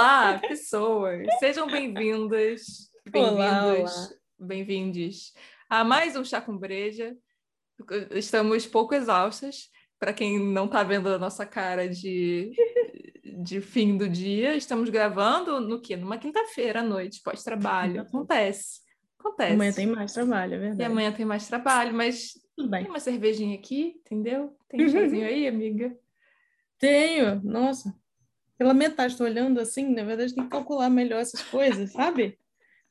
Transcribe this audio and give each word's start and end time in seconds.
Olá, 0.00 0.38
pessoas! 0.38 1.26
Sejam 1.40 1.66
bem-vindas, 1.66 2.90
bem-vindos, 3.04 4.14
bem-vindos 4.38 5.34
a 5.68 5.84
mais 5.84 6.16
um 6.16 6.24
Chá 6.24 6.40
com 6.40 6.56
Breja. 6.56 7.14
Estamos 8.12 8.66
pouco 8.66 8.94
exaustas, 8.94 9.68
para 9.98 10.14
quem 10.14 10.38
não 10.38 10.64
está 10.64 10.82
vendo 10.82 11.10
a 11.10 11.18
nossa 11.18 11.44
cara 11.44 11.86
de, 11.86 12.50
de 13.42 13.60
fim 13.60 13.98
do 13.98 14.08
dia. 14.08 14.56
Estamos 14.56 14.88
gravando 14.88 15.60
no 15.60 15.78
quê? 15.78 15.98
Numa 15.98 16.16
quinta-feira 16.16 16.80
à 16.80 16.82
noite, 16.82 17.20
pós-trabalho. 17.22 18.00
Acontece. 18.00 18.80
Acontece. 19.18 19.52
Amanhã 19.52 19.72
tem 19.74 19.86
mais 19.86 20.14
trabalho, 20.14 20.54
é 20.54 20.58
verdade. 20.58 20.80
E 20.80 20.84
amanhã 20.86 21.12
tem 21.12 21.26
mais 21.26 21.46
trabalho, 21.46 21.92
mas 21.92 22.32
Tudo 22.56 22.70
bem. 22.70 22.84
tem 22.84 22.90
uma 22.90 23.00
cervejinha 23.00 23.54
aqui, 23.54 24.00
entendeu? 24.00 24.56
Tem 24.66 24.82
um 24.82 24.88
chazinho 24.88 25.26
aí, 25.26 25.46
amiga? 25.46 25.94
Tenho, 26.78 27.38
nossa. 27.44 27.94
Pela 28.60 28.74
metade, 28.74 29.14
estou 29.14 29.26
olhando 29.26 29.58
assim, 29.58 29.88
na 29.94 30.04
verdade 30.04 30.34
tem 30.34 30.44
que 30.44 30.50
calcular 30.50 30.90
melhor 30.90 31.18
essas 31.22 31.40
coisas, 31.40 31.92
sabe? 31.92 32.38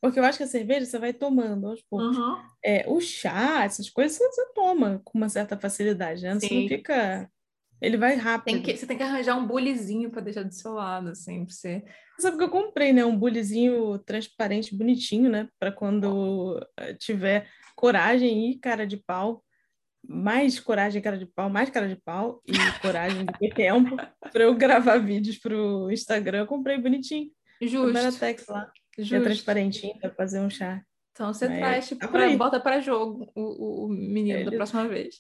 Porque 0.02 0.18
eu 0.18 0.24
acho 0.24 0.40
que 0.40 0.44
a 0.44 0.48
cerveja 0.48 0.88
você 0.88 0.98
vai 0.98 1.14
tomando 1.14 1.68
aos 1.68 1.80
poucos. 1.84 2.18
Uhum. 2.18 2.38
É, 2.66 2.86
o 2.88 3.00
chá, 3.00 3.66
essas 3.66 3.88
coisas 3.88 4.18
você 4.18 4.52
toma 4.56 5.00
com 5.06 5.16
uma 5.16 5.30
certa 5.30 5.56
facilidade, 5.56 6.24
né? 6.24 6.34
Você 6.34 6.52
não 6.52 6.68
fica. 6.68 7.30
Ele 7.80 7.98
vai 7.98 8.16
rápido. 8.16 8.46
Tem 8.46 8.64
que, 8.64 8.76
você 8.76 8.88
tem 8.88 8.98
que 8.98 9.04
arranjar 9.04 9.38
um 9.38 9.46
bulizinho 9.46 10.10
para 10.10 10.22
deixar 10.22 10.42
do 10.42 10.52
seu 10.52 10.74
lado, 10.74 11.10
assim, 11.10 11.46
pra 11.46 11.54
você. 11.54 11.86
Sabe 12.18 12.38
que 12.38 12.44
eu 12.46 12.50
comprei, 12.50 12.92
né? 12.92 13.06
Um 13.06 13.16
bulizinho 13.16 14.00
transparente, 14.00 14.76
bonitinho, 14.76 15.30
né? 15.30 15.48
Para 15.60 15.72
quando 15.72 16.60
tiver 16.98 17.48
coragem 17.76 18.50
e 18.50 18.58
cara 18.58 18.88
de 18.88 18.98
pau. 18.98 19.44
Mais 20.12 20.60
coragem 20.60 21.02
cara 21.02 21.18
de 21.18 21.26
pau, 21.28 21.50
mais 21.50 21.70
cara 21.70 21.88
de 21.88 21.96
pau 21.96 22.42
e 22.48 22.54
coragem 22.82 23.26
do 23.26 23.34
que 23.34 23.50
tempo 23.50 23.96
para 24.34 24.44
eu 24.44 24.56
gravar 24.56 24.98
vídeos 24.98 25.38
pro 25.38 25.92
Instagram. 25.92 26.40
Eu 26.40 26.48
comprei 26.48 26.80
bonitinho. 26.80 27.30
Justo. 27.62 27.94
Beratex 27.94 28.48
lá. 28.48 28.72
É 28.98 29.04
Justo. 29.04 29.24
transparentinho 29.24 30.00
para 30.00 30.10
fazer 30.10 30.40
um 30.40 30.50
chá. 30.50 30.82
Então 31.12 31.34
você 31.34 31.48
Mas 31.48 31.58
traz, 31.60 31.88
tipo, 31.90 32.02
tá 32.02 32.08
pra- 32.08 32.38
bota 32.38 32.60
para 32.60 32.80
jogo 32.80 33.30
o, 33.36 33.86
o, 33.86 33.88
menino 33.90 34.50
da 34.50 34.56
próxima 34.56 34.88
vez. 34.88 35.16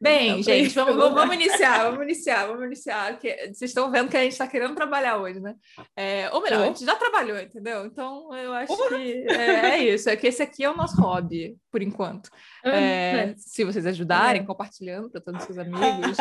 Bem, 0.00 0.36
por 0.36 0.42
gente, 0.44 0.74
vamos, 0.74 0.94
vamos, 0.96 1.34
iniciar, 1.34 1.90
vamos 1.90 2.02
iniciar, 2.04 2.46
vamos 2.46 2.64
iniciar. 2.66 3.18
Que 3.18 3.34
vocês 3.52 3.62
estão 3.70 3.90
vendo 3.90 4.08
que 4.08 4.16
a 4.16 4.22
gente 4.22 4.32
está 4.32 4.46
querendo 4.46 4.74
trabalhar 4.74 5.16
hoje, 5.16 5.40
né? 5.40 5.56
É, 5.96 6.30
ou 6.32 6.40
melhor, 6.40 6.62
a 6.62 6.66
gente 6.66 6.84
já 6.84 6.94
trabalhou, 6.94 7.36
entendeu? 7.38 7.84
Então 7.84 8.32
eu 8.36 8.52
acho 8.52 8.88
que 8.88 8.94
é, 9.28 9.70
é 9.70 9.78
isso, 9.94 10.08
é 10.08 10.14
que 10.16 10.28
esse 10.28 10.40
aqui 10.40 10.62
é 10.62 10.70
o 10.70 10.76
nosso 10.76 11.00
hobby, 11.00 11.56
por 11.70 11.82
enquanto. 11.82 12.30
É, 12.64 13.34
se 13.36 13.64
vocês 13.64 13.84
ajudarem, 13.86 14.42
É. 14.42 14.44
compartilhando 14.44 15.10
para 15.10 15.20
todos 15.20 15.40
os 15.40 15.46
seus 15.46 15.58
amigos. 15.66 16.16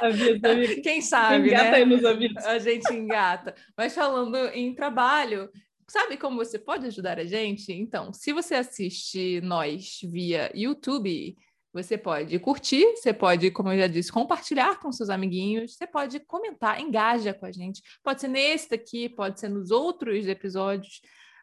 Avisa, 0.00 0.50
amigo. 0.50 0.82
Quem 0.82 1.00
sabe, 1.00 1.48
Engata 1.48 1.70
né? 1.70 1.76
aí 1.76 1.84
nos 1.86 2.04
avisos. 2.04 2.44
a 2.44 2.58
gente 2.58 2.92
engata. 2.92 3.54
Mas 3.76 3.94
falando 3.94 4.36
em 4.48 4.74
trabalho, 4.74 5.48
sabe 5.88 6.16
como 6.16 6.36
você 6.36 6.58
pode 6.58 6.86
ajudar 6.86 7.18
a 7.18 7.24
gente? 7.24 7.72
Então, 7.72 8.12
se 8.12 8.32
você 8.32 8.54
assiste 8.54 9.40
nós 9.40 10.00
via 10.04 10.50
YouTube, 10.54 11.36
você 11.72 11.96
pode 11.96 12.38
curtir, 12.38 12.84
você 12.96 13.12
pode, 13.12 13.50
como 13.50 13.70
eu 13.72 13.78
já 13.78 13.86
disse, 13.86 14.10
compartilhar 14.10 14.80
com 14.80 14.90
seus 14.90 15.08
amiguinhos, 15.08 15.76
você 15.76 15.86
pode 15.86 16.18
comentar, 16.20 16.80
engaja 16.80 17.32
com 17.32 17.46
a 17.46 17.52
gente. 17.52 17.80
Pode 18.02 18.20
ser 18.20 18.28
nesse 18.28 18.70
daqui, 18.70 19.08
pode 19.08 19.38
ser 19.38 19.48
nos 19.48 19.70
outros 19.70 20.26
episódios. 20.26 21.00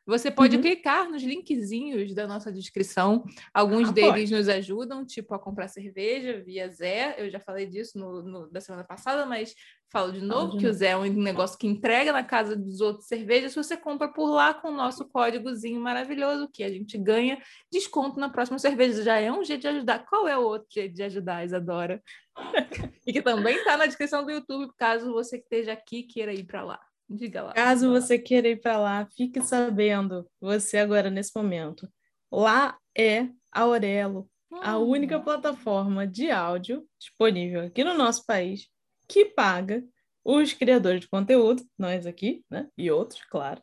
Você 0.08 0.32
pode 0.32 0.56
Uhum. 0.56 0.62
clicar 0.62 1.10
nos 1.10 1.22
linkzinhos 1.22 2.14
da 2.16 2.26
nossa 2.26 2.50
descrição. 2.52 3.24
Alguns 3.54 3.90
Ah, 3.90 3.92
deles 3.92 4.32
nos 4.32 4.48
ajudam, 4.48 5.06
tipo 5.06 5.34
a 5.36 5.40
comprar 5.40 5.68
cerveja 5.68 6.42
via 6.42 6.70
Zé. 6.70 7.16
Eu 7.18 7.30
já 7.30 7.40
falei 7.42 7.66
disso 7.66 8.00
no, 8.00 8.24
no- 8.24 8.48
da 8.50 8.62
semana 8.62 8.86
passada, 8.86 9.26
mas 9.26 9.54
falo 9.92 10.14
de 10.14 10.22
novo 10.22 10.54
de 10.54 10.60
que 10.60 10.64
o 10.66 10.68
novo. 10.70 10.78
Zé 10.80 10.88
é 10.92 10.98
um 10.98 11.04
negócio 11.12 11.58
que 11.58 11.67
entrega 11.67 12.14
na 12.14 12.23
casa 12.23 12.56
dos 12.56 12.80
outros 12.80 13.08
cervejas. 13.08 13.54
Você 13.54 13.76
compra 13.76 14.08
por 14.08 14.30
lá 14.30 14.54
com 14.54 14.70
o 14.70 14.76
nosso 14.76 15.06
códigozinho 15.10 15.80
maravilhoso, 15.82 16.50
que 16.54 16.64
a 16.64 16.70
gente 16.70 16.98
ganha 16.98 17.38
desconto 17.70 18.17
na 18.17 18.30
próxima 18.30 18.58
cerveja. 18.58 19.04
Já 19.04 19.17
é 19.20 19.30
um 19.30 19.44
jeito 19.44 19.62
de 19.62 19.67
ajudar. 19.67 20.06
Qual 20.06 20.26
é 20.26 20.38
o 20.38 20.42
outro 20.44 20.67
jeito 20.73 20.96
de 20.96 21.04
ajudar, 21.04 21.44
Isadora? 21.44 22.02
e 23.06 23.12
que 23.12 23.22
também 23.22 23.56
está 23.58 23.76
na 23.76 23.86
descrição 23.86 24.23
do 24.23 24.32
YouTube, 24.32 24.72
caso 24.78 25.12
você 25.12 25.38
que 25.38 25.44
esteja 25.44 25.73
aqui 25.73 26.04
queira 26.04 26.34
ir 26.34 26.46
para 26.46 26.64
lá. 26.64 26.80
Diga 27.10 27.44
lá. 27.44 27.54
Caso 27.54 27.90
você 27.90 28.20
queira 28.20 28.48
ir 28.50 28.60
para 28.60 28.78
lá, 28.78 29.08
fique 29.16 29.42
sabendo, 29.42 30.30
você 30.42 30.78
agora 30.78 31.10
nesse 31.10 31.32
momento. 31.36 31.88
Lá 32.32 32.78
é 32.98 33.30
a 33.52 33.62
Aurelo, 33.62 34.30
a 34.62 34.78
Hum. 34.78 34.90
única 34.90 35.20
plataforma 35.20 36.06
de 36.06 36.30
áudio 36.30 36.86
disponível 37.00 37.62
aqui 37.62 37.84
no 37.84 37.94
nosso 37.94 38.26
país 38.26 38.67
que 39.08 39.26
paga 39.26 39.84
os 40.23 40.52
criadores 40.52 41.02
de 41.02 41.08
conteúdo, 41.08 41.64
nós 41.78 42.06
aqui, 42.06 42.44
né? 42.50 42.67
E 42.78 42.92
outros, 42.92 43.23
claro, 43.23 43.62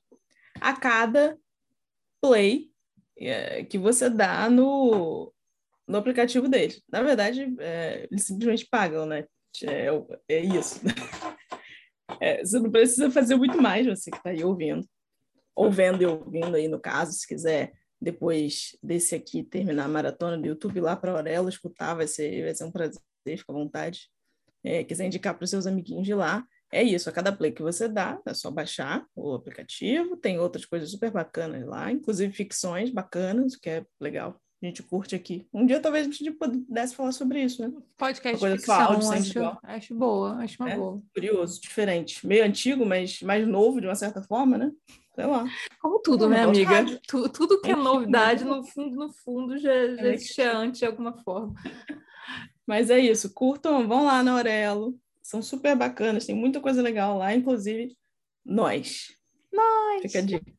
a 0.59 0.73
cada 0.75 1.37
play 2.23 2.71
eh, 3.19 3.65
que 3.65 3.77
você 3.77 4.09
dá 4.09 4.49
no, 4.49 5.31
no 5.87 5.99
aplicativo 5.99 6.49
deles. 6.49 6.83
Na 6.91 7.03
verdade, 7.03 7.55
eh, 7.59 8.09
eles 8.11 8.25
simplesmente 8.25 8.67
pagam, 8.71 9.05
né? 9.05 9.27
É, 9.63 9.89
é 10.29 10.41
isso. 10.41 10.81
É, 12.21 12.45
você 12.45 12.59
não 12.59 12.71
precisa 12.71 13.11
fazer 13.11 13.37
muito 13.37 13.61
mais, 13.61 13.87
você 13.87 14.11
que 14.11 14.17
está 14.17 14.31
aí 14.31 14.45
ouvindo. 14.45 14.87
Ou 15.55 15.71
vendo 15.71 16.03
e 16.03 16.07
ouvindo 16.07 16.57
aí, 16.57 16.69
no 16.69 16.81
caso, 16.81 17.13
se 17.13 17.27
quiser, 17.27 17.73
depois 18.01 18.77
desse 18.83 19.15
aqui, 19.15 19.43
terminar 19.43 19.85
a 19.85 19.89
maratona 19.89 20.37
do 20.37 20.47
YouTube 20.47 20.81
lá 20.81 20.97
para 20.97 21.13
Aurela, 21.13 21.49
escutar, 21.49 21.95
vai 21.95 22.07
ser, 22.07 22.45
vai 22.45 22.55
ser 22.55 22.65
um 22.65 22.73
prazer, 22.73 23.01
fica 23.27 23.53
à 23.53 23.55
vontade. 23.55 24.09
É, 24.63 24.83
quiser 24.83 25.07
indicar 25.07 25.35
para 25.35 25.45
os 25.45 25.51
seus 25.51 25.67
amiguinhos 25.67 26.07
de 26.07 26.15
lá, 26.15 26.45
é 26.73 26.83
isso, 26.83 27.09
a 27.09 27.13
cada 27.13 27.31
play 27.31 27.53
que 27.53 27.63
você 27.63 27.87
dá, 27.87 28.21
é 28.27 28.35
só 28.35 28.51
baixar 28.51 29.07
o 29.15 29.35
aplicativo, 29.35 30.17
tem 30.17 30.41
outras 30.41 30.65
coisas 30.65 30.91
super 30.91 31.11
bacanas 31.11 31.65
lá, 31.65 31.93
inclusive 31.93 32.33
ficções 32.33 32.91
bacanas, 32.91 33.55
que 33.55 33.71
é 33.71 33.87
legal, 34.01 34.41
a 34.67 34.69
gente 34.69 34.83
curte 34.83 35.15
aqui. 35.15 35.47
Um 35.53 35.67
dia 35.67 35.81
talvez 35.81 36.07
a 36.07 36.11
gente 36.11 36.31
pudesse 36.33 36.95
falar 36.95 37.13
sobre 37.13 37.43
isso, 37.43 37.61
né? 37.63 37.73
Podcast 37.97 38.35
Uma 38.37 38.41
coisa 38.41 38.57
ficção, 38.57 38.81
áudio, 38.81 39.11
acho, 39.13 39.31
igual. 39.39 39.59
acho 39.63 39.95
boa, 39.95 40.33
acho 40.37 40.63
uma 40.63 40.71
É. 40.71 40.77
boa. 40.77 41.03
Curioso, 41.15 41.61
diferente, 41.61 42.27
meio 42.27 42.45
antigo, 42.45 42.85
mas 42.87 43.21
mais 43.23 43.47
novo 43.47 43.81
de 43.81 43.87
uma 43.87 43.95
certa 43.95 44.23
forma, 44.23 44.57
né? 44.59 44.73
Sei 45.15 45.27
lá. 45.27 45.45
Como 45.81 46.01
tudo, 46.01 46.29
né, 46.29 46.41
negócio 46.47 46.67
amiga? 46.69 47.01
Tu- 47.07 47.29
tudo 47.29 47.61
que 47.61 47.69
é 47.69 47.73
Enfim, 47.73 47.83
novidade, 47.83 48.45
né? 48.45 48.51
no 48.51 48.65
fundo, 48.65 48.97
no 48.97 49.13
fundo, 49.13 49.57
já, 49.59 49.71
já 49.97 50.03
É 50.09 50.15
existia 50.15 50.57
antes 50.57 50.81
de 50.81 50.87
alguma 50.87 51.17
forma. 51.23 51.55
Mas 52.67 52.91
é 52.91 52.99
isso, 52.99 53.33
curtam, 53.33 53.87
vão 53.87 54.05
lá 54.05 54.23
na 54.23 54.33
Aurelo, 54.33 54.99
são 55.23 55.41
super 55.43 55.77
bacanas, 55.77 56.27
tem 56.27 56.35
muita 56.35 56.61
coisa 56.61 56.81
legal 56.83 57.19
lá, 57.19 57.35
inclusive 57.35 57.95
nós. 58.45 59.15
Nós! 59.53 60.03
Fica 60.03 60.19
a 60.19 60.23
dica. 60.23 60.53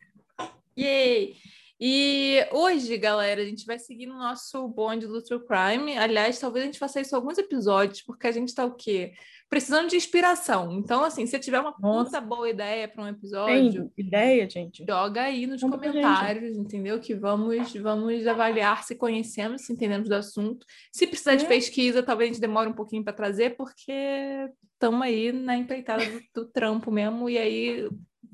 Yay! 0.77 1.35
E 1.79 2.39
hoje, 2.53 2.97
galera, 2.97 3.41
a 3.41 3.45
gente 3.45 3.65
vai 3.65 3.77
seguir 3.77 4.05
no 4.05 4.17
nosso 4.17 4.65
bonde 4.69 5.07
do 5.07 5.21
True 5.21 5.41
Crime. 5.45 5.97
Aliás, 5.97 6.39
talvez 6.39 6.63
a 6.63 6.65
gente 6.67 6.79
faça 6.79 7.01
isso 7.01 7.13
em 7.13 7.17
alguns 7.17 7.37
episódios, 7.37 8.01
porque 8.01 8.27
a 8.27 8.31
gente 8.31 8.55
tá 8.55 8.65
o 8.65 8.73
quê? 8.75 9.13
Precisando 9.49 9.89
de 9.89 9.97
inspiração. 9.97 10.71
Então, 10.71 11.03
assim, 11.03 11.25
se 11.25 11.37
tiver 11.37 11.59
uma 11.59 11.73
puta 11.75 12.19
boa 12.21 12.49
ideia 12.49 12.87
para 12.87 13.03
um 13.03 13.07
episódio, 13.09 13.91
Tem 13.95 14.05
ideia, 14.05 14.49
gente? 14.49 14.85
joga 14.87 15.23
aí 15.23 15.45
nos 15.45 15.61
Conta 15.61 15.77
comentários, 15.77 16.57
entendeu? 16.57 16.99
Que 16.99 17.13
vamos, 17.13 17.73
vamos 17.73 18.25
avaliar 18.25 18.83
se 18.83 18.95
conhecemos, 18.95 19.65
se 19.65 19.73
entendemos 19.73 20.07
do 20.07 20.15
assunto. 20.15 20.65
Se 20.91 21.05
precisar 21.05 21.35
de 21.35 21.45
É. 21.45 21.47
pesquisa, 21.47 22.01
talvez 22.01 22.29
a 22.29 22.33
gente 22.33 22.41
demore 22.41 22.69
um 22.69 22.73
pouquinho 22.73 23.03
para 23.03 23.13
trazer, 23.13 23.55
porque 23.57 23.91
estamos 24.73 25.01
aí 25.01 25.31
na 25.31 25.57
empreitada 25.57 26.03
do, 26.05 26.21
do 26.33 26.45
trampo 26.47 26.89
mesmo. 26.89 27.29
E 27.29 27.37
aí, 27.37 27.87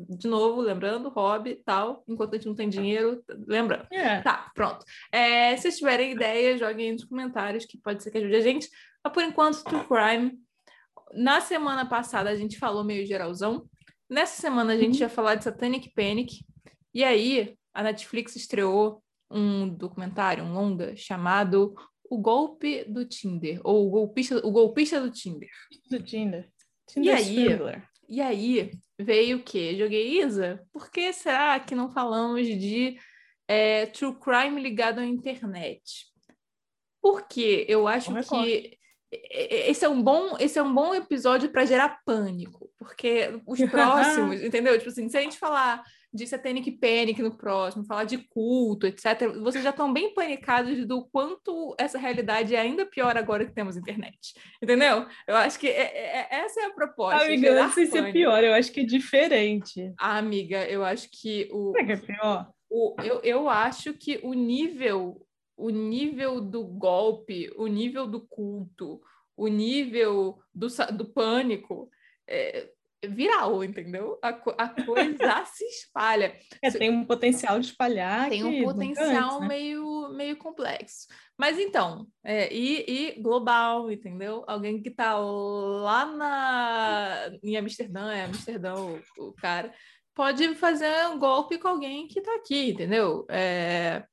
de 0.09 0.27
novo, 0.27 0.61
lembrando, 0.61 1.09
hobby 1.09 1.51
e 1.51 1.55
tal, 1.55 2.03
enquanto 2.07 2.33
a 2.33 2.37
gente 2.37 2.47
não 2.47 2.55
tem 2.55 2.69
dinheiro, 2.69 3.23
lembrando. 3.47 3.87
É. 3.91 4.21
Tá, 4.21 4.51
pronto. 4.55 4.85
É, 5.11 5.55
se 5.55 5.63
vocês 5.63 5.77
tiverem 5.77 6.11
ideia, 6.11 6.57
joguem 6.57 6.87
aí 6.87 6.91
nos 6.93 7.05
comentários, 7.05 7.65
que 7.65 7.77
pode 7.77 8.01
ser 8.03 8.11
que 8.11 8.17
ajude 8.17 8.35
a 8.35 8.41
gente. 8.41 8.69
Mas 9.03 9.13
por 9.13 9.23
enquanto, 9.23 9.63
True 9.63 9.85
Crime. 9.87 10.39
Na 11.13 11.41
semana 11.41 11.85
passada 11.85 12.29
a 12.29 12.35
gente 12.35 12.57
falou 12.57 12.83
meio 12.83 13.05
geralzão. 13.05 13.67
Nessa 14.09 14.39
semana 14.41 14.73
a 14.73 14.77
gente 14.77 14.95
Uhum. 14.95 15.01
ia 15.01 15.09
falar 15.09 15.35
de 15.35 15.43
Satanic 15.43 15.89
Panic. 15.93 16.45
E 16.93 17.03
aí, 17.03 17.55
a 17.73 17.83
Netflix 17.83 18.35
estreou 18.35 19.01
um 19.29 19.67
documentário, 19.69 20.43
um 20.43 20.53
longa, 20.53 20.95
chamado 20.95 21.73
O 22.09 22.17
Golpe 22.17 22.83
do 22.85 23.05
Tinder, 23.05 23.59
ou 23.63 23.87
O 23.87 23.89
Golpista, 23.89 24.45
o 24.45 24.51
golpista 24.51 24.99
do 24.99 25.09
Tinder. 25.09 25.49
Do 25.89 26.01
Tinder. 26.03 26.49
E 26.89 26.93
Tinder 26.93 27.15
aí? 27.15 27.45
Swindler. 27.45 27.87
E 28.09 28.19
aí 28.21 28.71
veio 29.01 29.37
o 29.37 29.43
quê? 29.43 29.75
Joguei 29.77 30.21
Isa, 30.21 30.61
por 30.71 30.89
que 30.89 31.11
será 31.13 31.59
que 31.59 31.75
não 31.75 31.89
falamos 31.89 32.45
de 32.45 32.97
é, 33.47 33.85
true 33.87 34.15
crime 34.19 34.61
ligado 34.61 34.99
à 34.99 35.05
internet? 35.05 36.05
Porque 37.01 37.65
eu 37.67 37.87
acho 37.87 38.13
recorte. 38.13 38.45
que 38.45 38.77
esse 39.11 39.83
é 39.83 39.89
um 39.89 40.01
bom, 40.01 40.37
esse 40.39 40.57
é 40.57 40.63
um 40.63 40.73
bom 40.73 40.95
episódio 40.95 41.49
para 41.49 41.65
gerar 41.65 42.01
pânico, 42.05 42.71
porque 42.77 43.41
os 43.45 43.59
próximos, 43.69 44.41
entendeu? 44.41 44.77
Tipo 44.77 44.89
assim, 44.89 45.09
se 45.09 45.17
a 45.17 45.21
gente 45.21 45.37
falar 45.37 45.83
de 46.13 46.27
Satanic 46.27 46.69
Panic 46.71 47.21
no 47.21 47.37
próximo, 47.37 47.85
falar 47.85 48.03
de 48.03 48.17
culto, 48.17 48.85
etc. 48.85 49.31
Vocês 49.41 49.63
já 49.63 49.69
estão 49.69 49.93
bem 49.93 50.13
panicados 50.13 50.85
do 50.85 51.05
quanto 51.05 51.73
essa 51.77 51.97
realidade 51.97 52.55
é 52.55 52.59
ainda 52.59 52.85
pior 52.85 53.15
agora 53.17 53.45
que 53.45 53.53
temos 53.53 53.77
internet. 53.77 54.33
Entendeu? 54.61 55.05
Eu 55.25 55.35
acho 55.35 55.57
que 55.57 55.67
é, 55.67 55.81
é, 55.81 56.27
é 56.29 56.41
essa 56.41 56.61
é 56.61 56.65
a 56.65 56.73
proposta. 56.73 57.23
Amiga, 57.23 57.47
eu 57.47 57.55
não 57.55 57.71
sei 57.71 57.85
se 57.85 57.97
é 57.97 58.11
pior, 58.11 58.43
eu 58.43 58.53
acho 58.53 58.71
que 58.71 58.81
é 58.81 58.85
diferente. 58.85 59.93
Ah, 59.97 60.17
amiga, 60.17 60.65
eu 60.65 60.83
acho 60.83 61.09
que 61.09 61.47
o. 61.51 61.73
É 61.77 61.85
que 61.85 61.91
é 61.93 61.97
pior? 61.97 62.51
O, 62.69 62.95
eu, 63.01 63.21
eu 63.23 63.49
acho 63.49 63.93
que 63.93 64.19
o 64.23 64.33
nível, 64.33 65.25
o 65.55 65.69
nível 65.69 66.41
do 66.41 66.63
golpe, 66.63 67.51
o 67.55 67.67
nível 67.67 68.05
do 68.05 68.21
culto, 68.21 69.01
o 69.37 69.47
nível 69.47 70.39
do, 70.53 70.67
do 70.93 71.05
pânico. 71.05 71.89
É, 72.27 72.69
viral, 73.07 73.63
entendeu? 73.63 74.19
A, 74.21 74.29
a 74.29 74.69
coisa 74.69 75.45
se 75.45 75.65
espalha. 75.65 76.35
É, 76.61 76.69
tem 76.69 76.89
um 76.89 77.05
potencial 77.05 77.59
de 77.59 77.67
espalhar. 77.67 78.29
Tem 78.29 78.43
um 78.43 78.63
potencial 78.63 79.37
antes, 79.37 79.41
né? 79.41 79.47
meio, 79.47 80.09
meio 80.09 80.37
complexo. 80.37 81.07
Mas 81.37 81.57
então, 81.57 82.07
é, 82.23 82.53
e, 82.53 82.85
e, 82.87 83.21
global, 83.21 83.91
entendeu? 83.91 84.43
Alguém 84.47 84.81
que 84.81 84.89
está 84.89 85.17
lá 85.17 86.05
na, 86.05 87.31
em 87.41 87.57
Amsterdã, 87.57 88.11
é 88.11 88.25
Amsterdã 88.25 88.75
o, 88.75 89.01
o, 89.17 89.33
cara, 89.33 89.73
pode 90.13 90.53
fazer 90.55 91.07
um 91.07 91.17
golpe 91.17 91.57
com 91.57 91.67
alguém 91.67 92.07
que 92.07 92.19
está 92.19 92.35
aqui, 92.35 92.69
entendeu? 92.69 93.25
É, 93.29 94.03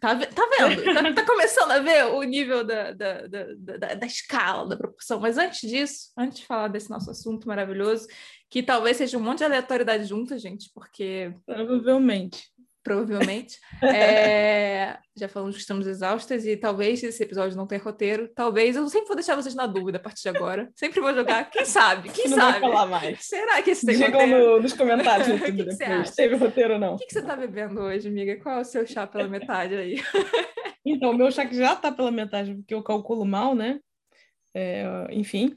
Tá, 0.00 0.14
tá 0.26 0.48
vendo? 0.58 0.94
Tá, 0.94 1.14
tá, 1.14 1.26
começando 1.26 1.70
a 1.70 1.78
ver 1.78 2.04
o 2.06 2.22
nível 2.22 2.64
da, 2.64 2.92
da, 2.92 3.26
da, 3.26 3.94
da, 3.94 4.06
escala, 4.06 4.68
da 4.68 4.76
proporção. 4.76 5.20
Mas 5.20 5.38
antes 5.38 5.68
disso, 5.68 6.12
antes 6.16 6.40
de 6.40 6.46
falar 6.46 6.68
desse 6.68 6.90
nosso 6.90 7.10
assunto 7.10 7.48
maravilhoso, 7.48 8.06
que 8.48 8.62
talvez 8.62 8.96
seja 8.96 9.18
um 9.18 9.22
monte 9.22 9.38
de 9.38 9.44
aleatoriedade 9.44 10.04
junta, 10.04 10.38
gente, 10.38 10.70
porque. 10.74 11.34
Provavelmente 11.44 12.53
provavelmente. 12.84 13.58
É, 13.84 14.96
já 15.14 15.28
falamos 15.28 15.56
que 15.56 15.60
estamos 15.60 15.86
exaustas 15.86 16.46
e 16.46 16.56
talvez 16.56 17.02
esse 17.02 17.22
episódio 17.22 17.56
não 17.56 17.66
tenha 17.66 17.82
roteiro. 17.82 18.28
Talvez, 18.34 18.76
eu 18.76 18.88
sempre 18.88 19.08
vou 19.08 19.16
deixar 19.16 19.36
vocês 19.36 19.54
na 19.54 19.66
dúvida 19.66 19.98
a 19.98 20.00
partir 20.00 20.22
de 20.22 20.28
agora. 20.30 20.70
Sempre 20.74 21.00
vou 21.00 21.12
jogar, 21.12 21.50
quem 21.50 21.64
sabe? 21.66 22.08
Quem 22.08 22.28
não 22.28 22.36
sabe? 22.36 22.60
Vai 22.60 22.70
falar 22.70 22.86
mais. 22.86 23.24
Será 23.24 23.60
que 23.60 23.70
esse 23.70 23.84
tem 23.84 23.96
Digam 23.96 24.12
roteiro? 24.12 24.50
No, 24.52 24.62
nos 24.62 24.72
comentários 24.72 25.28
no 25.28 25.38
que 25.44 25.52
que. 25.52 26.16
Teve 26.16 26.36
roteiro 26.36 26.74
ou 26.74 26.80
não? 26.80 26.94
O 26.94 26.98
que, 26.98 27.06
que 27.06 27.12
você 27.12 27.18
está 27.18 27.36
bebendo 27.36 27.80
hoje, 27.80 28.08
amiga? 28.08 28.36
Qual 28.40 28.58
é 28.58 28.60
o 28.60 28.64
seu 28.64 28.86
chá 28.86 29.06
pela 29.06 29.28
metade 29.28 29.74
aí? 29.74 29.96
então, 30.84 31.10
o 31.10 31.14
meu 31.14 31.30
chá 31.30 31.44
que 31.44 31.56
já 31.56 31.74
está 31.74 31.92
pela 31.92 32.10
metade, 32.10 32.54
porque 32.54 32.74
eu 32.74 32.82
calculo 32.82 33.24
mal, 33.24 33.54
né? 33.54 33.80
É, 34.54 35.06
enfim. 35.10 35.54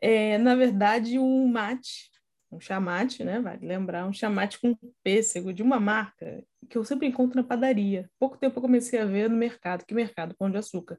É, 0.00 0.36
na 0.38 0.54
verdade, 0.56 1.18
um 1.18 1.46
mate 1.46 2.07
um 2.50 2.60
chamate, 2.60 3.22
né? 3.24 3.40
Vale 3.40 3.66
lembrar, 3.66 4.06
um 4.06 4.12
chamate 4.12 4.58
com 4.58 4.76
pêssego 5.02 5.52
de 5.52 5.62
uma 5.62 5.78
marca 5.78 6.44
que 6.68 6.76
eu 6.76 6.84
sempre 6.84 7.06
encontro 7.06 7.40
na 7.40 7.46
padaria. 7.46 8.10
Pouco 8.18 8.38
tempo 8.38 8.58
eu 8.58 8.62
comecei 8.62 8.98
a 8.98 9.04
ver 9.04 9.28
no 9.28 9.36
mercado. 9.36 9.84
Que 9.84 9.94
mercado? 9.94 10.34
Pão 10.36 10.50
de 10.50 10.58
açúcar. 10.58 10.98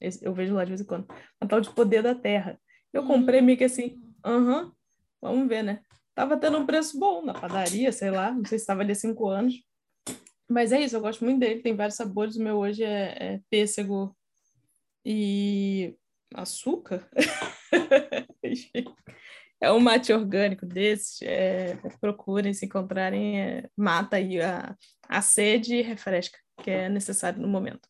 Esse, 0.00 0.24
eu 0.24 0.32
vejo 0.32 0.54
lá 0.54 0.64
de 0.64 0.70
vez 0.70 0.80
em 0.80 0.84
quando. 0.84 1.06
Um 1.42 1.46
tal 1.46 1.60
de 1.60 1.70
poder 1.70 2.02
da 2.02 2.14
terra. 2.14 2.58
Eu 2.92 3.06
comprei 3.06 3.40
meio 3.40 3.56
que 3.56 3.64
assim, 3.64 4.00
aham, 4.24 4.64
uhum, 4.64 4.72
vamos 5.20 5.48
ver, 5.48 5.62
né? 5.62 5.82
Tava 6.14 6.36
tendo 6.36 6.58
um 6.58 6.66
preço 6.66 6.98
bom 6.98 7.24
na 7.24 7.32
padaria, 7.32 7.92
sei 7.92 8.10
lá, 8.10 8.30
não 8.30 8.44
sei 8.44 8.58
se 8.58 8.62
estava 8.62 8.82
ali 8.82 8.92
há 8.92 8.94
cinco 8.94 9.28
anos. 9.28 9.62
Mas 10.48 10.72
é 10.72 10.80
isso, 10.80 10.96
eu 10.96 11.00
gosto 11.00 11.24
muito 11.24 11.38
dele, 11.38 11.62
tem 11.62 11.76
vários 11.76 11.96
sabores. 11.96 12.36
O 12.36 12.42
meu 12.42 12.56
hoje 12.56 12.82
é, 12.82 13.34
é 13.34 13.40
pêssego 13.48 14.16
e 15.04 15.96
açúcar. 16.34 17.08
é 19.60 19.70
um 19.70 19.80
mate 19.80 20.12
orgânico 20.12 20.64
desse, 20.64 21.26
é, 21.26 21.76
procurem 22.00 22.54
se 22.54 22.64
encontrarem, 22.66 23.40
é, 23.40 23.68
mata 23.76 24.16
aí 24.16 24.40
a, 24.40 24.74
a 25.08 25.20
sede 25.20 25.76
e 25.76 25.82
refresca, 25.82 26.38
que 26.62 26.70
é 26.70 26.88
necessário 26.88 27.40
no 27.40 27.48
momento. 27.48 27.88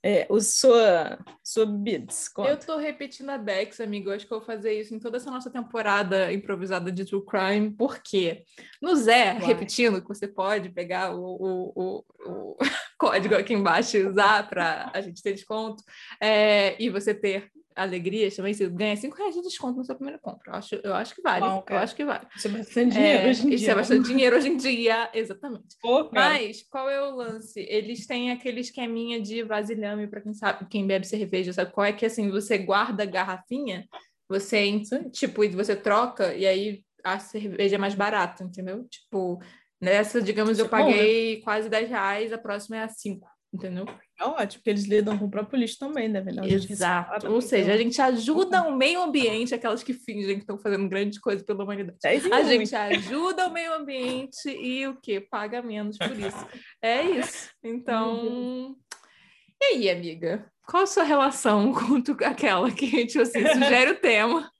É, 0.00 0.26
o 0.30 0.40
sua, 0.40 1.18
sua 1.42 1.66
bids, 1.66 2.28
conta. 2.28 2.50
Eu 2.50 2.56
tô 2.56 2.76
repetindo 2.76 3.30
a 3.30 3.38
Bex, 3.38 3.80
amigo. 3.80 4.08
Eu 4.08 4.14
acho 4.14 4.26
que 4.28 4.32
eu 4.32 4.38
vou 4.38 4.46
fazer 4.46 4.72
isso 4.72 4.94
em 4.94 5.00
toda 5.00 5.16
essa 5.16 5.30
nossa 5.30 5.50
temporada 5.50 6.32
improvisada 6.32 6.92
de 6.92 7.04
True 7.04 7.24
Crime, 7.26 7.74
porque 7.76 8.44
no 8.80 8.94
Zé, 8.94 9.34
Vai. 9.34 9.48
repetindo, 9.48 10.00
que 10.00 10.06
você 10.06 10.28
pode 10.28 10.68
pegar 10.70 11.16
o, 11.16 11.20
o, 11.20 11.72
o, 11.74 12.04
o 12.26 12.56
código 12.96 13.34
aqui 13.34 13.54
embaixo 13.54 13.96
e 13.96 14.06
usar 14.06 14.48
para 14.48 14.88
a 14.94 15.00
gente 15.00 15.20
ter 15.20 15.32
desconto, 15.32 15.82
é, 16.20 16.80
e 16.80 16.88
você 16.88 17.12
ter 17.12 17.50
alegrias 17.78 18.34
também, 18.34 18.52
você 18.52 18.68
ganha 18.68 18.96
5 18.96 19.16
reais 19.16 19.34
de 19.34 19.42
desconto 19.42 19.78
na 19.78 19.84
sua 19.84 19.94
primeira 19.94 20.18
compra. 20.18 20.52
Eu 20.52 20.54
acho, 20.56 20.74
eu 20.74 20.94
acho 20.94 21.14
que 21.14 21.22
vale. 21.22 21.40
Bom, 21.40 21.64
eu 21.70 21.78
acho 21.78 21.94
que 21.94 22.04
vale. 22.04 22.26
Isso 22.36 22.48
é 22.48 22.50
bastante 22.50 22.92
dinheiro 22.92 23.18
é, 23.26 23.30
hoje 23.30 23.40
em 23.40 23.46
dia. 23.46 23.56
Isso 23.56 23.70
é 23.70 23.74
bastante 23.74 24.06
dinheiro 24.08 24.36
hoje 24.36 24.48
em 24.48 24.56
dia, 24.56 25.10
exatamente. 25.14 25.76
Pô, 25.80 26.10
Mas 26.12 26.62
qual 26.68 26.90
é 26.90 27.00
o 27.00 27.14
lance? 27.14 27.60
Eles 27.60 28.06
têm 28.06 28.30
aquele 28.30 28.60
esqueminha 28.60 29.20
de 29.20 29.42
vasilhame, 29.42 30.08
para 30.08 30.20
quem 30.20 30.34
sabe, 30.34 30.66
quem 30.68 30.86
bebe 30.86 31.06
cerveja, 31.06 31.52
sabe 31.52 31.72
qual 31.72 31.86
é 31.86 31.92
que 31.92 32.04
assim, 32.04 32.30
você 32.30 32.58
guarda 32.58 33.04
a 33.04 33.06
garrafinha, 33.06 33.86
você, 34.28 34.82
tipo, 35.12 35.48
você 35.50 35.76
troca 35.76 36.34
e 36.34 36.46
aí 36.46 36.82
a 37.04 37.18
cerveja 37.18 37.76
é 37.76 37.78
mais 37.78 37.94
barata, 37.94 38.44
entendeu? 38.44 38.84
Tipo, 38.84 39.40
nessa, 39.80 40.20
digamos, 40.20 40.52
Isso 40.52 40.62
eu 40.62 40.66
é 40.66 40.68
paguei 40.68 41.34
bom, 41.34 41.38
né? 41.38 41.44
quase 41.44 41.68
10 41.68 41.88
reais, 41.88 42.32
a 42.32 42.38
próxima 42.38 42.76
é 42.76 42.82
a 42.82 42.88
5 42.88 43.26
entendeu? 43.52 43.86
É 44.20 44.24
ótimo, 44.24 44.60
porque 44.60 44.70
eles 44.70 44.84
lidam 44.84 45.16
com 45.16 45.26
o 45.26 45.30
próprio 45.30 45.60
lixo 45.60 45.78
também, 45.78 46.08
né? 46.08 46.20
Velho? 46.20 46.44
Exato. 46.44 47.30
Ou 47.30 47.40
seja, 47.40 47.72
a 47.72 47.76
gente 47.76 48.00
ajuda 48.02 48.62
o 48.62 48.76
meio 48.76 49.00
ambiente, 49.00 49.54
aquelas 49.54 49.82
que 49.82 49.92
fingem 49.92 50.34
que 50.34 50.40
estão 50.40 50.58
fazendo 50.58 50.88
grandes 50.88 51.20
coisas 51.20 51.44
pela 51.44 51.62
humanidade. 51.62 51.98
É 52.04 52.16
a 52.16 52.42
gente 52.42 52.74
ajuda 52.74 53.46
o 53.46 53.52
meio 53.52 53.72
ambiente 53.74 54.48
e 54.48 54.86
o 54.88 54.96
quê? 55.00 55.20
Paga 55.20 55.62
menos 55.62 55.96
por 55.96 56.18
isso. 56.18 56.46
É 56.82 57.02
isso. 57.02 57.50
Então. 57.62 58.76
E 59.60 59.64
aí, 59.64 59.90
amiga? 59.90 60.50
Qual 60.66 60.82
a 60.82 60.86
sua 60.86 61.04
relação 61.04 61.72
com 61.72 62.02
aquela 62.24 62.70
que 62.72 62.86
a 62.86 62.88
gente 62.88 63.20
assim, 63.20 63.46
sugere 63.46 63.92
o 63.92 64.00
tema? 64.00 64.50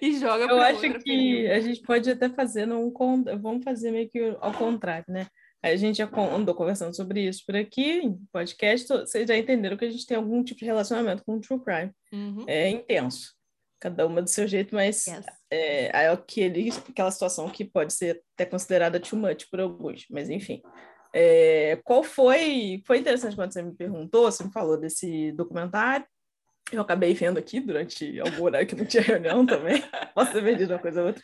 e 0.00 0.18
joga 0.18 0.44
Eu 0.44 0.60
acho 0.60 0.92
que 1.00 1.46
a 1.48 1.60
gente 1.60 1.82
pode 1.82 2.10
até 2.10 2.28
fazer 2.28 2.66
num 2.66 2.92
vamos 3.40 3.64
fazer 3.64 3.90
meio 3.90 4.08
que 4.08 4.36
ao 4.40 4.52
contrário, 4.52 5.04
né? 5.08 5.26
A 5.62 5.76
gente 5.76 5.98
já 5.98 6.10
andou 6.34 6.54
conversando 6.54 6.94
sobre 6.94 7.28
isso 7.28 7.44
por 7.46 7.54
aqui, 7.54 8.00
em 8.00 8.18
podcast, 8.32 8.88
vocês 8.88 9.28
já 9.28 9.36
entenderam 9.36 9.76
que 9.76 9.84
a 9.84 9.90
gente 9.90 10.06
tem 10.06 10.16
algum 10.16 10.42
tipo 10.42 10.58
de 10.58 10.66
relacionamento 10.66 11.22
com 11.24 11.36
o 11.36 11.40
True 11.40 11.62
Crime. 11.62 11.92
Uhum. 12.12 12.44
É 12.48 12.68
intenso. 12.68 13.32
Cada 13.78 14.06
uma 14.06 14.20
do 14.20 14.28
seu 14.28 14.46
jeito, 14.46 14.74
mas 14.74 15.06
yes. 15.06 15.24
é, 15.50 16.04
é 16.04 16.08
aquele, 16.08 16.70
aquela 16.70 17.10
situação 17.10 17.48
que 17.48 17.64
pode 17.64 17.92
ser 17.92 18.22
até 18.34 18.44
considerada 18.44 18.98
too 18.98 19.18
much 19.18 19.48
por 19.50 19.60
alguns, 19.60 20.04
mas 20.10 20.28
enfim. 20.28 20.60
É, 21.14 21.78
qual 21.84 22.02
foi. 22.02 22.82
Foi 22.86 22.98
interessante 22.98 23.36
quando 23.36 23.52
você 23.52 23.62
me 23.62 23.74
perguntou, 23.74 24.30
você 24.30 24.42
me 24.42 24.52
falou 24.52 24.76
desse 24.76 25.32
documentário. 25.32 26.06
Eu 26.72 26.80
acabei 26.80 27.12
vendo 27.12 27.38
aqui 27.38 27.60
durante 27.60 28.18
algum 28.20 28.44
horário 28.44 28.66
que 28.66 28.74
não 28.74 28.86
tinha 28.86 29.02
reunião 29.02 29.44
também. 29.46 29.82
Posso 30.14 30.32
ter 30.32 30.42
vendido 30.42 30.72
uma 30.72 30.78
coisa 30.78 31.02
ou 31.02 31.08
outra. 31.08 31.22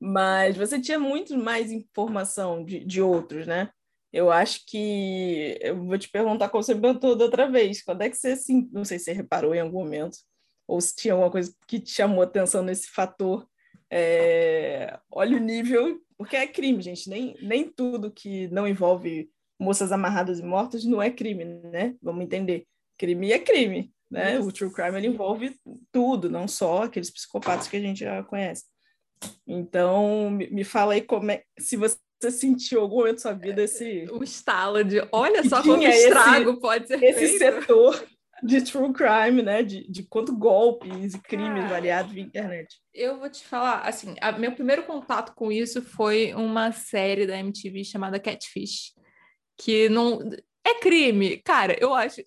Mas 0.00 0.56
você 0.56 0.80
tinha 0.80 0.98
muito 0.98 1.36
mais 1.36 1.72
informação 1.72 2.64
de, 2.64 2.84
de 2.84 3.02
outros, 3.02 3.46
né? 3.46 3.68
Eu 4.16 4.30
acho 4.30 4.64
que 4.66 5.58
eu 5.60 5.84
vou 5.84 5.98
te 5.98 6.08
perguntar 6.08 6.48
como 6.48 6.62
você 6.62 6.74
me 6.74 6.80
perguntou 6.80 7.16
da 7.16 7.24
outra 7.24 7.50
vez. 7.50 7.82
Quando 7.82 8.02
é 8.02 8.10
que 8.10 8.16
você, 8.16 8.28
assim, 8.28 8.68
não 8.72 8.84
sei 8.84 8.98
se 8.98 9.06
você 9.06 9.12
reparou 9.12 9.54
em 9.54 9.60
algum 9.60 9.80
momento, 9.80 10.18
ou 10.66 10.80
se 10.80 10.94
tinha 10.96 11.14
alguma 11.14 11.30
coisa 11.30 11.54
que 11.66 11.78
te 11.78 11.90
chamou 11.90 12.22
atenção 12.22 12.62
nesse 12.62 12.88
fator. 12.88 13.46
É... 13.90 14.98
Olha 15.10 15.36
o 15.36 15.40
nível, 15.40 16.00
porque 16.16 16.36
é 16.36 16.46
crime, 16.46 16.82
gente. 16.82 17.08
Nem, 17.08 17.36
nem 17.42 17.68
tudo 17.68 18.10
que 18.10 18.48
não 18.48 18.66
envolve 18.66 19.30
moças 19.58 19.92
amarradas 19.92 20.38
e 20.38 20.42
mortas 20.42 20.84
não 20.84 21.02
é 21.02 21.10
crime, 21.10 21.44
né? 21.44 21.94
Vamos 22.02 22.24
entender. 22.24 22.66
Crime 22.98 23.32
é 23.32 23.38
crime 23.38 23.94
né? 24.10 24.38
O 24.38 24.52
true 24.52 24.72
crime 24.72 24.96
ele 24.96 25.08
envolve 25.08 25.58
tudo, 25.92 26.30
não 26.30 26.46
só 26.46 26.84
aqueles 26.84 27.10
psicopatas 27.10 27.68
que 27.68 27.76
a 27.76 27.80
gente 27.80 28.00
já 28.00 28.22
conhece. 28.22 28.64
Então, 29.46 30.30
me, 30.30 30.48
me 30.48 30.64
fala 30.64 30.94
aí 30.94 31.02
como 31.02 31.30
é, 31.30 31.42
se 31.58 31.76
você 31.76 31.96
sentiu 32.30 32.80
algum 32.80 32.96
momento 32.96 33.16
da 33.16 33.20
sua 33.20 33.32
vida 33.32 33.62
esse 33.62 34.06
o 34.10 34.22
estalo 34.22 34.82
de 34.82 35.06
olha 35.12 35.46
só 35.48 35.62
como 35.62 35.82
estrago 35.82 36.50
esse, 36.50 36.60
pode 36.60 36.86
ser 36.88 37.02
esse 37.02 37.38
feito. 37.38 37.38
setor 37.38 38.06
de 38.42 38.60
true 38.62 38.92
crime, 38.92 39.42
né? 39.42 39.62
De, 39.62 39.90
de 39.90 40.02
quanto 40.02 40.36
golpes 40.36 41.14
e 41.14 41.18
crimes 41.20 41.64
ah, 41.64 41.68
variados 41.68 42.12
via 42.12 42.22
internet. 42.22 42.76
Eu 42.92 43.18
vou 43.18 43.30
te 43.30 43.44
falar, 43.44 43.80
assim, 43.80 44.14
a, 44.20 44.32
meu 44.32 44.52
primeiro 44.52 44.84
contato 44.84 45.34
com 45.34 45.50
isso 45.50 45.82
foi 45.82 46.34
uma 46.34 46.72
série 46.72 47.26
da 47.26 47.38
MTV 47.38 47.84
chamada 47.84 48.20
Catfish, 48.20 48.92
que 49.56 49.88
não 49.88 50.20
é 50.66 50.74
crime, 50.80 51.38
cara. 51.38 51.76
Eu 51.80 51.94
acho 51.94 52.22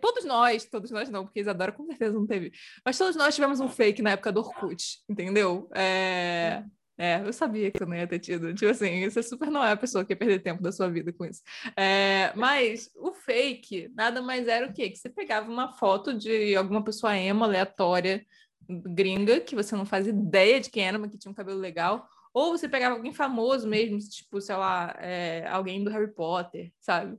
Todos 0.00 0.24
nós, 0.24 0.64
todos 0.64 0.90
nós 0.90 1.10
não, 1.10 1.24
porque 1.24 1.40
Isadora 1.40 1.72
com 1.72 1.84
certeza 1.84 2.12
não 2.12 2.26
teve. 2.26 2.52
Mas 2.84 2.96
todos 2.96 3.16
nós 3.16 3.34
tivemos 3.34 3.60
um 3.60 3.68
fake 3.68 4.00
na 4.00 4.12
época 4.12 4.32
do 4.32 4.40
Orkut, 4.40 5.00
entendeu? 5.08 5.68
É, 5.74 6.64
é 6.98 7.20
eu 7.24 7.32
sabia 7.32 7.70
que 7.70 7.82
eu 7.82 7.86
não 7.86 7.96
ia 7.96 8.06
ter 8.06 8.18
tido. 8.18 8.52
Tipo 8.54 8.70
assim, 8.72 9.08
você 9.08 9.22
super 9.22 9.50
não 9.50 9.64
é 9.64 9.72
a 9.72 9.76
pessoa 9.76 10.04
que 10.04 10.12
ia 10.12 10.16
perder 10.16 10.40
tempo 10.40 10.62
da 10.62 10.72
sua 10.72 10.90
vida 10.90 11.12
com 11.12 11.24
isso. 11.24 11.42
É, 11.76 12.32
mas 12.36 12.90
o 12.96 13.12
fake 13.12 13.90
nada 13.94 14.20
mais 14.20 14.48
era 14.48 14.66
o 14.66 14.72
quê? 14.72 14.90
Que 14.90 14.96
você 14.98 15.08
pegava 15.08 15.50
uma 15.50 15.72
foto 15.78 16.12
de 16.12 16.56
alguma 16.56 16.82
pessoa 16.84 17.16
emo 17.16 17.44
aleatória, 17.44 18.26
gringa, 18.68 19.40
que 19.40 19.54
você 19.54 19.74
não 19.76 19.86
faz 19.86 20.06
ideia 20.06 20.60
de 20.60 20.70
quem 20.70 20.86
era, 20.86 20.98
mas 20.98 21.10
que 21.10 21.18
tinha 21.18 21.30
um 21.32 21.34
cabelo 21.34 21.58
legal 21.58 22.06
Ou 22.34 22.56
você 22.56 22.68
pegava 22.68 22.96
alguém 22.96 23.12
famoso 23.12 23.66
mesmo, 23.68 23.98
tipo, 23.98 24.40
sei 24.40 24.56
lá, 24.56 24.94
é, 24.98 25.46
alguém 25.48 25.82
do 25.84 25.90
Harry 25.90 26.12
Potter, 26.12 26.72
sabe? 26.80 27.18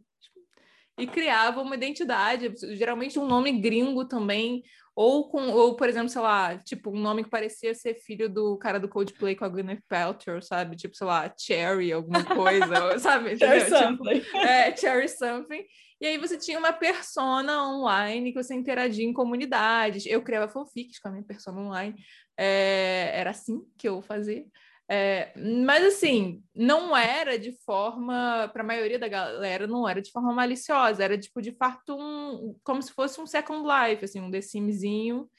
E 0.99 1.07
criava 1.07 1.61
uma 1.61 1.75
identidade, 1.75 2.53
geralmente 2.75 3.17
um 3.17 3.25
nome 3.25 3.51
gringo 3.53 4.05
também, 4.05 4.63
ou 4.95 5.29
com, 5.29 5.49
ou 5.51 5.75
por 5.77 5.87
exemplo, 5.87 6.09
sei 6.09 6.21
lá, 6.21 6.57
tipo, 6.57 6.91
um 6.91 6.99
nome 6.99 7.23
que 7.23 7.29
parecia 7.29 7.73
ser 7.73 7.95
filho 7.95 8.27
do 8.27 8.57
cara 8.57 8.77
do 8.77 8.89
Coldplay 8.89 9.33
com 9.33 9.45
a 9.45 9.47
Gwyneth 9.49 9.81
Paltrow, 9.87 10.41
sabe? 10.41 10.75
Tipo, 10.75 10.93
sei 10.95 11.07
lá, 11.07 11.33
Cherry, 11.37 11.93
alguma 11.93 12.23
coisa, 12.25 12.99
sabe? 12.99 13.37
Cherry 13.37 13.63
tipo, 13.63 13.77
something. 13.77 14.37
é, 14.37 14.75
Cherry 14.75 15.07
something. 15.07 15.63
E 16.01 16.05
aí 16.05 16.17
você 16.17 16.37
tinha 16.37 16.59
uma 16.59 16.73
persona 16.73 17.65
online 17.69 18.33
que 18.33 18.43
você 18.43 18.53
interagia 18.53 19.05
em 19.05 19.13
comunidades. 19.13 20.05
Eu 20.05 20.21
criava 20.21 20.51
fanfics 20.51 20.99
com 20.99 21.07
a 21.07 21.11
minha 21.11 21.23
persona 21.23 21.61
online. 21.61 21.95
É, 22.37 23.11
era 23.13 23.29
assim 23.29 23.61
que 23.77 23.87
eu 23.87 24.01
fazia. 24.01 24.45
É, 24.91 25.31
mas 25.37 25.83
assim, 25.85 26.43
não 26.55 26.97
era 26.97 27.37
de 27.37 27.51
forma, 27.63 28.49
para 28.51 28.63
a 28.63 28.65
maioria 28.65 28.97
da 28.97 29.07
galera, 29.07 29.67
não 29.67 29.87
era 29.87 30.01
de 30.01 30.11
forma 30.11 30.33
maliciosa, 30.33 31.03
era 31.03 31.15
tipo 31.15 31.43
de 31.43 31.51
fato 31.51 31.95
um, 31.95 32.57
como 32.63 32.81
se 32.81 32.91
fosse 32.91 33.21
um 33.21 33.27
Second 33.27 33.63
Life, 33.67 34.03
assim, 34.03 34.19
um 34.19 34.31
The 34.31 34.41
Simzinho, 34.41 35.29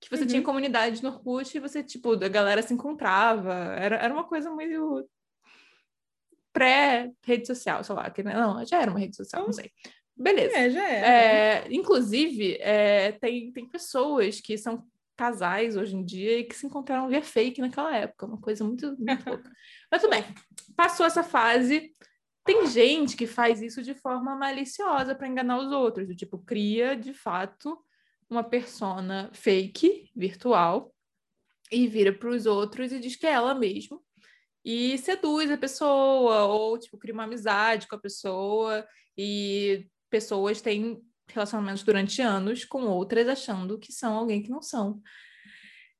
que 0.00 0.10
você 0.10 0.22
uhum. 0.22 0.28
tinha 0.28 0.42
comunidade 0.42 1.00
no 1.00 1.10
Orkut 1.10 1.56
e 1.56 1.60
você, 1.60 1.82
tipo, 1.82 2.12
a 2.12 2.28
galera 2.28 2.60
se 2.60 2.74
encontrava. 2.74 3.54
Era, 3.54 3.96
era 3.96 4.12
uma 4.12 4.24
coisa 4.24 4.50
meio 4.54 5.08
pré-rede 6.52 7.46
social, 7.46 7.84
sei 7.84 7.94
lá, 7.94 8.10
que 8.10 8.22
não, 8.22 8.64
já 8.66 8.82
era 8.82 8.90
uma 8.90 8.98
rede 8.98 9.16
social, 9.16 9.44
não 9.44 9.52
sei. 9.52 9.70
Beleza. 10.16 10.56
É, 10.56 10.70
já 10.70 10.88
era. 10.88 11.06
É, 11.06 11.72
inclusive, 11.72 12.56
é, 12.60 13.12
tem, 13.12 13.52
tem 13.52 13.68
pessoas 13.68 14.40
que 14.40 14.58
são 14.58 14.84
casais 15.18 15.76
hoje 15.76 15.96
em 15.96 16.04
dia 16.04 16.38
e 16.38 16.44
que 16.44 16.54
se 16.54 16.64
encontraram 16.64 17.08
via 17.08 17.20
fake 17.20 17.60
naquela 17.60 17.94
época, 17.94 18.24
uma 18.24 18.40
coisa 18.40 18.64
muito, 18.64 18.96
muito 18.96 19.06
louca. 19.28 19.50
Mas 19.90 20.00
tudo 20.00 20.10
bem, 20.10 20.24
passou 20.76 21.04
essa 21.04 21.24
fase. 21.24 21.92
Tem 22.44 22.66
gente 22.68 23.16
que 23.16 23.26
faz 23.26 23.60
isso 23.60 23.82
de 23.82 23.94
forma 23.94 24.36
maliciosa 24.36 25.14
para 25.14 25.26
enganar 25.26 25.58
os 25.58 25.72
outros, 25.72 26.06
do 26.06 26.14
tipo, 26.14 26.38
cria 26.38 26.96
de 26.96 27.12
fato 27.12 27.76
uma 28.30 28.44
persona 28.44 29.28
fake, 29.32 30.10
virtual, 30.14 30.94
e 31.70 31.86
vira 31.88 32.12
para 32.12 32.30
os 32.30 32.46
outros 32.46 32.92
e 32.92 33.00
diz 33.00 33.16
que 33.16 33.26
é 33.26 33.32
ela 33.32 33.54
mesmo. 33.54 34.02
E 34.64 34.96
seduz 34.98 35.50
a 35.50 35.58
pessoa, 35.58 36.44
ou 36.44 36.78
tipo, 36.78 36.96
cria 36.96 37.12
uma 37.12 37.24
amizade 37.24 37.88
com 37.88 37.96
a 37.96 38.00
pessoa, 38.00 38.86
e 39.16 39.86
pessoas 40.08 40.60
têm 40.60 41.02
relacionamentos 41.32 41.82
durante 41.82 42.22
anos 42.22 42.64
com 42.64 42.82
outras 42.84 43.28
achando 43.28 43.78
que 43.78 43.92
são 43.92 44.16
alguém 44.16 44.42
que 44.42 44.50
não 44.50 44.62
são. 44.62 45.00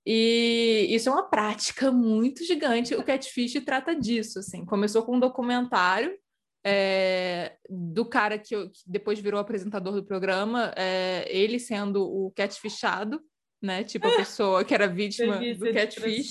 E 0.06 0.86
isso 0.88 1.08
é 1.08 1.12
uma 1.12 1.28
prática 1.28 1.90
muito 1.92 2.44
gigante. 2.44 2.94
O 2.94 3.04
Catfish 3.04 3.62
trata 3.64 3.94
disso, 3.94 4.38
assim. 4.38 4.64
Começou 4.64 5.02
com 5.02 5.16
um 5.16 5.20
documentário 5.20 6.16
é, 6.64 7.56
do 7.68 8.04
cara 8.04 8.38
que, 8.38 8.54
que, 8.68 8.80
depois 8.86 9.18
virou 9.18 9.40
apresentador 9.40 9.94
do 9.94 10.04
programa, 10.04 10.72
é, 10.76 11.26
ele 11.28 11.58
sendo 11.58 12.02
o 12.02 12.32
catfishado, 12.34 13.20
né? 13.62 13.84
Tipo 13.84 14.08
a 14.08 14.16
pessoa 14.16 14.64
que 14.64 14.74
era 14.74 14.86
vítima 14.86 15.38
do 15.54 15.72
catfish. 15.72 16.28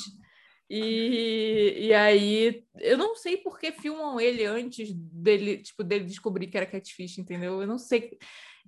E, 0.69 1.77
e 1.79 1.93
aí, 1.93 2.63
eu 2.79 2.97
não 2.97 3.15
sei 3.15 3.37
por 3.37 3.57
que 3.57 3.71
filmam 3.71 4.19
ele 4.19 4.43
antes 4.43 4.93
dele, 4.93 5.59
tipo, 5.59 5.81
dele 5.83 6.03
descobrir 6.03 6.47
que 6.47 6.57
era 6.57 6.65
catfish, 6.65 7.17
entendeu? 7.17 7.61
Eu 7.61 7.67
não 7.67 7.77
sei. 7.77 8.17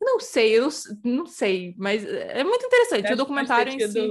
Não 0.02 0.20
sei, 0.20 0.58
eu 0.58 0.70
não 1.04 1.26
sei, 1.26 1.76
mas 1.78 2.04
é 2.06 2.44
muito 2.44 2.66
interessante. 2.66 3.14
o 3.14 3.18
documentário 3.18 3.74
em 3.74 3.88
si. 3.88 4.08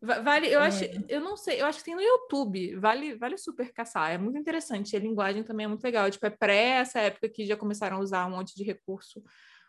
Vale, 0.00 0.52
eu 0.52 0.60
acho, 0.60 0.84
eu 1.08 1.18
não 1.18 1.34
sei, 1.34 1.62
eu 1.62 1.66
acho 1.66 1.78
que 1.78 1.86
tem 1.86 1.94
no 1.94 2.02
YouTube, 2.02 2.76
vale, 2.76 3.14
vale 3.14 3.38
super 3.38 3.72
caçar, 3.72 4.12
é 4.12 4.18
muito 4.18 4.38
interessante, 4.38 4.94
a 4.94 5.00
linguagem 5.00 5.42
também 5.42 5.64
é 5.64 5.68
muito 5.68 5.82
legal, 5.82 6.10
tipo, 6.10 6.26
é 6.26 6.30
pré 6.30 6.80
essa 6.80 7.00
época 7.00 7.26
que 7.26 7.46
já 7.46 7.56
começaram 7.56 7.96
a 7.96 8.00
usar 8.00 8.26
um 8.26 8.32
monte 8.32 8.54
de 8.54 8.62
recurso 8.62 9.22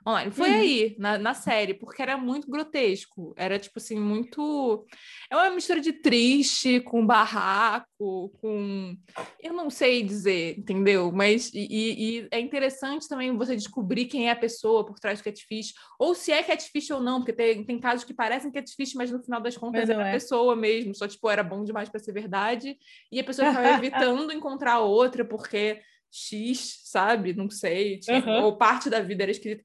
online. 0.07 0.31
Foi 0.31 0.49
uhum. 0.49 0.55
aí, 0.55 0.95
na, 0.99 1.17
na 1.17 1.33
série, 1.33 1.73
porque 1.73 2.01
era 2.01 2.15
muito 2.17 2.49
grotesco. 2.49 3.33
Era, 3.35 3.57
tipo 3.57 3.79
assim, 3.79 3.99
muito. 3.99 4.85
É 5.29 5.35
uma 5.35 5.49
mistura 5.49 5.81
de 5.81 5.91
triste 5.91 6.79
com 6.81 7.05
barraco, 7.05 8.29
com. 8.39 8.95
Eu 9.41 9.53
não 9.53 9.69
sei 9.69 10.03
dizer, 10.03 10.59
entendeu? 10.59 11.11
Mas. 11.11 11.51
E, 11.53 11.67
e 11.69 12.27
é 12.31 12.39
interessante 12.39 13.07
também 13.07 13.35
você 13.35 13.55
descobrir 13.55 14.05
quem 14.05 14.27
é 14.27 14.31
a 14.31 14.35
pessoa 14.35 14.85
por 14.85 14.99
trás 14.99 15.19
do 15.19 15.23
catfish, 15.23 15.73
ou 15.97 16.13
se 16.13 16.31
é 16.31 16.43
catfish 16.43 16.91
ou 16.91 16.99
não, 16.99 17.19
porque 17.19 17.33
tem, 17.33 17.63
tem 17.63 17.79
casos 17.79 18.05
que 18.05 18.13
parecem 18.13 18.51
catfish, 18.51 18.93
mas 18.93 19.11
no 19.11 19.23
final 19.23 19.41
das 19.41 19.57
contas 19.57 19.89
é 19.89 19.95
a 19.95 20.11
pessoa 20.11 20.55
mesmo, 20.55 20.93
só, 20.93 21.07
tipo, 21.07 21.29
era 21.29 21.43
bom 21.43 21.63
demais 21.63 21.89
para 21.89 21.99
ser 21.99 22.11
verdade, 22.11 22.77
e 23.11 23.19
a 23.19 23.23
pessoa 23.23 23.47
estava 23.47 23.69
evitando 23.73 24.31
encontrar 24.31 24.79
outra 24.79 25.25
porque. 25.25 25.81
X, 26.17 26.79
sabe? 26.85 27.33
Não 27.33 27.49
sei, 27.49 27.99
tipo, 27.99 28.29
uhum. 28.29 28.43
ou 28.43 28.57
parte 28.57 28.89
da 28.89 29.01
vida 29.01 29.23
era 29.23 29.31
escrita. 29.31 29.61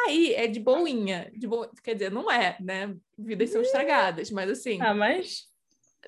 Aí 0.00 0.34
é 0.34 0.46
de 0.46 0.60
boinha, 0.60 1.30
de 1.34 1.46
bo... 1.46 1.68
quer 1.82 1.94
dizer, 1.94 2.10
não 2.10 2.30
é, 2.30 2.56
né? 2.60 2.96
Vidas 3.16 3.50
são 3.50 3.62
estragadas, 3.62 4.30
mas 4.30 4.50
assim. 4.50 4.80
Ah, 4.80 4.94
mas 4.94 5.48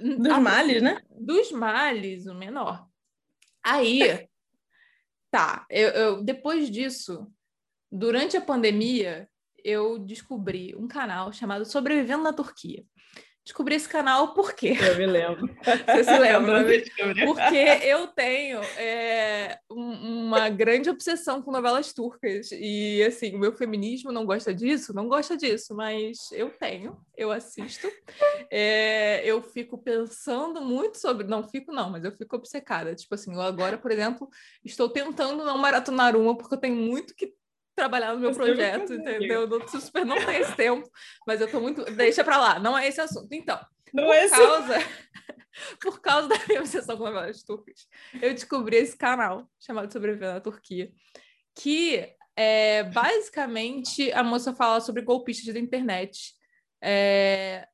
dos 0.01 0.33
a... 0.33 0.41
males, 0.41 0.83
né? 0.83 1.01
Dos 1.11 1.53
males, 1.53 2.27
o 2.27 2.35
menor. 2.35 2.87
Aí, 3.63 4.29
tá. 5.31 5.67
Eu, 5.71 5.89
eu, 5.91 6.23
depois 6.23 6.71
disso, 6.71 7.27
durante 7.91 8.37
a 8.37 8.41
pandemia, 8.41 9.29
eu 9.65 9.99
descobri 9.99 10.75
um 10.77 10.87
canal 10.87 11.33
chamado 11.33 11.65
Sobrevivendo 11.65 12.23
na 12.23 12.33
Turquia. 12.33 12.85
Descobri 13.47 13.77
esse 13.77 13.89
canal 13.89 14.35
por 14.35 14.55
quê? 14.55 14.77
Eu 14.77 14.99
me 14.99 15.07
lembro. 15.07 15.47
Você 15.87 16.03
se 16.03 16.19
lembra? 16.19 16.65
Porque 17.25 17.57
eu 17.85 18.09
tenho 18.09 18.61
é, 18.77 19.61
uma 19.71 20.49
grande 20.49 20.91
obsessão 20.91 21.41
com 21.41 21.53
novelas 21.53 21.93
turcas. 21.93 22.51
E, 22.51 23.05
assim, 23.05 23.37
o 23.37 23.39
meu 23.39 23.53
feminismo 23.53 24.11
não 24.11 24.27
gosta 24.27 24.53
disso? 24.53 24.93
Não 24.93 25.07
gosta 25.07 25.37
disso, 25.37 25.77
mas 25.77 26.33
eu 26.33 26.51
tenho, 26.51 26.99
eu 27.17 27.31
assisto. 27.31 27.89
É, 28.51 29.25
eu 29.25 29.41
fico 29.41 29.79
pensando 29.79 30.61
muito 30.61 30.99
sobre... 30.99 31.25
Não 31.25 31.45
fico, 31.45 31.71
não, 31.71 31.89
mas 31.89 32.05
eu 32.05 32.11
fico 32.11 32.35
obcecada. 32.35 32.97
Tipo 32.97 33.15
assim, 33.15 33.33
eu 33.33 33.41
agora, 33.41 33.79
por 33.79 33.93
exemplo, 33.93 34.29
estou 34.65 34.89
tentando 34.89 35.45
não 35.45 35.57
maratonar 35.57 36.17
uma, 36.17 36.37
porque 36.37 36.53
eu 36.53 36.61
tenho 36.61 36.75
muito 36.75 37.15
que 37.15 37.33
trabalhar 37.77 38.15
no 38.15 38.21
meu 38.21 38.33
projeto, 38.33 38.95
entendeu? 38.95 39.43
Eu 39.43 39.69
super 39.69 40.05
não 40.05 40.17
tenho 40.17 40.43
esse 40.43 40.57
tempo, 40.57 40.91
mas 41.27 41.41
eu 41.41 41.49
tô 41.49 41.61
muito. 41.61 41.85
Deixa 41.85 42.25
pra 42.25 42.39
lá, 42.39 42.59
não 42.59 42.77
é 42.77 42.89
esse 42.89 43.01
assunto. 43.01 43.29
Então, 43.33 43.61
não 43.93 44.07
por 44.07 44.15
é 44.15 44.29
causa. 44.29 44.75
por 45.81 46.01
causa 46.01 46.29
da 46.29 46.37
minha 46.49 46.61
obsessão 46.61 46.97
com 46.97 47.05
novelas 47.05 47.43
turcas, 47.43 47.87
eu 48.21 48.33
descobri 48.33 48.77
esse 48.77 48.97
canal 48.97 49.49
chamado 49.61 49.93
Sobreviver 49.93 50.33
na 50.33 50.41
Turquia, 50.41 50.91
que 51.55 52.09
é 52.35 52.83
basicamente 52.85 54.11
a 54.13 54.23
moça 54.23 54.55
fala 54.55 54.81
sobre 54.81 55.03
golpistas 55.03 55.53
da 55.53 55.61
internet. 55.61 56.35
É, 56.83 57.67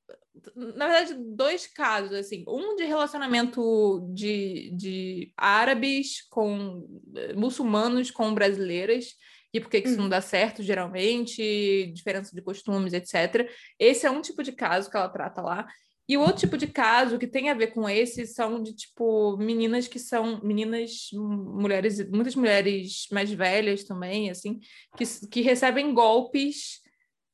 na 0.55 0.89
verdade, 0.89 1.15
dois 1.19 1.67
casos, 1.67 2.13
assim, 2.13 2.45
um 2.49 2.75
de 2.77 2.85
relacionamento 2.85 4.09
de, 4.13 4.73
de 4.77 5.33
árabes 5.37 6.23
com 6.29 6.87
muçulmanos 7.35 8.11
com 8.11 8.35
brasileiras 8.35 9.15
e 9.53 9.61
por 9.61 9.69
que 9.69 9.79
isso 9.79 9.99
não 9.99 10.07
hum. 10.07 10.09
dá 10.09 10.21
certo, 10.21 10.63
geralmente, 10.63 11.93
diferença 11.93 12.35
de 12.35 12.41
costumes, 12.41 12.93
etc. 12.93 13.51
Esse 13.79 14.07
é 14.07 14.11
um 14.11 14.23
tipo 14.23 14.43
de 14.43 14.53
caso 14.53 14.91
que 14.91 14.97
ela 14.97 15.09
trata 15.09 15.43
lá. 15.43 15.67
E 16.09 16.17
o 16.17 16.21
outro 16.21 16.39
tipo 16.39 16.59
de 16.59 16.67
caso 16.67 17.19
que 17.19 17.27
tem 17.27 17.49
a 17.49 17.55
ver 17.55 17.69
com 17.69 17.89
esse 17.89 18.27
são 18.27 18.63
de, 18.63 18.75
tipo, 18.75 19.37
meninas 19.37 19.87
que 19.87 19.99
são 19.99 20.41
meninas, 20.43 21.09
mulheres, 21.13 22.09
muitas 22.11 22.35
mulheres 22.35 23.07
mais 23.13 23.31
velhas 23.31 23.85
também, 23.85 24.29
assim, 24.29 24.59
que, 24.97 25.05
que 25.29 25.41
recebem 25.43 25.95
golpes 25.95 26.81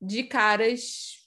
de 0.00 0.22
caras 0.24 1.26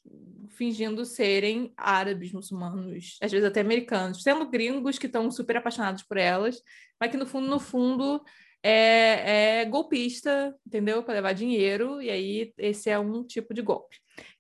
fingindo 0.50 1.04
serem 1.04 1.74
árabes, 1.76 2.32
muçulmanos, 2.32 3.18
às 3.22 3.32
vezes 3.32 3.48
até 3.48 3.62
americanos, 3.62 4.22
sendo 4.22 4.48
gringos 4.48 5.00
que 5.00 5.08
estão 5.08 5.32
super 5.32 5.58
apaixonados 5.58 6.04
por 6.04 6.18
elas, 6.18 6.62
mas 7.00 7.10
que 7.10 7.18
no 7.18 7.26
fundo, 7.26 7.48
no 7.48 7.60
fundo, 7.60 8.24
é, 8.64 9.62
é 9.62 9.66
golpista, 9.66 10.56
entendeu? 10.66 11.04
Para 11.04 11.16
levar 11.16 11.34
dinheiro, 11.34 12.02
e 12.02 12.10
aí 12.10 12.54
esse 12.58 12.90
é 12.90 13.00
um 13.00 13.24
tipo 13.24 13.54
de 13.54 13.62
golpe. 13.62 13.98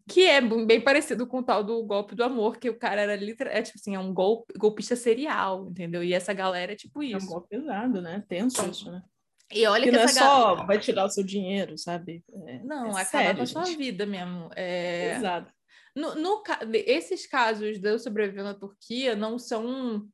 Que 0.07 0.25
é 0.25 0.41
bem 0.41 0.81
parecido 0.81 1.25
com 1.25 1.39
o 1.39 1.43
tal 1.43 1.63
do 1.63 1.83
golpe 1.83 2.15
do 2.15 2.23
amor, 2.23 2.57
que 2.57 2.69
o 2.69 2.77
cara 2.77 3.01
era 3.01 3.15
literal, 3.15 3.53
é 3.53 3.61
tipo 3.61 3.77
assim, 3.79 3.95
é 3.95 3.99
um 3.99 4.13
golpe, 4.13 4.53
golpista 4.57 4.95
serial, 4.95 5.67
entendeu? 5.69 6.03
E 6.03 6.13
essa 6.13 6.33
galera 6.33 6.73
é 6.73 6.75
tipo 6.75 7.01
isso. 7.01 7.17
É 7.17 7.29
um 7.29 7.31
golpe 7.33 7.49
pesado, 7.49 8.01
né? 8.01 8.23
Tenso 8.27 8.69
isso, 8.69 8.91
né? 8.91 9.01
E 9.53 9.65
olha 9.67 9.83
que, 9.83 9.89
que 9.89 9.95
não 9.95 10.03
é 10.03 10.07
só 10.07 10.65
vai 10.65 10.79
tirar 10.79 11.05
o 11.05 11.09
seu 11.09 11.23
dinheiro, 11.23 11.77
sabe? 11.77 12.23
É, 12.47 12.63
não, 12.63 12.97
é 12.97 13.01
acaba 13.01 13.35
com 13.35 13.43
a 13.43 13.45
sua 13.45 13.63
vida 13.65 14.05
mesmo. 14.05 14.49
É... 14.55 15.15
Exato. 15.17 15.51
No, 15.95 16.15
no, 16.15 16.41
esses 16.73 17.27
casos 17.27 17.77
de 17.77 17.89
eu 17.89 17.99
sobreviver 17.99 18.45
na 18.45 18.53
Turquia 18.53 19.13
não 19.13 19.37
são 19.37 20.07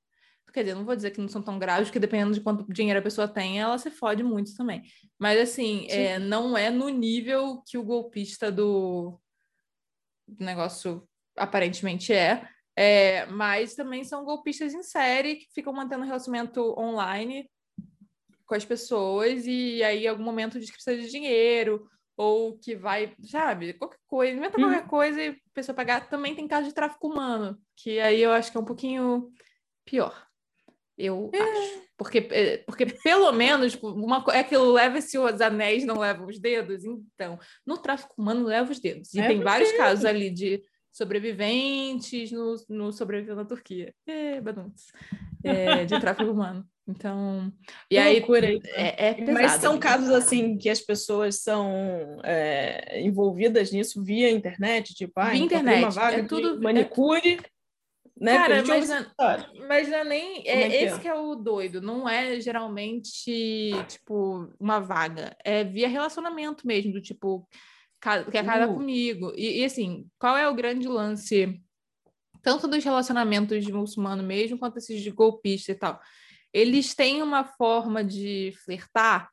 Quer 0.57 0.63
dizer, 0.63 0.73
não 0.73 0.85
vou 0.85 0.95
dizer 0.95 1.11
que 1.11 1.21
não 1.21 1.27
são 1.27 1.39
tão 1.39 1.59
graves, 1.59 1.87
porque 1.87 1.99
dependendo 1.99 2.33
de 2.33 2.41
quanto 2.41 2.65
dinheiro 2.73 2.99
a 2.99 3.03
pessoa 3.03 3.27
tem, 3.27 3.61
ela 3.61 3.77
se 3.77 3.91
fode 3.91 4.23
muito 4.23 4.55
também. 4.55 4.81
Mas, 5.19 5.39
assim, 5.39 5.85
é, 5.87 6.17
não 6.17 6.57
é 6.57 6.71
no 6.71 6.89
nível 6.89 7.61
que 7.63 7.77
o 7.77 7.83
golpista 7.83 8.51
do 8.51 9.21
negócio 10.39 11.07
aparentemente 11.37 12.11
é. 12.11 12.49
É, 12.75 13.27
mas 13.27 13.75
também 13.75 14.03
são 14.03 14.25
golpistas 14.25 14.73
em 14.73 14.81
série 14.81 15.35
que 15.35 15.45
ficam 15.53 15.71
mantendo 15.71 16.05
relacionamento 16.05 16.73
online 16.75 17.47
com 18.43 18.55
as 18.55 18.65
pessoas 18.65 19.45
e 19.45 19.83
aí 19.83 20.05
em 20.05 20.07
algum 20.07 20.23
momento 20.23 20.59
diz 20.59 20.71
que 20.71 20.77
precisa 20.77 20.99
de 20.99 21.11
dinheiro 21.11 21.87
ou 22.15 22.57
que 22.57 22.75
vai, 22.75 23.15
sabe, 23.21 23.73
qualquer 23.73 23.99
coisa, 24.07 24.35
inventa 24.35 24.57
qualquer 24.57 24.81
uhum. 24.81 24.87
coisa 24.87 25.21
e 25.21 25.29
a 25.29 25.35
pessoa 25.53 25.75
pagar. 25.75 26.09
Também 26.09 26.33
tem 26.33 26.47
caso 26.47 26.67
de 26.67 26.73
tráfico 26.73 27.07
humano, 27.07 27.61
que 27.75 27.99
aí 27.99 28.19
eu 28.19 28.31
acho 28.31 28.51
que 28.51 28.57
é 28.57 28.59
um 28.59 28.65
pouquinho 28.65 29.31
pior. 29.85 30.26
Eu 30.97 31.29
é. 31.33 31.39
acho. 31.39 31.87
Porque, 31.97 32.27
é, 32.31 32.57
porque 32.59 32.85
pelo 32.85 33.31
menos 33.31 33.75
uma, 33.81 34.23
é 34.33 34.43
que 34.43 34.57
leva-se 34.57 35.17
os 35.17 35.41
anéis, 35.41 35.85
não 35.85 35.99
leva 35.99 36.25
os 36.25 36.39
dedos. 36.39 36.83
Então, 36.83 37.39
no 37.65 37.77
tráfico 37.77 38.13
humano, 38.17 38.45
leva 38.45 38.71
os 38.71 38.79
dedos. 38.79 39.13
E 39.13 39.19
é 39.19 39.27
tem 39.27 39.41
vários 39.41 39.71
casos 39.73 40.05
ali 40.05 40.29
de 40.29 40.63
sobreviventes 40.91 42.31
no, 42.31 42.55
no 42.67 42.91
Sobreviveu 42.91 43.35
na 43.35 43.45
Turquia. 43.45 43.93
É, 44.07 44.41
é, 45.43 45.85
de 45.85 45.99
tráfico 46.01 46.31
humano. 46.31 46.65
Então, 46.87 47.51
e 47.91 47.97
aí 47.97 48.19
loucura, 48.19 48.47
é, 48.47 49.09
é 49.09 49.13
pesado, 49.13 49.33
Mas 49.33 49.51
são 49.53 49.77
casos 49.77 50.09
assim 50.09 50.57
que 50.57 50.69
as 50.69 50.79
pessoas 50.79 51.41
são 51.41 52.21
é, 52.23 53.01
envolvidas 53.01 53.73
nisso 53.73 54.01
via 54.01 54.31
internet, 54.31 54.95
tipo, 54.95 55.11
ah, 55.17 55.31
via 55.31 55.43
internet, 55.43 55.79
uma 55.79 55.89
vaga 55.89 56.17
é 56.19 56.23
tudo 56.23 56.61
manicure. 56.61 57.39
Né? 58.19 58.35
Cara, 58.35 58.63
mas, 58.65 58.89
não, 58.89 59.05
mas 59.67 59.87
não 59.87 59.97
é 59.97 60.03
nem. 60.03 60.47
É, 60.47 60.63
é 60.63 60.83
esse 60.83 60.99
que 60.99 61.07
é 61.07 61.13
o 61.13 61.35
doido. 61.35 61.81
Não 61.81 62.09
é 62.09 62.39
geralmente, 62.39 63.71
tipo, 63.87 64.51
uma 64.59 64.79
vaga. 64.79 65.35
É 65.43 65.63
via 65.63 65.87
relacionamento 65.87 66.65
mesmo, 66.65 66.93
do 66.93 67.01
tipo, 67.01 67.47
quer 68.01 68.45
casar 68.45 68.69
uh. 68.69 68.73
comigo. 68.73 69.31
E, 69.35 69.61
e, 69.61 69.65
assim, 69.65 70.07
qual 70.17 70.35
é 70.35 70.49
o 70.49 70.55
grande 70.55 70.87
lance, 70.87 71.61
tanto 72.41 72.67
dos 72.67 72.83
relacionamentos 72.83 73.63
de 73.63 73.71
muçulmano 73.71 74.23
mesmo, 74.23 74.57
quanto 74.57 74.77
esses 74.77 75.01
de 75.01 75.11
golpista 75.11 75.71
e 75.71 75.75
tal? 75.75 76.01
Eles 76.51 76.95
têm 76.95 77.21
uma 77.21 77.43
forma 77.43 78.03
de 78.03 78.53
flertar 78.63 79.29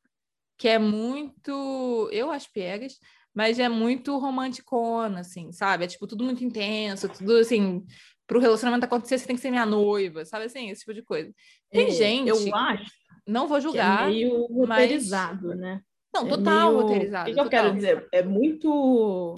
que 0.58 0.68
é 0.68 0.78
muito. 0.78 2.08
Eu 2.12 2.30
acho 2.30 2.52
piegas, 2.52 2.98
mas 3.34 3.58
é 3.58 3.68
muito 3.68 4.18
romanticona, 4.18 5.20
assim, 5.20 5.50
sabe? 5.52 5.84
É 5.84 5.88
tipo 5.88 6.06
tudo 6.06 6.22
muito 6.22 6.44
intenso, 6.44 7.08
tudo 7.08 7.36
assim 7.36 7.84
para 8.26 8.38
o 8.38 8.40
relacionamento 8.40 8.84
acontecer, 8.84 9.18
você 9.18 9.26
tem 9.26 9.36
que 9.36 9.42
ser 9.42 9.50
minha 9.50 9.66
noiva, 9.66 10.24
sabe 10.24 10.46
assim? 10.46 10.70
Esse 10.70 10.80
tipo 10.80 10.94
de 10.94 11.02
coisa. 11.02 11.32
Tem 11.70 11.88
é, 11.88 11.90
gente. 11.90 12.28
Eu 12.28 12.54
acho. 12.54 12.90
Não 13.26 13.46
vou 13.46 13.60
julgar. 13.60 14.04
é 14.04 14.12
meio 14.12 14.46
roteirizado, 14.46 15.48
mas... 15.48 15.58
né? 15.58 15.80
Não, 16.12 16.28
total 16.28 16.70
é 16.70 16.72
meio... 16.72 16.82
roteirizado. 16.82 17.30
O 17.30 17.34
que, 17.34 17.40
eu 17.40 17.48
quero 17.48 17.74
dizer? 17.74 18.08
É 18.12 18.22
muito 18.22 19.34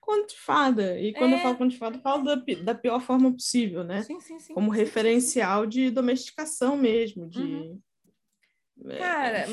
conto 0.00 0.28
de 0.28 0.36
fada. 0.36 0.98
E 0.98 1.12
quando 1.12 1.34
é... 1.34 1.38
eu 1.38 1.42
falo 1.42 1.56
conto 1.56 1.70
de 1.70 1.78
fada, 1.78 1.96
eu 1.96 2.02
falo 2.02 2.24
da, 2.24 2.34
da 2.62 2.74
pior 2.74 3.00
forma 3.00 3.32
possível, 3.32 3.84
né? 3.84 4.02
Sim, 4.02 4.20
sim, 4.20 4.38
sim. 4.38 4.54
Como 4.54 4.72
sim, 4.72 4.78
referencial 4.78 5.64
sim. 5.64 5.68
de 5.68 5.90
domesticação 5.90 6.76
mesmo, 6.76 7.28
de. 7.28 7.40
Uhum. 7.40 7.80
É, 8.86 8.98
Cara, 8.98 9.42
enfim, 9.42 9.52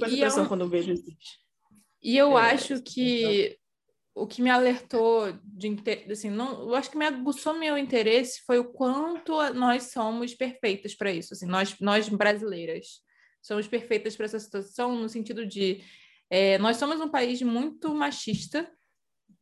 mas. 0.00 0.12
Eu 0.12 0.18
e 0.18 0.22
é 0.22 0.28
um... 0.28 0.46
quando 0.46 0.60
eu 0.62 0.68
vejo 0.68 0.92
isso. 0.92 1.04
E 2.02 2.16
eu 2.16 2.38
é, 2.38 2.52
acho 2.52 2.80
que 2.82 3.57
o 4.22 4.26
que 4.26 4.42
me 4.42 4.50
alertou 4.50 5.32
de 5.42 5.76
assim, 6.10 6.30
não, 6.30 6.68
eu 6.68 6.74
acho 6.74 6.90
que 6.90 6.98
me 6.98 7.06
aguçou 7.06 7.54
meu 7.54 7.76
interesse 7.78 8.42
foi 8.46 8.58
o 8.58 8.64
quanto 8.64 9.32
nós 9.54 9.84
somos 9.84 10.34
perfeitas 10.34 10.94
para 10.94 11.12
isso, 11.12 11.34
assim, 11.34 11.46
nós 11.46 11.78
nós 11.80 12.08
brasileiras 12.08 13.00
somos 13.40 13.66
perfeitas 13.66 14.16
para 14.16 14.26
essa 14.26 14.38
situação 14.38 14.96
no 14.96 15.08
sentido 15.08 15.46
de 15.46 15.82
é, 16.30 16.58
nós 16.58 16.76
somos 16.76 17.00
um 17.00 17.08
país 17.08 17.40
muito 17.42 17.94
machista, 17.94 18.60
uhum. 18.60 18.66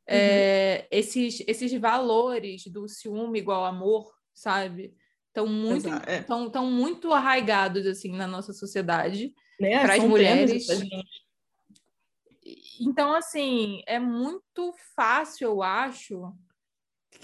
é, 0.07 0.87
esses 0.91 1.43
esses 1.47 1.73
valores 1.73 2.67
do 2.67 2.89
ciúme 2.89 3.39
igual 3.39 3.65
amor, 3.65 4.13
sabe? 4.33 4.95
Estão 5.29 5.47
muito, 5.47 5.89
é. 5.89 6.23
tão, 6.23 6.49
tão 6.49 6.71
muito 6.71 7.13
arraigados 7.13 7.87
assim 7.87 8.13
na 8.13 8.27
nossa 8.27 8.55
sociedade 8.55 9.35
né? 9.61 9.81
para 9.81 9.95
as 9.95 10.05
mulheres 10.05 10.67
então, 12.81 13.15
assim, 13.15 13.83
é 13.87 13.99
muito 13.99 14.75
fácil, 14.95 15.47
eu 15.47 15.63
acho, 15.63 16.33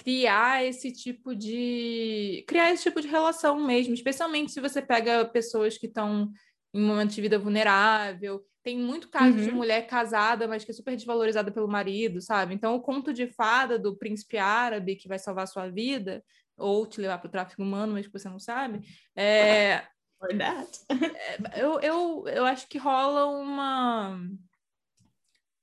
criar 0.03 0.65
esse 0.65 0.93
tipo 0.93 1.35
de 1.35 2.45
criar 2.47 2.73
esse 2.73 2.85
tipo 2.85 3.01
de 3.01 3.09
relação 3.09 3.61
mesmo, 3.65 3.95
especialmente 3.95 4.53
se 4.53 4.61
você 4.61 4.81
pega 4.81 5.25
pessoas 5.25 5.77
que 5.77 5.87
estão 5.87 6.31
em 6.75 6.83
um 6.83 6.87
momento 6.87 7.13
de 7.13 7.21
vida 7.21 7.39
vulnerável. 7.39 8.45
Tem 8.63 8.79
muito 8.79 9.09
caso 9.09 9.37
uhum. 9.37 9.45
de 9.45 9.51
mulher 9.51 9.87
casada, 9.89 10.47
mas 10.47 10.65
que 10.65 10.71
é 10.71 10.75
super 10.75 10.95
desvalorizada 10.95 11.51
pelo 11.51 11.67
marido, 11.67 12.21
sabe? 12.21 12.55
Então, 12.55 12.75
o 12.77 12.81
conto 12.81 13.13
de 13.13 13.27
fada 13.27 13.77
do 13.79 13.97
príncipe 13.97 14.39
árabe 14.39 14.97
que 14.97 15.09
vai 15.09 15.19
salvar 15.19 15.49
sua 15.49 15.69
vida 15.69 16.25
ou 16.57 16.87
te 16.87 17.01
levar 17.01 17.19
para 17.19 17.29
o 17.29 17.31
tráfico 17.31 17.63
humano, 17.63 17.95
mas 17.95 18.07
que 18.07 18.13
você 18.13 18.29
não 18.29 18.39
sabe, 18.39 18.81
é, 19.17 19.83
Verdade. 20.23 20.71
É, 20.89 21.61
eu, 21.61 21.81
eu, 21.81 22.25
eu 22.29 22.45
acho 22.45 22.69
que 22.69 22.79
rola 22.79 23.27
uma 23.27 24.21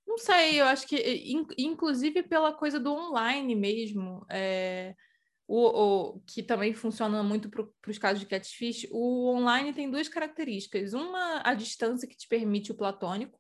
não 0.09 0.17
sei, 0.17 0.59
eu 0.59 0.65
acho 0.65 0.87
que, 0.87 0.97
inclusive 1.55 2.23
pela 2.23 2.51
coisa 2.51 2.79
do 2.79 2.91
online 2.91 3.55
mesmo, 3.55 4.25
é, 4.27 4.95
o, 5.47 5.67
o, 5.67 6.19
que 6.21 6.41
também 6.41 6.73
funciona 6.73 7.21
muito 7.21 7.47
para 7.47 7.63
os 7.87 7.97
casos 7.99 8.19
de 8.19 8.25
catfish, 8.25 8.87
o 8.89 9.29
online 9.29 9.71
tem 9.71 9.89
duas 9.89 10.09
características. 10.09 10.93
Uma, 10.93 11.41
a 11.43 11.53
distância 11.53 12.07
que 12.07 12.17
te 12.17 12.27
permite 12.27 12.71
o 12.71 12.75
platônico. 12.75 13.39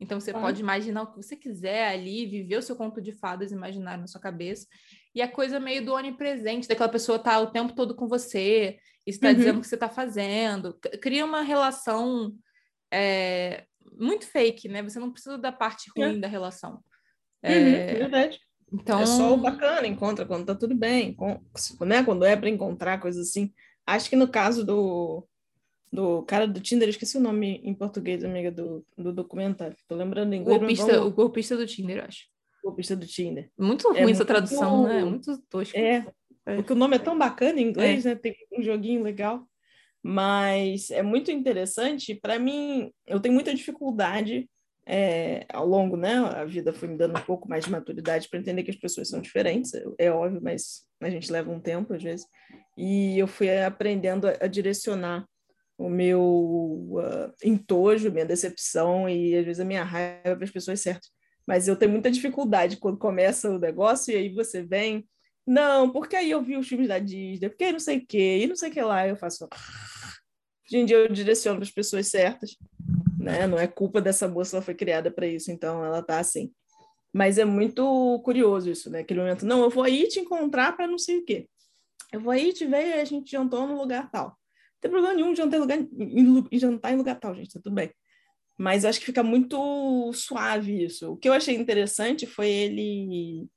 Então, 0.00 0.20
você 0.20 0.32
ah. 0.32 0.40
pode 0.40 0.60
imaginar 0.60 1.02
o 1.02 1.06
que 1.12 1.16
você 1.16 1.36
quiser 1.36 1.86
ali, 1.86 2.26
viver 2.26 2.56
o 2.56 2.62
seu 2.62 2.74
conto 2.74 3.00
de 3.00 3.12
fadas 3.12 3.52
imaginário 3.52 4.00
na 4.00 4.08
sua 4.08 4.20
cabeça. 4.20 4.66
E 5.14 5.22
a 5.22 5.30
coisa 5.30 5.60
meio 5.60 5.84
do 5.84 5.94
onipresente, 5.94 6.66
daquela 6.66 6.88
pessoa 6.88 7.18
tá 7.18 7.38
o 7.38 7.52
tempo 7.52 7.74
todo 7.76 7.94
com 7.94 8.08
você, 8.08 8.76
está 9.06 9.28
uhum. 9.28 9.34
dizendo 9.34 9.58
o 9.58 9.60
que 9.60 9.68
você 9.68 9.76
está 9.76 9.88
fazendo. 9.88 10.76
Cria 11.00 11.24
uma 11.24 11.42
relação 11.42 12.32
é, 12.92 13.66
muito 13.98 14.26
fake, 14.26 14.68
né? 14.68 14.82
Você 14.82 14.98
não 14.98 15.10
precisa 15.10 15.36
da 15.36 15.52
parte 15.52 15.90
ruim 15.96 16.16
é. 16.16 16.20
da 16.20 16.28
relação. 16.28 16.72
Uhum, 17.44 17.50
é 17.50 17.94
verdade. 17.94 18.40
Então... 18.72 19.00
É 19.00 19.06
só 19.06 19.32
o 19.32 19.36
bacana, 19.36 19.86
encontra 19.86 20.26
quando 20.26 20.46
tá 20.46 20.54
tudo 20.54 20.74
bem, 20.74 21.14
com, 21.14 21.40
né? 21.80 22.02
quando 22.04 22.24
é 22.24 22.36
para 22.36 22.48
encontrar 22.48 23.00
coisas 23.00 23.28
assim. 23.28 23.52
Acho 23.86 24.10
que 24.10 24.16
no 24.16 24.28
caso 24.28 24.64
do, 24.64 25.26
do 25.90 26.22
cara 26.22 26.46
do 26.46 26.60
Tinder, 26.60 26.88
esqueci 26.88 27.16
o 27.16 27.20
nome 27.20 27.60
em 27.64 27.74
português, 27.74 28.22
amiga, 28.22 28.50
do, 28.50 28.84
do 28.96 29.12
documentário. 29.12 29.76
Tô 29.88 29.94
lembrando 29.94 30.34
em 30.34 30.40
inglês. 30.40 30.58
Golpista, 30.58 30.92
vamos... 30.92 31.06
O 31.06 31.14
golpista 31.14 31.56
do 31.56 31.66
Tinder, 31.66 31.98
eu 31.98 32.04
acho. 32.04 32.26
Golpista 32.62 32.94
do 32.94 33.06
Tinder. 33.06 33.50
Muito 33.58 33.88
é 33.88 34.02
ruim 34.02 34.10
é 34.10 34.12
essa 34.12 34.24
muito... 34.24 34.26
tradução, 34.26 34.82
né? 34.84 35.04
Muito 35.04 35.38
tosco. 35.48 35.78
É, 35.78 36.06
é, 36.44 36.56
porque 36.56 36.72
o 36.72 36.76
nome 36.76 36.96
é 36.96 36.98
tão 36.98 37.16
bacana 37.16 37.60
em 37.60 37.68
inglês, 37.68 38.04
é. 38.04 38.10
né? 38.10 38.14
Tem 38.14 38.34
um 38.58 38.62
joguinho 38.62 39.02
legal. 39.02 39.47
Mas 40.10 40.90
é 40.90 41.02
muito 41.02 41.30
interessante. 41.30 42.14
Para 42.14 42.38
mim, 42.38 42.90
eu 43.06 43.20
tenho 43.20 43.34
muita 43.34 43.54
dificuldade 43.54 44.48
é, 44.86 45.44
ao 45.52 45.66
longo, 45.66 45.98
né? 45.98 46.14
A 46.14 46.46
vida 46.46 46.72
foi 46.72 46.88
me 46.88 46.96
dando 46.96 47.18
um 47.18 47.22
pouco 47.22 47.46
mais 47.46 47.66
de 47.66 47.70
maturidade 47.70 48.26
para 48.26 48.38
entender 48.38 48.62
que 48.62 48.70
as 48.70 48.78
pessoas 48.78 49.10
são 49.10 49.20
diferentes, 49.20 49.70
é, 49.98 50.10
óbvio, 50.10 50.40
mas 50.42 50.86
a 51.02 51.10
gente 51.10 51.30
leva 51.30 51.50
um 51.50 51.60
tempo 51.60 51.92
às 51.92 52.02
vezes. 52.02 52.24
E 52.74 53.18
eu 53.18 53.26
fui 53.26 53.54
aprendendo 53.54 54.26
a, 54.26 54.36
a 54.40 54.46
direcionar 54.46 55.26
o 55.76 55.90
meu 55.90 56.22
uh, 56.22 57.30
entojo, 57.44 58.10
minha 58.10 58.24
decepção 58.24 59.10
e 59.10 59.36
às 59.36 59.44
vezes 59.44 59.60
a 59.60 59.64
minha 59.66 59.84
raiva 59.84 60.36
para 60.36 60.44
as 60.44 60.50
pessoas 60.50 60.80
certas. 60.80 61.10
Mas 61.46 61.68
eu 61.68 61.76
tenho 61.76 61.92
muita 61.92 62.10
dificuldade 62.10 62.78
quando 62.78 62.96
começa 62.96 63.50
o 63.50 63.58
negócio 63.58 64.10
e 64.10 64.16
aí 64.16 64.32
você 64.32 64.62
vem 64.62 65.06
não, 65.48 65.90
porque 65.90 66.14
aí 66.14 66.30
eu 66.30 66.42
vi 66.42 66.58
os 66.58 66.68
filmes 66.68 66.88
da 66.88 66.98
Disney, 66.98 67.48
porque 67.48 67.64
aí 67.64 67.72
não 67.72 67.80
sei 67.80 67.96
o 67.96 68.06
quê, 68.06 68.40
e 68.42 68.46
não 68.46 68.54
sei 68.54 68.68
o 68.68 68.72
que 68.72 68.82
lá, 68.82 69.08
eu 69.08 69.16
faço. 69.16 69.48
Hoje 70.68 70.82
em 70.82 70.84
dia 70.84 70.98
eu 70.98 71.08
direciono 71.08 71.58
para 71.58 71.64
as 71.64 71.70
pessoas 71.70 72.08
certas, 72.08 72.56
né? 73.18 73.46
Não 73.46 73.58
é 73.58 73.66
culpa 73.66 74.02
dessa 74.02 74.28
moça, 74.28 74.56
ela 74.56 74.64
foi 74.64 74.74
criada 74.74 75.10
para 75.10 75.26
isso, 75.26 75.50
então 75.50 75.82
ela 75.82 76.02
tá 76.02 76.18
assim. 76.18 76.52
Mas 77.10 77.38
é 77.38 77.44
muito 77.44 78.20
curioso 78.22 78.70
isso, 78.70 78.90
né? 78.90 79.00
Aquele 79.00 79.20
momento, 79.20 79.46
não, 79.46 79.62
eu 79.62 79.70
vou 79.70 79.82
aí 79.82 80.06
te 80.06 80.20
encontrar 80.20 80.76
para 80.76 80.86
não 80.86 80.98
sei 80.98 81.18
o 81.18 81.24
quê. 81.24 81.48
Eu 82.12 82.20
vou 82.20 82.32
aí 82.32 82.52
te 82.52 82.66
ver 82.66 82.86
e 82.86 83.00
a 83.00 83.04
gente 83.04 83.30
jantou 83.30 83.66
no 83.66 83.78
lugar 83.78 84.10
tal. 84.10 84.26
Não 84.26 84.80
tem 84.80 84.90
problema 84.90 85.14
nenhum 85.14 85.34
jantar 85.34 85.56
em, 85.56 85.60
lugar, 85.60 85.78
em 86.52 86.58
jantar 86.58 86.92
em 86.92 86.96
lugar 86.96 87.18
tal, 87.18 87.34
gente, 87.34 87.52
tá 87.52 87.60
tudo 87.62 87.74
bem. 87.74 87.90
Mas 88.58 88.84
acho 88.84 89.00
que 89.00 89.06
fica 89.06 89.22
muito 89.22 90.12
suave 90.12 90.84
isso. 90.84 91.12
O 91.12 91.16
que 91.16 91.28
eu 91.28 91.32
achei 91.32 91.54
interessante 91.56 92.26
foi 92.26 92.48
ele 92.50 93.48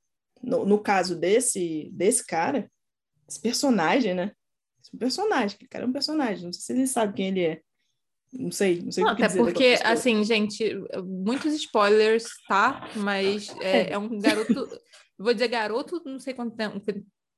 no, 0.42 0.64
no 0.64 0.78
caso 0.78 1.14
desse, 1.14 1.90
desse 1.92 2.26
cara, 2.26 2.70
esse 3.28 3.40
personagem, 3.40 4.14
né? 4.14 4.32
Esse 4.82 4.96
personagem, 4.96 5.58
que 5.58 5.68
cara 5.68 5.84
é 5.84 5.88
um 5.88 5.92
personagem, 5.92 6.44
não 6.44 6.52
sei 6.52 6.60
se 6.60 6.72
ele 6.72 6.86
sabe 6.86 7.14
quem 7.14 7.28
ele 7.28 7.44
é. 7.44 7.60
Não 8.32 8.50
sei, 8.50 8.80
não 8.82 8.90
sei 8.90 9.04
não, 9.04 9.12
o 9.12 9.16
que 9.16 9.22
Até 9.22 9.36
porque, 9.36 9.78
assim, 9.84 10.24
gente, 10.24 10.74
muitos 11.04 11.52
spoilers, 11.54 12.24
tá? 12.48 12.88
Mas 12.96 13.48
é, 13.60 13.90
é. 13.90 13.92
é 13.92 13.98
um 13.98 14.18
garoto, 14.18 14.68
vou 15.18 15.34
dizer 15.34 15.48
garoto, 15.48 16.02
não 16.04 16.18
sei 16.18 16.32
quanto 16.32 16.56
tempo, 16.56 16.80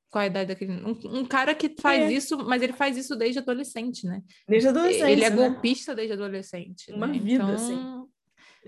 qual 0.09 0.23
a 0.23 0.27
idade 0.27 0.47
daquele. 0.47 0.71
Um, 0.71 1.19
um 1.19 1.25
cara 1.25 1.53
que 1.53 1.75
faz 1.81 2.03
é. 2.03 2.13
isso, 2.13 2.37
mas 2.37 2.61
ele 2.61 2.71
faz 2.71 2.95
isso 2.95 3.15
desde 3.17 3.39
adolescente, 3.39 4.07
né? 4.07 4.21
Desde 4.47 4.69
adolescente. 4.69 5.11
Ele 5.11 5.25
é 5.25 5.29
né? 5.29 5.35
golpista 5.35 5.93
desde 5.93 6.13
adolescente. 6.13 6.91
Uma 6.93 7.07
né? 7.07 7.19
vida, 7.19 7.43
então, 7.43 7.53
assim. 7.53 8.05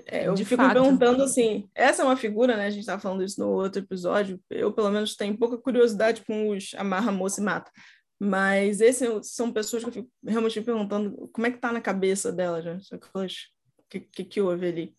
É, 0.06 0.28
eu 0.28 0.34
De 0.34 0.46
fico 0.46 0.62
fato. 0.62 0.74
perguntando 0.74 1.24
assim, 1.24 1.68
essa 1.74 2.04
é 2.04 2.06
uma 2.06 2.18
figura, 2.18 2.56
né? 2.56 2.68
A 2.68 2.70
gente 2.70 2.82
estava 2.82 3.02
falando 3.02 3.24
isso 3.24 3.40
no 3.40 3.50
outro 3.50 3.82
episódio. 3.82 4.40
Eu, 4.50 4.72
pelo 4.72 4.92
menos, 4.92 5.16
tenho 5.16 5.38
pouca 5.38 5.58
curiosidade 5.58 6.22
com 6.26 6.50
os 6.50 6.74
amarra, 6.76 7.12
moça 7.12 7.42
e 7.42 7.44
mata. 7.44 7.72
Mas 8.20 8.82
esses 8.82 9.08
são 9.24 9.52
pessoas 9.52 9.84
que 9.84 9.90
eu 9.90 9.94
fico 9.94 10.12
realmente 10.26 10.60
me 10.60 10.66
perguntando 10.66 11.30
como 11.32 11.48
é 11.48 11.52
que 11.52 11.60
tá 11.60 11.72
na 11.72 11.82
cabeça 11.82 12.32
delas, 12.32 12.66
né? 12.66 12.80
O 12.92 13.90
que, 13.90 14.00
que, 14.00 14.24
que 14.24 14.42
houve 14.42 14.68
ali? 14.68 14.98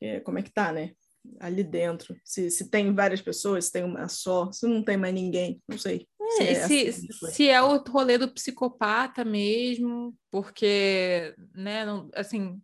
É, 0.00 0.20
como 0.20 0.38
é 0.38 0.42
que 0.42 0.52
tá, 0.52 0.72
né? 0.72 0.92
Ali 1.38 1.64
dentro. 1.64 2.16
Se, 2.24 2.50
se 2.50 2.70
tem 2.70 2.94
várias 2.94 3.20
pessoas, 3.20 3.66
se 3.66 3.72
tem 3.72 3.84
uma 3.84 4.08
só, 4.08 4.50
se 4.52 4.66
não 4.66 4.82
tem 4.82 4.96
mais 4.96 5.12
ninguém, 5.12 5.60
não 5.68 5.76
sei. 5.76 6.06
se, 6.36 6.42
é, 6.44 6.54
se, 6.66 6.88
assim, 6.88 7.08
se 7.30 7.48
é 7.48 7.60
o 7.60 7.76
rolê 7.76 8.16
do 8.16 8.32
psicopata 8.32 9.24
mesmo, 9.24 10.16
porque, 10.30 11.34
né, 11.54 11.84
não, 11.84 12.08
assim, 12.14 12.60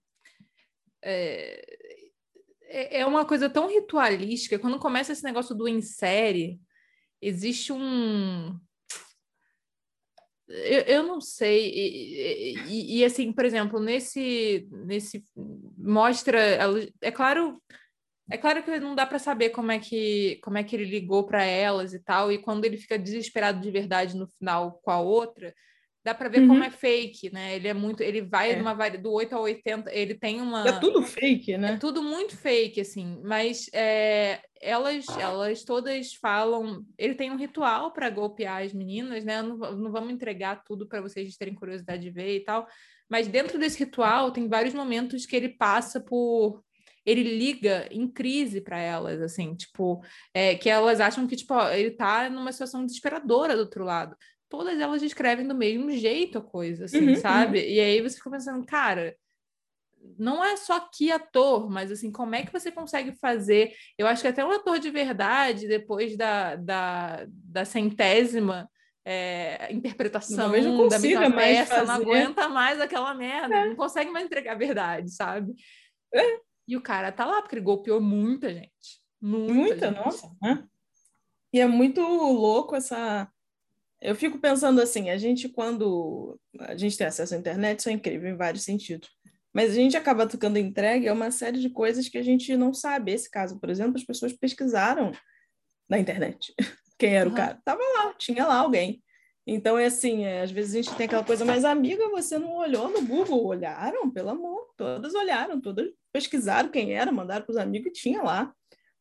é, 1.02 1.60
é, 2.68 3.00
é 3.00 3.06
uma 3.06 3.24
coisa 3.24 3.48
tão 3.48 3.68
ritualística. 3.68 4.58
Quando 4.58 4.78
começa 4.78 5.12
esse 5.12 5.24
negócio 5.24 5.54
do 5.54 5.68
em 5.68 5.80
série, 5.80 6.60
existe 7.22 7.72
um. 7.72 8.58
Eu, 10.48 10.80
eu 10.82 11.02
não 11.02 11.20
sei. 11.20 11.70
E, 11.70 12.54
e, 12.68 12.98
e, 12.98 13.04
assim, 13.04 13.32
por 13.32 13.44
exemplo, 13.44 13.80
nesse. 13.80 14.68
nesse 14.86 15.24
mostra. 15.76 16.38
É 17.00 17.10
claro. 17.10 17.60
É 18.28 18.36
claro 18.36 18.62
que 18.64 18.80
não 18.80 18.96
dá 18.96 19.06
para 19.06 19.20
saber 19.20 19.50
como 19.50 19.70
é 19.70 19.78
que 19.78 20.40
como 20.42 20.58
é 20.58 20.64
que 20.64 20.74
ele 20.74 20.84
ligou 20.84 21.24
para 21.26 21.44
elas 21.44 21.94
e 21.94 22.00
tal, 22.00 22.32
e 22.32 22.38
quando 22.38 22.64
ele 22.64 22.76
fica 22.76 22.98
desesperado 22.98 23.60
de 23.60 23.70
verdade 23.70 24.16
no 24.16 24.26
final 24.26 24.80
com 24.82 24.90
a 24.90 24.98
outra, 25.00 25.54
dá 26.06 26.14
para 26.14 26.28
ver 26.28 26.42
uhum. 26.42 26.48
como 26.48 26.62
é 26.62 26.70
fake, 26.70 27.32
né? 27.32 27.56
Ele 27.56 27.66
é 27.66 27.74
muito, 27.74 28.00
ele 28.00 28.20
vai 28.20 28.52
é. 28.52 28.56
numa 28.56 28.74
do 28.90 29.10
8 29.10 29.34
a 29.34 29.40
80, 29.40 29.92
ele 29.92 30.14
tem 30.14 30.40
uma 30.40 30.64
É 30.64 30.78
tudo 30.78 31.02
fake, 31.02 31.58
né? 31.58 31.72
É 31.72 31.76
tudo 31.78 32.00
muito 32.00 32.36
fake 32.36 32.80
assim, 32.80 33.20
mas 33.24 33.68
é, 33.72 34.40
elas 34.60 35.04
elas 35.18 35.64
todas 35.64 36.14
falam, 36.14 36.84
ele 36.96 37.16
tem 37.16 37.32
um 37.32 37.36
ritual 37.36 37.92
para 37.92 38.08
golpear 38.08 38.62
as 38.62 38.72
meninas, 38.72 39.24
né? 39.24 39.42
Não, 39.42 39.56
não 39.56 39.90
vamos 39.90 40.12
entregar 40.12 40.62
tudo 40.62 40.86
para 40.86 41.00
vocês 41.00 41.36
terem 41.36 41.56
curiosidade 41.56 42.02
de 42.04 42.10
ver 42.10 42.36
e 42.36 42.44
tal, 42.44 42.68
mas 43.10 43.26
dentro 43.26 43.58
desse 43.58 43.80
ritual 43.80 44.30
tem 44.30 44.48
vários 44.48 44.74
momentos 44.74 45.26
que 45.26 45.34
ele 45.34 45.48
passa 45.48 46.00
por 46.00 46.62
ele 47.04 47.22
liga 47.22 47.86
em 47.90 48.08
crise 48.08 48.60
para 48.60 48.78
elas, 48.80 49.22
assim, 49.22 49.54
tipo, 49.54 50.02
é, 50.34 50.56
que 50.56 50.68
elas 50.68 51.00
acham 51.00 51.24
que, 51.24 51.36
tipo, 51.36 51.54
ó, 51.54 51.70
ele 51.70 51.92
tá 51.92 52.28
numa 52.28 52.50
situação 52.50 52.84
desesperadora 52.84 53.54
do 53.54 53.60
outro 53.60 53.84
lado 53.84 54.16
todas 54.48 54.78
elas 54.78 55.00
descrevem 55.00 55.46
do 55.46 55.54
mesmo 55.54 55.90
jeito 55.90 56.38
a 56.38 56.42
coisa, 56.42 56.84
assim, 56.84 57.08
uhum, 57.08 57.16
sabe? 57.16 57.58
Uhum. 57.58 57.64
E 57.64 57.80
aí 57.80 58.00
você 58.00 58.16
fica 58.16 58.30
pensando, 58.30 58.64
cara, 58.64 59.16
não 60.18 60.44
é 60.44 60.56
só 60.56 60.80
que 60.80 61.10
ator, 61.10 61.68
mas 61.68 61.90
assim, 61.90 62.12
como 62.12 62.34
é 62.34 62.44
que 62.44 62.52
você 62.52 62.70
consegue 62.70 63.12
fazer? 63.16 63.74
Eu 63.98 64.06
acho 64.06 64.22
que 64.22 64.28
até 64.28 64.44
um 64.44 64.52
ator 64.52 64.78
de 64.78 64.90
verdade, 64.90 65.66
depois 65.66 66.16
da, 66.16 66.56
da, 66.56 67.26
da 67.28 67.64
centésima 67.64 68.70
é, 69.04 69.72
interpretação 69.72 70.48
não 70.48 70.88
da 70.88 70.98
mesma 70.98 71.30
peça, 71.30 71.84
não 71.84 71.94
aguenta 71.94 72.48
mais 72.48 72.80
aquela 72.80 73.14
merda, 73.14 73.54
é. 73.54 73.68
não 73.68 73.76
consegue 73.76 74.10
mais 74.10 74.26
entregar 74.26 74.52
a 74.52 74.58
verdade, 74.58 75.10
sabe? 75.10 75.54
É. 76.12 76.40
E 76.68 76.76
o 76.76 76.80
cara 76.80 77.12
tá 77.12 77.24
lá, 77.24 77.40
porque 77.40 77.54
ele 77.54 77.64
golpeou 77.64 78.00
muita 78.00 78.52
gente. 78.52 79.00
Muita, 79.20 79.54
muita 79.54 79.88
gente. 79.88 80.04
nossa. 80.04 80.36
Né? 80.42 80.64
E 81.52 81.60
é 81.60 81.66
muito 81.66 82.00
louco 82.00 82.74
essa 82.74 83.30
eu 84.06 84.14
fico 84.14 84.38
pensando 84.38 84.80
assim, 84.80 85.10
a 85.10 85.18
gente 85.18 85.48
quando 85.48 86.38
a 86.60 86.76
gente 86.76 86.96
tem 86.96 87.08
acesso 87.08 87.34
à 87.34 87.36
internet, 87.36 87.80
isso 87.80 87.88
é 87.88 87.92
incrível 87.92 88.30
em 88.30 88.36
vários 88.36 88.62
sentidos. 88.62 89.10
Mas 89.52 89.72
a 89.72 89.74
gente 89.74 89.96
acaba 89.96 90.28
ficando 90.28 90.58
entregue 90.58 91.08
a 91.08 91.12
uma 91.12 91.32
série 91.32 91.58
de 91.58 91.68
coisas 91.68 92.08
que 92.08 92.16
a 92.16 92.22
gente 92.22 92.56
não 92.56 92.72
sabe. 92.72 93.10
Esse 93.10 93.28
caso, 93.28 93.58
por 93.58 93.68
exemplo, 93.68 93.96
as 93.96 94.04
pessoas 94.04 94.32
pesquisaram 94.32 95.10
na 95.88 95.98
internet 95.98 96.54
quem 96.96 97.16
era 97.16 97.28
uhum. 97.28 97.34
o 97.34 97.36
cara. 97.36 97.60
Tava 97.64 97.80
lá, 97.82 98.14
tinha 98.14 98.46
lá 98.46 98.58
alguém. 98.58 99.02
Então, 99.44 99.76
é 99.76 99.86
assim, 99.86 100.24
é, 100.24 100.42
às 100.42 100.52
vezes 100.52 100.72
a 100.72 100.82
gente 100.82 100.96
tem 100.96 101.06
aquela 101.06 101.24
coisa, 101.24 101.44
mas 101.44 101.64
amiga, 101.64 102.08
você 102.10 102.38
não 102.38 102.54
olhou 102.58 102.88
no 102.88 103.02
Google? 103.02 103.44
Olharam, 103.44 104.08
pelo 104.08 104.30
amor, 104.30 104.68
todas 104.76 105.14
olharam, 105.14 105.60
todas 105.60 105.88
pesquisaram 106.12 106.68
quem 106.68 106.92
era, 106.92 107.10
mandaram 107.10 107.44
para 107.44 107.52
os 107.52 107.58
amigos 107.58 107.88
e 107.88 107.92
tinha 107.92 108.22
lá 108.22 108.54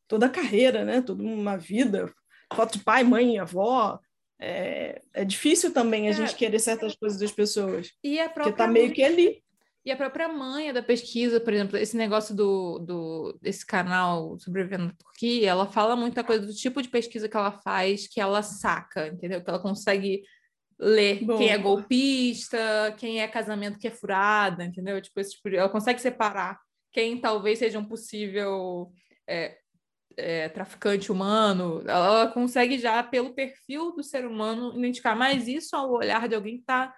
toda 0.08 0.26
a 0.26 0.30
carreira, 0.30 0.84
né? 0.84 1.00
Toda 1.02 1.22
uma 1.22 1.58
vida, 1.58 2.12
foto 2.54 2.80
de 2.80 2.84
pai, 2.84 3.04
mãe, 3.04 3.38
avó, 3.38 4.00
é, 4.40 5.02
é 5.14 5.26
difícil 5.26 5.74
também 5.74 6.08
a 6.08 6.12
é. 6.12 6.14
gente 6.14 6.36
querer 6.36 6.60
certas 6.60 6.96
coisas 6.96 7.20
das 7.20 7.32
pessoas. 7.32 7.92
E 8.04 8.20
a 8.20 8.30
própria 8.30 8.44
porque 8.44 8.58
tá 8.58 8.68
meio 8.68 8.94
que 8.94 9.04
ali. 9.04 9.44
E 9.86 9.92
a 9.92 9.96
própria 9.96 10.28
manha 10.28 10.74
da 10.74 10.82
pesquisa, 10.82 11.40
por 11.40 11.54
exemplo, 11.54 11.78
esse 11.78 11.96
negócio 11.96 12.36
do, 12.36 12.80
do 12.80 13.38
desse 13.40 13.64
canal 13.64 14.36
Sobrevivendo 14.40 14.86
na 14.86 14.94
Turquia, 14.94 15.52
ela 15.52 15.68
fala 15.68 15.96
muita 15.96 16.24
coisa 16.24 16.44
do 16.44 16.54
tipo 16.54 16.82
de 16.82 16.90
pesquisa 16.90 17.30
que 17.30 17.38
ela 17.38 17.52
faz, 17.52 18.08
que 18.08 18.20
ela 18.20 18.42
saca, 18.42 19.08
entendeu? 19.08 19.44
Que 19.44 19.50
ela 19.50 19.60
consegue 19.60 20.24
ler 20.80 21.24
Bom. 21.24 21.38
quem 21.38 21.50
é 21.50 21.58
golpista, 21.60 22.96
quem 22.98 23.22
é 23.22 23.28
casamento 23.28 23.78
que 23.78 23.88
é 23.88 23.92
furada, 23.92 24.66
entendeu? 24.66 25.00
Tipo, 25.00 25.20
esse 25.20 25.36
tipo 25.36 25.52
de, 25.52 25.58
ela 25.58 25.70
consegue 25.70 26.02
separar 26.02 26.60
quem 26.92 27.22
talvez 27.22 27.60
seja 27.60 27.78
um 27.78 27.86
possível 27.86 28.92
é, 29.28 29.56
é, 30.18 30.50
traficante 30.50 31.12
humano, 31.12 31.84
ela, 31.86 32.28
consegue 32.28 32.78
já, 32.78 33.02
pelo 33.04 33.34
perfil 33.34 33.92
do 33.96 34.04
ser 34.04 34.26
humano, 34.26 34.78
identificar 34.78 35.16
mais 35.16 35.48
isso 35.48 35.76
ao 35.76 35.92
olhar 35.92 36.28
de 36.28 36.36
alguém 36.36 36.56
que 36.56 36.62
está 36.62 36.94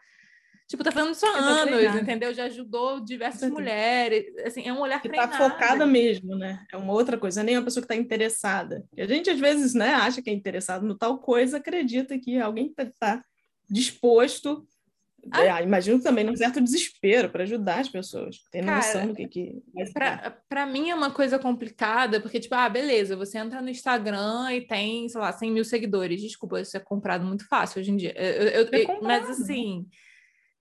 tipo, 0.68 0.84
tá 0.84 0.92
fazendo 0.92 1.14
isso 1.14 1.26
há 1.26 1.38
anos, 1.38 1.96
entendeu? 1.96 2.34
Já 2.34 2.46
ajudou 2.46 3.00
diversas 3.00 3.50
mulheres, 3.50 4.26
assim, 4.46 4.68
é 4.68 4.74
um 4.74 4.82
olhar 4.82 5.02
que 5.02 5.10
tá 5.10 5.28
focada 5.28 5.86
mesmo, 5.86 6.36
né? 6.36 6.66
É 6.72 6.76
uma 6.76 6.92
outra 6.92 7.18
coisa, 7.18 7.42
nem 7.42 7.58
uma 7.58 7.64
pessoa 7.64 7.82
que 7.82 7.92
está 7.92 7.96
interessada. 7.96 8.86
E 8.96 9.02
a 9.02 9.08
gente, 9.08 9.30
às 9.30 9.40
vezes, 9.40 9.74
né, 9.74 9.94
acha 9.94 10.22
que 10.22 10.30
é 10.30 10.34
interessado 10.34 10.86
no 10.86 10.98
tal 10.98 11.20
coisa, 11.20 11.58
acredita 11.58 12.20
que 12.20 12.38
alguém 12.38 12.68
está 12.68 12.86
tá 13.00 13.24
disposto 13.70 14.68
ah. 15.32 15.60
É, 15.60 15.64
imagino 15.64 16.02
também 16.02 16.24
num 16.24 16.36
certo 16.36 16.62
desespero 16.62 17.30
para 17.30 17.44
ajudar 17.44 17.80
as 17.80 17.90
pessoas. 17.90 18.38
Tem 18.52 18.62
noção 18.62 19.08
do 19.08 19.16
que 19.16 19.28
que. 19.28 19.64
Para 20.48 20.66
mim 20.66 20.90
é 20.90 20.96
uma 20.96 21.12
coisa 21.12 21.38
complicada, 21.38 22.20
porque, 22.20 22.40
tipo, 22.40 22.56
ah, 22.56 22.70
beleza, 22.70 23.16
você 23.16 23.38
entra 23.38 23.62
no 23.62 23.70
Instagram 23.70 24.54
e 24.54 24.62
tem, 24.62 25.08
sei 25.10 25.20
lá, 25.20 25.32
100 25.32 25.52
mil 25.52 25.66
seguidores. 25.66 26.22
Desculpa, 26.22 26.62
isso 26.62 26.78
é 26.78 26.80
comprado 26.80 27.26
muito 27.26 27.48
fácil 27.48 27.82
hoje 27.82 27.92
em 27.92 27.98
dia. 27.98 28.14
Eu, 28.16 28.48
eu, 28.48 28.68
eu, 28.72 29.02
mas 29.02 29.30
assim. 29.30 29.86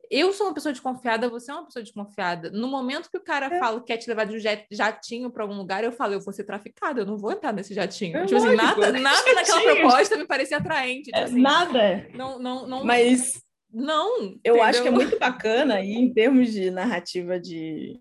Eu 0.09 0.33
sou 0.33 0.47
uma 0.47 0.55
pessoa 0.55 0.73
desconfiada, 0.73 1.29
você 1.29 1.51
é 1.51 1.55
uma 1.55 1.65
pessoa 1.65 1.83
desconfiada. 1.83 2.49
No 2.51 2.69
momento 2.69 3.11
que 3.11 3.19
o 3.19 3.25
cara 3.25 3.47
é. 3.47 3.59
fala 3.59 3.81
que 3.81 3.87
quer 3.87 3.97
te 3.97 4.09
levar 4.09 4.25
de 4.25 4.37
um 4.37 4.39
jet, 4.39 4.65
jatinho 4.71 5.33
para 5.33 5.43
algum 5.43 5.57
lugar, 5.57 5.83
eu 5.83 5.91
falo, 5.91 6.13
eu 6.13 6.21
vou 6.21 6.33
ser 6.33 6.45
traficada, 6.45 7.01
eu 7.01 7.05
não 7.05 7.19
vou 7.19 7.33
entrar 7.33 7.53
nesse 7.53 7.75
jatinho. 7.75 8.17
É 8.19 8.25
tipo 8.25 8.37
assim, 8.37 8.55
nada, 8.55 8.93
nada 8.93 9.35
naquela 9.35 9.63
proposta 9.63 10.17
me 10.17 10.25
parecia 10.25 10.59
atraente. 10.59 11.07
Tipo 11.07 11.19
é, 11.19 11.23
assim, 11.25 11.41
nada. 11.41 12.09
Não, 12.15 12.39
não, 12.39 12.69
não, 12.69 12.85
Mas 12.85 13.45
não. 13.77 14.23
Eu 14.43 14.55
entendeu? 14.55 14.63
acho 14.63 14.83
que 14.83 14.89
é 14.89 14.91
muito 14.91 15.19
bacana, 15.19 15.83
e 15.83 15.93
em 15.93 16.11
termos 16.11 16.51
de 16.51 16.71
narrativa 16.71 17.39
de, 17.39 18.01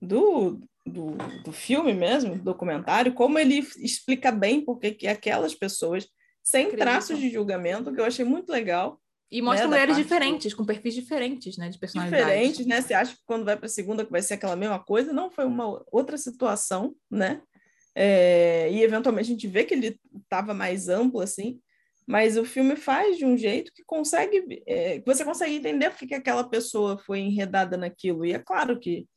do, 0.00 0.60
do, 0.86 1.16
do 1.44 1.52
filme 1.52 1.92
mesmo, 1.92 2.38
documentário, 2.38 3.12
como 3.12 3.36
ele 3.36 3.58
explica 3.78 4.30
bem 4.30 4.60
porque 4.60 4.92
que 4.92 5.08
aquelas 5.08 5.52
pessoas, 5.52 6.06
sem 6.44 6.70
traços 6.76 7.18
de 7.18 7.28
julgamento, 7.28 7.92
que 7.92 8.00
eu 8.00 8.04
achei 8.04 8.24
muito 8.24 8.50
legal. 8.50 9.00
E 9.28 9.42
mostra 9.42 9.66
né, 9.66 9.70
mulheres 9.70 9.96
diferentes, 9.96 10.54
com 10.54 10.64
perfis 10.64 10.94
diferentes, 10.94 11.56
né? 11.56 11.68
De 11.68 11.78
personalidade. 11.78 12.22
Diferentes, 12.22 12.64
né? 12.64 12.80
Você 12.80 12.94
acha 12.94 13.16
que 13.16 13.22
quando 13.26 13.44
vai 13.44 13.56
para 13.56 13.66
a 13.66 13.68
segunda 13.68 14.04
que 14.04 14.12
vai 14.12 14.22
ser 14.22 14.34
aquela 14.34 14.54
mesma 14.54 14.78
coisa? 14.78 15.12
Não, 15.12 15.28
foi 15.28 15.44
uma 15.44 15.82
outra 15.90 16.16
situação, 16.16 16.94
né? 17.10 17.42
É, 17.92 18.70
e 18.70 18.80
eventualmente 18.80 19.28
a 19.28 19.32
gente 19.32 19.48
vê 19.48 19.64
que 19.64 19.74
ele 19.74 19.98
estava 20.22 20.54
mais 20.54 20.88
amplo, 20.88 21.20
assim 21.20 21.58
mas 22.06 22.36
o 22.36 22.44
filme 22.44 22.76
faz 22.76 23.18
de 23.18 23.24
um 23.24 23.36
jeito 23.36 23.72
que 23.74 23.82
consegue 23.84 24.62
é, 24.66 25.02
você 25.04 25.24
consegue 25.24 25.56
entender 25.56 25.90
porque 25.90 26.06
que 26.06 26.14
aquela 26.14 26.48
pessoa 26.48 26.96
foi 26.98 27.18
enredada 27.18 27.76
naquilo. 27.76 28.24
E 28.24 28.32
é 28.32 28.38
claro 28.38 28.78
que 28.78 29.08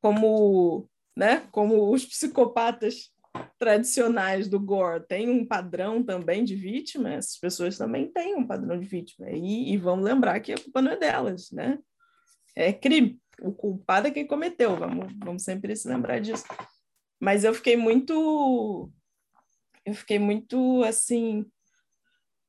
como 0.00 0.88
né 1.16 1.46
como 1.52 1.92
os 1.92 2.04
psicopatas 2.04 3.12
tradicionais 3.58 4.48
do 4.48 4.58
gore 4.58 5.06
têm 5.06 5.30
um 5.30 5.46
padrão 5.46 6.02
também 6.02 6.44
de 6.44 6.56
vítima 6.56 7.14
essas 7.14 7.38
pessoas 7.38 7.78
também 7.78 8.10
têm 8.10 8.34
um 8.34 8.46
padrão 8.46 8.78
de 8.78 8.86
vítima. 8.86 9.30
E, 9.30 9.72
e 9.72 9.76
vamos 9.76 10.04
lembrar 10.04 10.40
que 10.40 10.52
a 10.52 10.58
culpa 10.58 10.82
não 10.82 10.90
é 10.90 10.96
delas 10.96 11.50
né? 11.52 11.78
É 12.56 12.72
crime. 12.72 13.20
O 13.40 13.52
culpado 13.52 14.08
é 14.08 14.10
quem 14.10 14.26
cometeu 14.26 14.76
vamos 14.76 15.12
vamos 15.24 15.44
sempre 15.44 15.76
se 15.76 15.86
lembrar 15.88 16.18
disso. 16.18 16.44
Mas 17.20 17.44
eu 17.44 17.54
fiquei 17.54 17.76
muito 17.76 18.90
eu 19.84 19.94
fiquei 19.94 20.18
muito 20.18 20.82
assim 20.82 21.46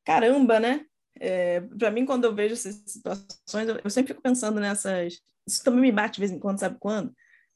caramba, 0.03 0.59
né? 0.59 0.85
É, 1.19 1.61
para 1.61 1.91
mim, 1.91 2.05
quando 2.05 2.25
eu 2.25 2.33
vejo 2.33 2.53
essas 2.53 2.81
situações, 2.85 3.67
eu, 3.67 3.79
eu, 3.83 3.89
sempre 3.89 4.13
fico 4.13 4.21
pensando 4.21 4.59
nessas. 4.59 5.19
Isso 5.47 5.63
também 5.63 5.81
me 5.81 5.91
bate 5.91 6.15
de 6.15 6.19
vez 6.19 6.31
em 6.31 6.39
quando, 6.39 6.59
sabe 6.59 6.77
quando? 6.79 7.13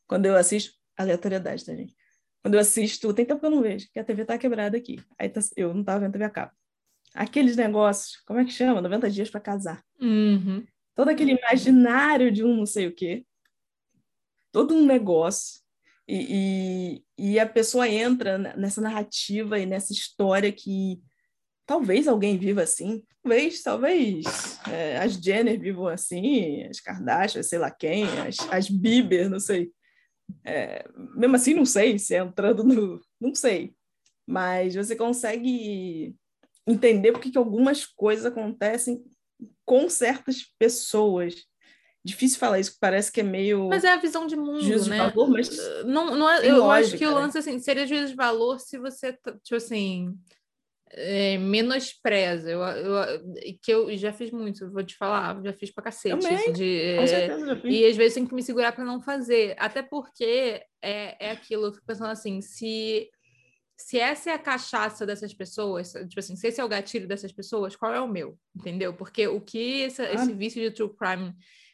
Quando 0.07 0.25
eu 0.25 0.35
assisto. 0.35 0.75
Aleatoriedade, 0.97 1.63
tá, 1.63 1.75
gente? 1.75 1.95
Quando 2.41 2.55
eu 2.55 2.59
assisto. 2.59 3.13
Tem 3.13 3.25
tempo 3.25 3.39
que 3.39 3.45
eu 3.45 3.51
não 3.51 3.61
vejo, 3.61 3.87
que 3.91 3.99
a 3.99 4.03
TV 4.03 4.25
tá 4.25 4.37
quebrada 4.37 4.77
aqui. 4.77 4.99
Aí 5.17 5.29
tá, 5.29 5.41
eu 5.55 5.73
não 5.73 5.83
tava 5.83 5.99
vendo 5.99 6.13
TV 6.13 6.25
a 6.25 6.29
cabo. 6.29 6.51
Aqueles 7.13 7.55
negócios, 7.55 8.17
como 8.25 8.39
é 8.39 8.45
que 8.45 8.51
chama? 8.51 8.81
90 8.81 9.09
dias 9.09 9.29
para 9.29 9.39
casar. 9.39 9.83
Uhum. 9.99 10.65
Todo 10.95 11.09
aquele 11.09 11.33
imaginário 11.33 12.31
de 12.31 12.43
um 12.43 12.55
não 12.55 12.65
sei 12.65 12.87
o 12.87 12.95
quê. 12.95 13.25
Todo 14.51 14.73
um 14.73 14.85
negócio 14.85 15.61
E, 16.07 17.03
e, 17.17 17.31
e, 17.33 17.39
a 17.39 17.45
pessoa 17.45 17.87
entra 17.87 18.37
nessa 18.37 18.79
narrativa 18.81 19.59
e 19.59 19.65
nessa 19.65 19.91
história 19.91 20.51
que 20.51 21.01
talvez 21.67 22.07
alguém 22.07 22.37
viva 22.37 22.63
assim, 22.63 23.03
talvez, 23.21 23.61
talvez 23.61 24.59
é, 24.71 24.97
as 24.97 25.13
Jenner 25.13 25.59
vivam 25.59 25.87
assim, 25.87 26.63
as 26.63 26.79
Kardashian, 26.79 27.43
sei 27.43 27.59
lá 27.59 27.69
quem, 27.69 28.05
as, 28.21 28.37
as 28.49 28.69
Bieber, 28.69 29.29
não 29.29 29.39
sei. 29.39 29.71
É, 30.43 30.85
mesmo 31.15 31.35
assim, 31.35 31.53
não 31.53 31.65
sei 31.65 31.99
se 31.99 32.15
é 32.15 32.19
entrando 32.19 32.63
no. 32.63 33.01
Não 33.19 33.35
sei. 33.35 33.75
Mas 34.25 34.75
você 34.75 34.95
consegue 34.95 36.15
entender 36.65 37.11
porque 37.11 37.31
que 37.31 37.37
algumas 37.37 37.85
coisas 37.85 38.25
acontecem 38.25 39.03
com 39.65 39.89
certas 39.89 40.43
pessoas. 40.57 41.35
Difícil 42.03 42.39
falar 42.39 42.59
isso, 42.59 42.77
parece 42.79 43.11
que 43.11 43.19
é 43.19 43.23
meio. 43.23 43.67
Mas 43.67 43.83
é 43.83 43.89
a 43.89 43.97
visão 43.97 44.25
de 44.25 44.35
mundo, 44.35 44.61
juízo 44.61 44.89
né? 44.89 44.97
De 44.97 45.13
valor, 45.13 45.29
mas 45.29 45.49
não, 45.83 46.15
não 46.15 46.29
é, 46.29 46.49
eu 46.49 46.59
lógica, 46.59 46.87
acho 46.87 46.97
que 46.97 47.05
o 47.05 47.09
né? 47.09 47.15
lance 47.15 47.37
assim, 47.37 47.59
seria 47.59 47.85
juízo 47.85 48.07
de 48.07 48.15
valor 48.15 48.59
se 48.59 48.77
você, 48.77 49.13
tipo 49.43 49.55
assim, 49.55 50.17
é, 50.91 51.37
menospreza. 51.37 52.49
Eu, 52.49 52.61
eu, 52.61 53.57
que 53.61 53.71
eu 53.71 53.97
já 53.97 54.13
fiz 54.13 54.31
muito, 54.31 54.71
vou 54.71 54.83
te 54.83 54.95
falar, 54.95 55.41
já 55.43 55.53
fiz 55.53 55.71
pra 55.71 55.83
cacete. 55.83 56.17
Isso 56.17 56.53
de, 56.53 56.81
é, 56.81 57.07
certeza, 57.07 57.61
e 57.65 57.85
às 57.85 57.95
vezes 57.95 58.13
tem 58.13 58.25
que 58.25 58.33
me 58.33 58.43
segurar 58.43 58.71
para 58.71 58.85
não 58.85 59.01
fazer. 59.01 59.55
Até 59.57 59.81
porque 59.81 60.61
é, 60.81 61.27
é 61.27 61.31
aquilo, 61.31 61.65
eu 61.65 61.73
fico 61.73 61.85
pensando 61.85 62.11
assim, 62.11 62.41
se, 62.41 63.09
se 63.77 63.99
essa 63.99 64.29
é 64.31 64.33
a 64.33 64.39
cachaça 64.39 65.05
dessas 65.05 65.33
pessoas, 65.33 65.91
tipo 65.91 66.19
assim, 66.19 66.35
se 66.35 66.47
esse 66.47 66.61
é 66.61 66.63
o 66.63 66.69
gatilho 66.69 67.07
dessas 67.07 67.31
pessoas, 67.31 67.75
qual 67.75 67.93
é 67.93 68.01
o 68.01 68.07
meu? 68.07 68.37
Entendeu? 68.55 68.93
Porque 68.93 69.27
o 69.27 69.41
que 69.41 69.81
esse, 69.81 70.01
ah. 70.01 70.13
esse 70.13 70.33
vício 70.33 70.61
de 70.61 70.71
true 70.71 70.95
crime 70.95 71.33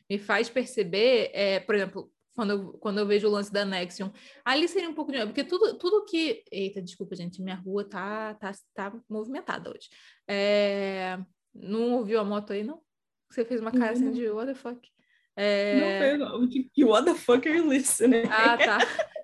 me 0.10 0.18
faz 0.18 0.50
perceber 0.50 1.32
é, 1.34 1.60
por 1.60 1.76
exemplo, 1.76 2.12
quando 2.36 2.50
eu, 2.52 2.74
quando 2.74 3.00
eu 3.00 3.06
vejo 3.06 3.28
o 3.28 3.32
lance 3.32 3.52
da 3.52 3.64
Nexion. 3.64 4.10
Ali 4.44 4.68
seria 4.68 4.90
um 4.90 4.94
pouco 4.94 5.12
de. 5.12 5.24
Porque 5.26 5.44
tudo, 5.44 5.78
tudo 5.78 6.06
que. 6.06 6.44
Eita, 6.52 6.82
desculpa, 6.82 7.16
gente, 7.16 7.42
minha 7.42 7.56
rua 7.56 7.84
tá, 7.84 8.34
tá, 8.36 8.52
tá 8.74 8.94
movimentada 9.08 9.70
hoje. 9.70 9.90
É... 10.28 11.18
Não 11.54 11.94
ouviu 11.94 12.20
a 12.20 12.24
moto 12.24 12.54
aí, 12.54 12.64
não? 12.64 12.82
Você 13.30 13.46
fez 13.46 13.62
uma 13.62 13.72
cara 13.72 13.92
assim 13.92 14.12
de 14.12 14.28
what 14.30 14.52
the 14.52 14.56
fuck? 14.56 14.90
É... 15.36 16.18
Não 16.18 16.48
fez, 16.48 16.70
que 16.74 16.84
what 16.84 17.06
the 17.06 17.16
fuck 17.16 17.48
are 17.48 17.58
you 17.58 17.70
listening? 17.70 18.24
Ah, 18.30 18.58
tá. 18.58 18.78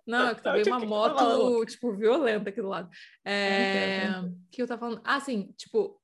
Não, 0.06 0.30
é 0.30 0.36
que 0.36 0.42
veio 0.52 0.68
uma 0.68 0.80
moto, 0.80 1.66
tipo, 1.66 1.96
violenta 1.96 2.50
aqui 2.50 2.62
do 2.62 2.68
lado. 2.68 2.90
É... 3.26 4.08
que 4.52 4.62
eu 4.62 4.68
tava 4.68 4.80
falando? 4.80 5.02
Ah, 5.04 5.20
sim, 5.20 5.54
tipo, 5.58 6.00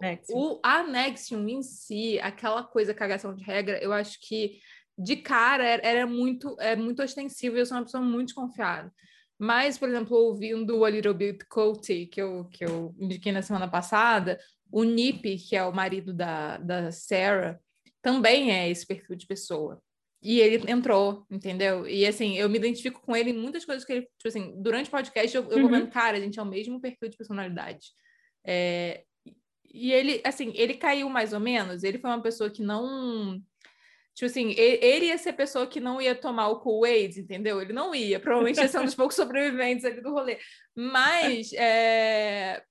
Nexium. 0.00 0.36
o 0.36 0.60
a 0.62 0.82
Nexium 0.82 1.48
em 1.48 1.62
si, 1.62 2.18
aquela 2.20 2.62
coisa 2.62 2.94
cagação 2.94 3.34
de 3.34 3.44
regra, 3.44 3.78
eu 3.82 3.92
acho 3.92 4.18
que 4.20 4.58
de 4.98 5.16
cara 5.16 5.64
era, 5.64 5.86
era 5.86 6.06
muito, 6.06 6.56
é 6.60 6.76
muito 6.76 7.02
ostensivo 7.02 7.56
e 7.56 7.60
eu 7.60 7.66
sou 7.66 7.76
uma 7.76 7.84
pessoa 7.84 8.02
muito 8.02 8.26
desconfiada. 8.26 8.92
Mas, 9.38 9.76
por 9.76 9.88
exemplo, 9.88 10.16
ouvindo 10.16 10.84
a 10.84 10.90
Little 10.90 11.14
Bit 11.14 11.46
Coty, 11.46 12.06
que 12.06 12.22
eu, 12.22 12.44
que 12.44 12.64
eu 12.64 12.94
indiquei 12.98 13.32
na 13.32 13.42
semana 13.42 13.68
passada, 13.68 14.38
o 14.70 14.84
Nip, 14.84 15.36
que 15.38 15.56
é 15.56 15.64
o 15.64 15.74
marido 15.74 16.12
da, 16.12 16.58
da 16.58 16.92
Sarah, 16.92 17.58
também 18.00 18.52
é 18.52 18.70
esse 18.70 18.86
perfil 18.86 19.16
de 19.16 19.26
pessoa. 19.26 19.82
E 20.22 20.38
ele 20.38 20.70
entrou, 20.70 21.26
entendeu? 21.28 21.88
E 21.88 22.06
assim, 22.06 22.38
eu 22.38 22.48
me 22.48 22.56
identifico 22.56 23.00
com 23.00 23.16
ele 23.16 23.30
em 23.30 23.36
muitas 23.36 23.64
coisas 23.64 23.84
que 23.84 23.92
ele, 23.92 24.02
tipo 24.02 24.28
assim, 24.28 24.54
durante 24.62 24.86
o 24.86 24.90
podcast 24.92 25.36
eu, 25.36 25.42
eu 25.50 25.56
uhum. 25.56 25.62
vou 25.62 25.70
vendo, 25.70 25.90
cara, 25.90 26.16
a 26.16 26.20
gente 26.20 26.38
é 26.38 26.42
o 26.42 26.46
mesmo 26.46 26.80
perfil 26.80 27.08
de 27.08 27.16
personalidade. 27.16 27.88
É, 28.44 29.02
e 29.74 29.92
ele, 29.92 30.20
assim, 30.24 30.52
ele 30.54 30.74
caiu 30.74 31.08
mais 31.08 31.32
ou 31.32 31.40
menos, 31.40 31.82
ele 31.82 31.98
foi 31.98 32.10
uma 32.10 32.22
pessoa 32.22 32.48
que 32.48 32.62
não 32.62 33.42
Tipo 34.14 34.30
assim, 34.30 34.54
ele 34.56 35.06
ia 35.06 35.16
ser 35.16 35.30
a 35.30 35.34
pessoa 35.34 35.66
que 35.66 35.80
não 35.80 36.00
ia 36.00 36.14
tomar 36.14 36.48
o 36.48 36.60
Kool-Aid, 36.60 37.20
entendeu? 37.20 37.62
Ele 37.62 37.72
não 37.72 37.94
ia, 37.94 38.20
provavelmente 38.20 38.60
ia 38.60 38.68
ser 38.68 38.78
um 38.78 38.84
dos 38.84 38.94
poucos 38.94 39.16
sobreviventes 39.16 39.84
ali 39.84 40.02
do 40.02 40.12
rolê. 40.12 40.38
Mas, 40.74 41.52
é... 41.54 42.62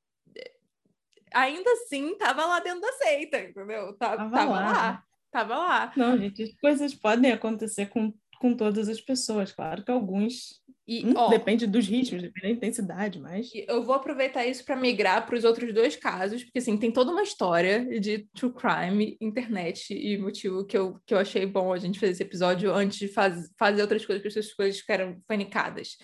ainda 1.34 1.72
assim, 1.72 2.16
tava 2.18 2.46
lá 2.46 2.60
dentro 2.60 2.82
da 2.82 2.94
seita, 2.94 3.40
entendeu? 3.40 3.94
Tava, 3.98 4.18
tava, 4.18 4.32
tava 4.32 4.52
lá. 4.52 4.72
lá. 4.72 5.04
Tava 5.32 5.58
lá. 5.58 5.94
Não, 5.96 6.18
gente, 6.18 6.56
coisas 6.60 6.94
podem 6.94 7.32
acontecer 7.32 7.88
com, 7.88 8.14
com 8.40 8.56
todas 8.56 8.88
as 8.88 9.02
pessoas. 9.02 9.52
Claro 9.52 9.84
que 9.84 9.92
alguns 9.92 10.61
e, 10.88 11.06
hum, 11.06 11.14
ó, 11.16 11.30
depende 11.30 11.68
dos 11.68 11.88
ritmos, 11.88 12.22
depende 12.22 12.48
da 12.48 12.52
intensidade, 12.54 13.20
mas. 13.20 13.50
Eu 13.68 13.84
vou 13.84 13.94
aproveitar 13.94 14.46
isso 14.46 14.66
para 14.66 14.76
migrar 14.76 15.26
para 15.26 15.36
os 15.36 15.44
outros 15.44 15.74
dois 15.74 15.96
casos, 15.96 16.44
porque 16.44 16.60
assim, 16.60 16.78
tem 16.78 16.92
toda 16.92 17.12
uma 17.12 17.22
história 17.22 18.00
de 18.00 18.28
true 18.34 18.52
crime, 18.52 19.16
internet, 19.22 19.94
e 19.94 20.18
motivo 20.18 20.66
que 20.66 20.78
eu, 20.78 21.00
que 21.06 21.14
eu 21.14 21.20
achei 21.20 21.46
bom 21.46 21.72
a 21.72 21.78
gente 21.78 22.00
fazer 22.00 22.14
esse 22.14 22.24
episódio 22.24 22.74
antes 22.74 22.98
de 22.98 23.08
faz, 23.08 23.50
fazer 23.58 23.82
outras 23.82 24.06
coisas, 24.06 24.22
porque 24.22 24.40
essas 24.40 24.54
coisas 24.54 24.80
ficaram 24.80 25.22
panicadas. 25.28 25.98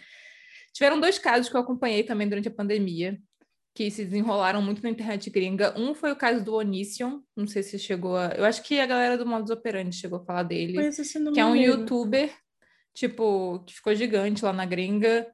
Tiveram 0.74 1.00
dois 1.00 1.18
casos 1.18 1.50
que 1.50 1.56
eu 1.56 1.62
acompanhei 1.62 2.04
também 2.04 2.30
durante 2.30 2.48
a 2.48 2.54
pandemia, 2.54 3.20
que 3.74 3.90
se 3.90 4.06
desenrolaram 4.06 4.62
muito 4.62 4.82
na 4.84 4.90
internet 4.90 5.30
gringa. 5.30 5.74
Um 5.78 5.96
foi 5.96 6.12
o 6.12 6.16
caso 6.16 6.44
do 6.46 6.56
Onision, 6.56 7.20
não 7.36 7.48
sei 7.48 7.64
se 7.64 7.80
chegou 7.80 8.16
a. 8.16 8.28
Eu 8.38 8.46
acho 8.46 8.62
que 8.64 8.80
a 8.80 8.86
galera 8.86 9.18
do 9.18 9.26
Modus 9.26 9.50
Operandi 9.50 9.96
chegou 9.96 10.20
a 10.20 10.24
falar 10.24 10.44
dele, 10.44 10.78
que 11.34 11.40
é 11.40 11.46
um 11.46 11.56
youtuber 11.56 12.32
tipo, 12.98 13.60
que 13.60 13.76
ficou 13.76 13.94
gigante 13.94 14.44
lá 14.44 14.52
na 14.52 14.66
gringa 14.66 15.32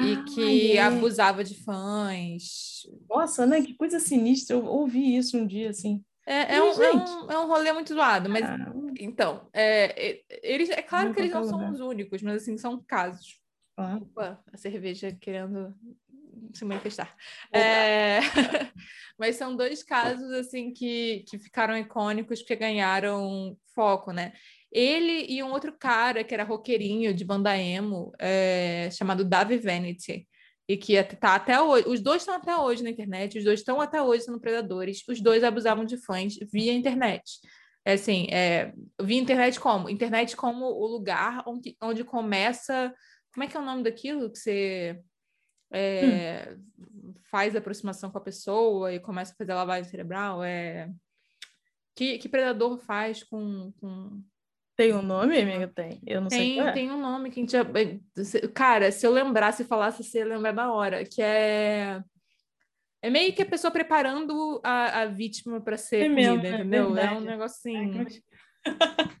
e 0.00 0.12
ah, 0.12 0.24
que 0.32 0.76
é. 0.76 0.82
abusava 0.82 1.42
de 1.42 1.60
fãs. 1.64 2.82
Nossa, 3.08 3.44
né? 3.44 3.60
Que 3.60 3.74
coisa 3.74 3.98
sinistra. 3.98 4.54
Eu 4.54 4.64
ouvi 4.64 5.16
isso 5.16 5.36
um 5.36 5.44
dia, 5.44 5.70
assim. 5.70 6.04
É, 6.24 6.54
é, 6.54 6.62
um, 6.62 6.70
é, 6.80 6.92
um, 6.92 7.30
é 7.32 7.38
um 7.40 7.48
rolê 7.48 7.72
muito 7.72 7.92
zoado, 7.92 8.30
mas 8.30 8.44
ah. 8.44 8.72
então, 9.00 9.48
é, 9.52 10.10
é, 10.10 10.22
eles, 10.44 10.70
é 10.70 10.80
claro 10.80 11.08
não 11.08 11.14
que 11.14 11.20
eles 11.20 11.32
não 11.32 11.42
são 11.42 11.70
os 11.72 11.80
únicos, 11.80 12.22
mas 12.22 12.42
assim, 12.42 12.56
são 12.56 12.80
casos. 12.86 13.40
Ah. 13.76 13.96
Opa, 13.96 14.40
a 14.52 14.56
cerveja 14.56 15.10
querendo 15.20 15.74
se 16.52 16.64
manifestar. 16.64 17.16
É... 17.52 18.20
mas 19.18 19.36
são 19.36 19.56
dois 19.56 19.82
casos 19.82 20.30
assim 20.32 20.72
que, 20.72 21.24
que 21.28 21.38
ficaram 21.38 21.76
icônicos 21.76 22.40
porque 22.40 22.54
ganharam 22.54 23.56
foco, 23.74 24.12
né? 24.12 24.32
Ele 24.72 25.26
e 25.28 25.42
um 25.42 25.50
outro 25.50 25.72
cara 25.76 26.22
que 26.22 26.32
era 26.32 26.44
roqueirinho 26.44 27.12
de 27.12 27.24
banda 27.24 27.56
emo, 27.56 28.12
é, 28.18 28.88
chamado 28.92 29.24
Davi 29.24 29.58
Vanity, 29.58 30.28
e 30.68 30.76
que 30.76 31.02
tá 31.02 31.34
até 31.34 31.60
hoje. 31.60 31.88
Os 31.88 32.00
dois 32.00 32.22
estão 32.22 32.34
até 32.36 32.56
hoje 32.56 32.82
na 32.84 32.90
internet, 32.90 33.38
os 33.38 33.44
dois 33.44 33.58
estão 33.58 33.80
até 33.80 34.00
hoje 34.00 34.24
sendo 34.24 34.40
predadores. 34.40 35.02
Os 35.08 35.20
dois 35.20 35.42
abusavam 35.42 35.84
de 35.84 35.96
fãs 35.96 36.36
via 36.52 36.72
internet. 36.72 37.40
É 37.84 37.94
assim, 37.94 38.28
é, 38.30 38.72
via 39.02 39.20
internet 39.20 39.58
como? 39.58 39.88
Internet 39.88 40.36
como 40.36 40.66
o 40.66 40.86
lugar 40.86 41.42
onde, 41.46 41.76
onde 41.82 42.04
começa. 42.04 42.94
Como 43.34 43.42
é 43.42 43.48
que 43.48 43.56
é 43.56 43.60
o 43.60 43.64
nome 43.64 43.82
daquilo 43.82 44.30
que 44.30 44.38
você 44.38 45.00
é, 45.72 46.54
hum. 46.54 47.14
faz 47.30 47.56
aproximação 47.56 48.10
com 48.10 48.18
a 48.18 48.22
pessoa 48.22 48.92
e 48.92 49.00
começa 49.00 49.32
a 49.32 49.36
fazer 49.36 49.54
lavagem 49.54 49.90
cerebral? 49.90 50.44
É, 50.44 50.88
que, 51.96 52.18
que 52.18 52.28
predador 52.28 52.78
faz 52.78 53.24
com, 53.24 53.72
com 53.80 54.22
tem 54.80 54.94
um 54.94 55.02
nome, 55.02 55.38
amiga? 55.38 55.68
Tem. 55.68 56.00
Eu 56.06 56.22
não 56.22 56.28
tem, 56.28 56.54
sei. 56.54 56.60
É. 56.60 56.72
Tem 56.72 56.90
um 56.90 56.98
nome 56.98 57.30
que 57.30 57.38
a 57.38 57.42
gente. 57.42 57.52
Já... 57.52 57.62
Cara, 58.54 58.90
se 58.90 59.06
eu 59.06 59.12
lembrasse 59.12 59.62
e 59.62 59.66
falasse, 59.66 60.02
você 60.02 60.20
ia 60.20 60.24
lembrar 60.24 60.54
na 60.54 60.72
hora. 60.72 61.04
Que 61.04 61.20
é. 61.20 62.00
É 63.02 63.10
meio 63.10 63.34
que 63.34 63.42
a 63.42 63.46
pessoa 63.46 63.70
preparando 63.70 64.58
a, 64.64 65.02
a 65.02 65.06
vítima 65.06 65.60
para 65.60 65.76
ser 65.76 66.04
é 66.04 66.08
comida, 66.08 66.32
mesmo, 66.32 66.54
entendeu? 66.56 66.96
É, 66.96 67.04
é, 67.04 67.12
um 67.12 67.20
negócio 67.20 67.58
assim. 67.58 68.06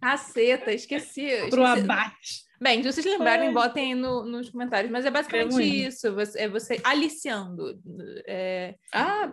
Caceta, 0.00 0.72
esqueci. 0.72 1.28
Pro 1.50 1.64
abate. 1.66 2.44
Bem, 2.58 2.82
se 2.82 2.92
vocês 2.92 3.04
lembrarem, 3.04 3.52
botem 3.52 3.92
aí 3.92 3.94
no, 3.94 4.24
nos 4.24 4.48
comentários. 4.48 4.90
Mas 4.90 5.04
é 5.04 5.10
basicamente 5.10 5.62
isso. 5.62 6.14
Você, 6.14 6.40
é 6.40 6.48
você 6.48 6.80
aliciando. 6.82 7.78
É... 8.26 8.76
Ah. 8.94 9.30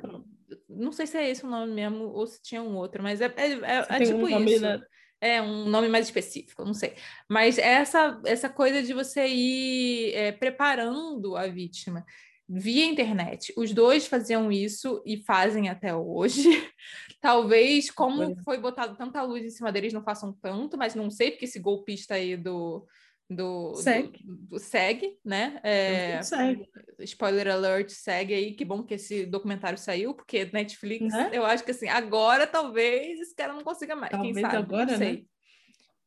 Não 0.69 0.91
sei 0.91 1.07
se 1.07 1.17
é 1.17 1.29
esse 1.29 1.45
o 1.45 1.49
nome 1.49 1.73
mesmo 1.73 2.05
ou 2.05 2.27
se 2.27 2.41
tinha 2.41 2.61
um 2.61 2.75
outro, 2.75 3.03
mas 3.03 3.19
é, 3.19 3.25
é, 3.35 3.51
é, 3.51 3.85
é 3.89 3.99
tipo 3.99 4.17
um 4.17 4.45
isso. 4.45 4.61
Na 4.61 4.81
é 5.19 5.41
um 5.41 5.65
nome 5.69 5.87
mais 5.89 6.05
específico, 6.05 6.63
não 6.63 6.73
sei. 6.73 6.95
Mas 7.29 7.57
essa, 7.57 8.19
essa 8.25 8.49
coisa 8.49 8.83
de 8.83 8.93
você 8.93 9.27
ir 9.27 10.13
é, 10.13 10.31
preparando 10.31 11.35
a 11.35 11.47
vítima 11.47 12.05
via 12.49 12.85
internet. 12.85 13.53
Os 13.57 13.73
dois 13.73 14.07
faziam 14.07 14.51
isso 14.51 15.03
e 15.05 15.17
fazem 15.23 15.69
até 15.69 15.93
hoje. 15.93 16.43
Talvez, 17.19 17.91
como 17.91 18.35
foi 18.43 18.57
botado 18.57 18.95
tanta 18.95 19.21
luz 19.21 19.43
em 19.43 19.49
cima 19.49 19.71
deles, 19.71 19.91
não 19.91 20.03
façam 20.03 20.31
tanto, 20.31 20.77
mas 20.77 20.95
não 20.95 21.09
sei, 21.09 21.31
porque 21.31 21.45
esse 21.45 21.59
golpista 21.59 22.13
aí 22.13 22.37
do. 22.37 22.87
Do, 23.29 23.75
segue. 23.75 24.23
Do, 24.23 24.35
do 24.35 24.59
segue, 24.59 25.19
né? 25.23 25.59
É, 25.61 26.21
segue. 26.23 26.65
Spoiler 26.99 27.49
alert, 27.49 27.89
segue 27.89 28.33
aí. 28.33 28.53
Que 28.53 28.63
bom 28.63 28.83
que 28.83 28.93
esse 28.93 29.25
documentário 29.25 29.77
saiu, 29.77 30.13
porque 30.13 30.49
Netflix, 30.53 31.13
né? 31.13 31.29
eu 31.33 31.45
acho 31.45 31.63
que 31.63 31.71
assim, 31.71 31.89
agora 31.89 32.47
talvez 32.47 33.19
esse 33.19 33.35
cara 33.35 33.53
não 33.53 33.63
consiga 33.63 33.95
mais. 33.95 34.11
Talvez 34.11 34.33
quem 34.33 34.41
sabe? 34.43 34.57
agora, 34.57 34.91
não 34.91 34.97
sei. 34.97 35.13
Né? 35.13 35.23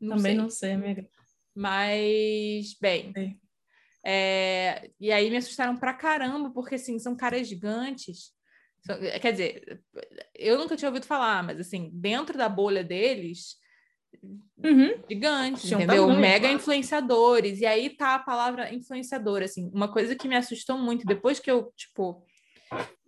Não 0.01 0.17
Também 0.17 0.33
sei. 0.33 0.43
não 0.43 0.51
sei, 0.51 0.73
amiga. 0.73 1.07
Mas, 1.55 2.75
bem. 2.81 3.13
É, 4.05 4.91
e 4.99 5.13
aí 5.13 5.29
me 5.29 5.37
assustaram 5.37 5.77
pra 5.77 5.93
caramba, 5.93 6.51
porque 6.51 6.77
assim, 6.77 6.99
são 6.99 7.15
caras 7.15 7.47
gigantes. 7.47 8.33
Quer 9.21 9.33
dizer, 9.33 9.83
eu 10.35 10.57
nunca 10.57 10.75
tinha 10.75 10.89
ouvido 10.89 11.05
falar, 11.05 11.43
mas 11.43 11.61
assim, 11.61 11.91
dentro 11.93 12.39
da 12.39 12.49
bolha 12.49 12.83
deles, 12.83 13.57
uhum. 14.65 15.03
gigantes, 15.09 15.63
Tinha 15.63 15.83
entendeu? 15.83 16.07
Um 16.07 16.19
Mega 16.19 16.41
claro. 16.41 16.57
influenciadores. 16.57 17.61
E 17.61 17.67
aí 17.67 17.91
tá 17.91 18.17
a 18.17 18.19
palavra 18.19 18.73
influenciador, 18.75 19.43
assim. 19.43 19.71
Uma 19.73 19.93
coisa 19.93 20.15
que 20.15 20.29
me 20.29 20.37
assustou 20.37 20.79
muito, 20.79 21.07
depois 21.07 21.39
que 21.41 21.51
eu, 21.51 21.73
tipo, 21.77 22.25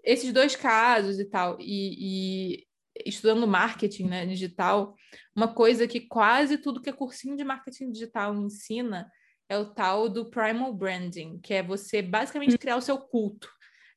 esses 0.02 0.32
dois 0.32 0.56
casos 0.56 1.18
e 1.18 1.24
tal, 1.24 1.56
e, 1.60 2.56
e 2.56 2.66
estudando 3.06 3.46
marketing 3.46 4.04
né, 4.04 4.26
digital, 4.26 4.94
uma 5.34 5.48
coisa 5.48 5.86
que 5.86 6.00
quase 6.00 6.58
tudo 6.58 6.80
que 6.80 6.90
é 6.90 6.92
cursinho 6.92 7.36
de 7.36 7.44
marketing 7.44 7.90
digital 7.90 8.34
ensina 8.34 9.10
é 9.48 9.58
o 9.58 9.66
tal 9.66 10.08
do 10.08 10.30
primal 10.30 10.72
branding, 10.72 11.38
que 11.38 11.54
é 11.54 11.62
você 11.62 12.00
basicamente 12.00 12.58
criar 12.58 12.76
o 12.76 12.82
seu 12.82 12.98
culto. 12.98 13.50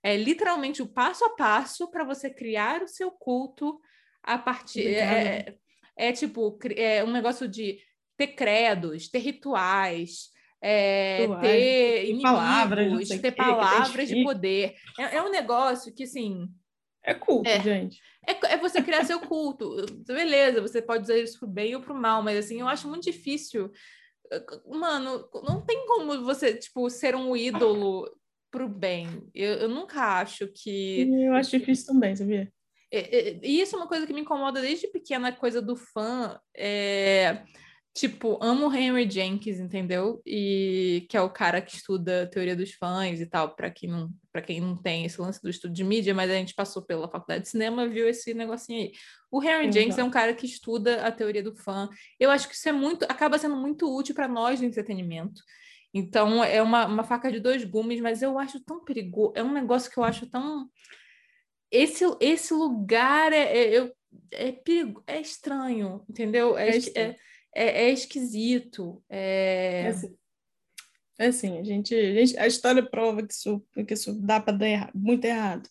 É 0.03 0.15
literalmente 0.15 0.81
o 0.81 0.87
passo 0.87 1.25
a 1.25 1.35
passo 1.35 1.89
para 1.89 2.03
você 2.03 2.29
criar 2.29 2.83
o 2.83 2.87
seu 2.87 3.09
culto 3.09 3.79
a 4.21 4.37
partir. 4.37 4.95
É, 4.95 5.55
é, 5.97 6.11
tipo 6.11 6.57
é 6.75 7.03
um 7.03 7.11
negócio 7.11 7.47
de 7.47 7.79
ter 8.17 8.27
credos, 8.27 9.07
ter 9.07 9.19
rituais, 9.19 10.29
é, 10.61 11.27
ter 11.41 12.05
inimigos, 12.05 12.23
palavras, 12.23 13.09
ter 13.09 13.31
palavras 13.31 14.07
de 14.07 14.23
poder. 14.23 14.75
É, 14.97 15.17
é, 15.17 15.21
um 15.21 15.29
negócio 15.29 15.93
que, 15.93 16.03
assim. 16.03 16.49
É 17.03 17.13
culto, 17.13 17.47
é, 17.47 17.61
gente. 17.61 18.01
É, 18.27 18.53
é 18.53 18.57
você 18.57 18.81
criar 18.81 19.03
seu 19.03 19.19
culto. 19.19 19.75
Beleza, 20.07 20.61
você 20.61 20.81
pode 20.81 21.03
usar 21.03 21.17
isso 21.17 21.37
pro 21.37 21.47
bem 21.47 21.75
ou 21.75 21.81
pro 21.81 21.93
mal, 21.93 22.23
mas 22.23 22.45
assim, 22.45 22.61
eu 22.61 22.67
acho 22.67 22.87
muito 22.87 23.03
difícil. 23.03 23.71
Mano, 24.67 25.29
não 25.47 25.61
tem 25.63 25.85
como 25.85 26.23
você, 26.23 26.55
tipo, 26.55 26.89
ser 26.89 27.15
um 27.15 27.35
ídolo 27.35 28.09
pro 28.49 28.67
bem. 28.67 29.29
Eu, 29.35 29.53
eu 29.53 29.69
nunca 29.69 30.19
acho 30.19 30.47
que. 30.47 31.07
Eu 31.11 31.33
acho 31.33 31.51
difícil 31.59 31.93
também, 31.93 32.15
sabia? 32.15 32.51
E 33.41 33.61
isso 33.61 33.75
é 33.75 33.79
uma 33.79 33.87
coisa 33.87 34.05
que 34.05 34.13
me 34.13 34.21
incomoda 34.21 34.61
desde 34.61 34.87
pequena, 34.87 35.29
a 35.29 35.31
coisa 35.31 35.61
do 35.61 35.75
fã. 35.75 36.39
É 36.55 37.43
tipo, 37.95 38.37
amo 38.41 38.71
Henry 38.75 39.09
Jenkins, 39.09 39.57
entendeu? 39.57 40.21
E 40.25 41.07
que 41.09 41.15
é 41.15 41.21
o 41.21 41.29
cara 41.29 41.61
que 41.61 41.77
estuda 41.77 42.27
teoria 42.27 42.53
dos 42.53 42.73
fãs 42.73 43.21
e 43.21 43.25
tal, 43.25 43.55
para 43.55 43.71
quem 43.71 43.89
não, 43.89 44.09
para 44.33 44.41
quem 44.41 44.59
não 44.59 44.75
tem 44.75 45.05
esse 45.05 45.19
lance 45.19 45.41
do 45.41 45.49
estudo 45.49 45.73
de 45.73 45.81
mídia, 45.81 46.13
mas 46.13 46.29
a 46.29 46.33
gente 46.33 46.53
passou 46.53 46.81
pela 46.81 47.09
faculdade 47.09 47.43
de 47.43 47.49
cinema, 47.49 47.87
viu 47.87 48.05
esse 48.09 48.33
negocinho 48.33 48.81
aí. 48.81 48.91
O 49.31 49.41
Henry 49.41 49.71
Jenkins 49.71 49.97
é 49.97 50.03
um 50.03 50.09
cara 50.09 50.33
que 50.33 50.45
estuda 50.45 51.07
a 51.07 51.11
teoria 51.11 51.41
do 51.41 51.55
fã. 51.55 51.87
Eu 52.19 52.29
acho 52.29 52.49
que 52.49 52.55
isso 52.55 52.67
é 52.67 52.73
muito, 52.73 53.03
acaba 53.03 53.37
sendo 53.37 53.55
muito 53.55 53.89
útil 53.89 54.13
para 54.13 54.27
nós 54.27 54.59
no 54.59 54.67
entretenimento. 54.67 55.41
Então, 55.93 56.43
é 56.43 56.61
uma, 56.61 56.85
uma 56.87 57.03
faca 57.05 57.31
de 57.31 57.39
dois 57.39 57.63
gumes, 57.63 58.01
mas 58.01 58.21
eu 58.21 58.37
acho 58.37 58.59
tão 58.59 58.83
perigoso. 58.83 59.31
É 59.37 59.41
um 59.41 59.53
negócio 59.53 59.89
que 59.89 59.97
eu 59.97 60.03
acho 60.03 60.29
tão. 60.29 60.69
Esse, 61.75 62.03
esse 62.19 62.53
lugar 62.53 63.33
é, 63.33 63.75
é, 63.75 63.91
é, 64.31 64.51
perigo, 64.51 65.03
é 65.05 65.19
estranho, 65.19 66.03
entendeu? 66.09 66.57
É, 66.57 66.69
é, 66.69 66.99
é 66.99 67.15
é, 67.55 67.85
é 67.85 67.91
esquisito. 67.91 69.01
É... 69.09 69.83
é 69.83 69.87
assim, 69.87 70.17
é 71.17 71.27
assim 71.27 71.57
a, 71.57 71.63
gente, 71.63 71.95
a, 71.95 72.13
gente, 72.13 72.37
a 72.37 72.45
história 72.45 72.83
prova 72.83 73.25
que 73.25 73.33
isso, 73.33 73.63
que 73.87 73.93
isso 73.93 74.13
dá 74.13 74.41
para 74.41 74.57
dar 74.57 74.91
muito 74.93 75.23
errado. 75.23 75.67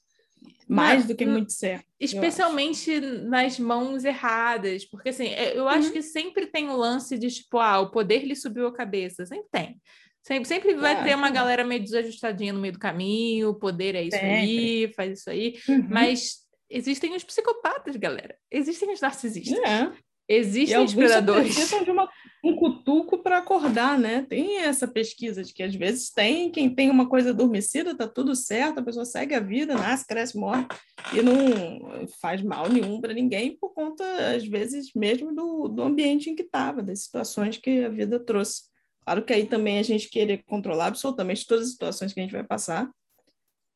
Mais 0.66 1.06
do 1.06 1.14
que 1.14 1.26
muito 1.26 1.52
certo. 1.52 1.84
Especialmente 2.00 2.98
nas 2.98 3.58
mãos 3.58 4.02
erradas. 4.02 4.86
Porque, 4.86 5.10
assim, 5.10 5.28
eu 5.28 5.68
acho 5.68 5.88
uhum. 5.88 5.92
que 5.92 6.00
sempre 6.00 6.46
tem 6.46 6.70
o 6.70 6.76
lance 6.76 7.18
de, 7.18 7.28
tipo, 7.28 7.58
ah, 7.58 7.80
o 7.80 7.90
poder 7.90 8.24
lhe 8.24 8.34
subiu 8.34 8.66
a 8.68 8.72
cabeça. 8.72 9.26
Sempre 9.26 9.46
tem. 9.52 9.82
Sempre, 10.26 10.48
sempre 10.48 10.74
vai 10.74 11.04
ter 11.04 11.14
uma 11.14 11.28
galera 11.28 11.64
meio 11.64 11.82
desajustadinha 11.82 12.50
no 12.50 12.58
meio 12.58 12.72
do 12.72 12.78
caminho, 12.78 13.50
o 13.50 13.54
poder 13.54 13.94
é 13.94 14.02
isso 14.02 14.16
sempre. 14.16 14.30
aí, 14.30 14.92
faz 14.94 15.18
isso 15.18 15.28
aí. 15.28 15.54
Uhum. 15.68 15.86
Mas 15.90 16.38
existem 16.70 17.14
os 17.14 17.22
psicopatas, 17.22 17.94
galera. 17.96 18.34
Existem 18.50 18.90
os 18.90 19.02
narcisistas. 19.02 19.58
É. 19.58 19.92
Existem 20.26 20.80
e 20.80 20.84
inspiradores. 20.84 21.54
precisam 21.54 21.84
de 21.84 21.90
uma, 21.90 22.08
um 22.42 22.56
cutuco 22.56 23.22
para 23.22 23.36
acordar, 23.36 23.98
né? 23.98 24.24
Tem 24.26 24.60
essa 24.60 24.88
pesquisa 24.88 25.44
de 25.44 25.52
que 25.52 25.62
às 25.62 25.74
vezes 25.74 26.10
tem, 26.10 26.50
quem 26.50 26.74
tem 26.74 26.88
uma 26.88 27.06
coisa 27.06 27.28
adormecida, 27.28 27.94
tá 27.94 28.08
tudo 28.08 28.34
certo, 28.34 28.78
a 28.78 28.82
pessoa 28.82 29.04
segue 29.04 29.34
a 29.34 29.40
vida, 29.40 29.74
nasce, 29.74 30.06
cresce, 30.06 30.38
morre 30.38 30.66
e 31.12 31.20
não 31.20 32.06
faz 32.22 32.40
mal 32.40 32.66
nenhum 32.70 32.98
para 32.98 33.12
ninguém 33.12 33.54
por 33.58 33.74
conta, 33.74 34.02
às 34.34 34.46
vezes, 34.46 34.90
mesmo 34.96 35.34
do, 35.34 35.68
do 35.68 35.82
ambiente 35.82 36.30
em 36.30 36.34
que 36.34 36.42
estava, 36.42 36.82
das 36.82 37.00
situações 37.00 37.58
que 37.58 37.84
a 37.84 37.90
vida 37.90 38.18
trouxe. 38.18 38.72
Claro 39.04 39.24
que 39.24 39.32
aí 39.32 39.46
também 39.46 39.78
a 39.78 39.82
gente 39.82 40.08
querer 40.08 40.42
controlar 40.44 40.86
absolutamente 40.86 41.46
todas 41.46 41.66
as 41.66 41.72
situações 41.72 42.12
que 42.12 42.20
a 42.20 42.22
gente 42.22 42.32
vai 42.32 42.44
passar. 42.44 42.90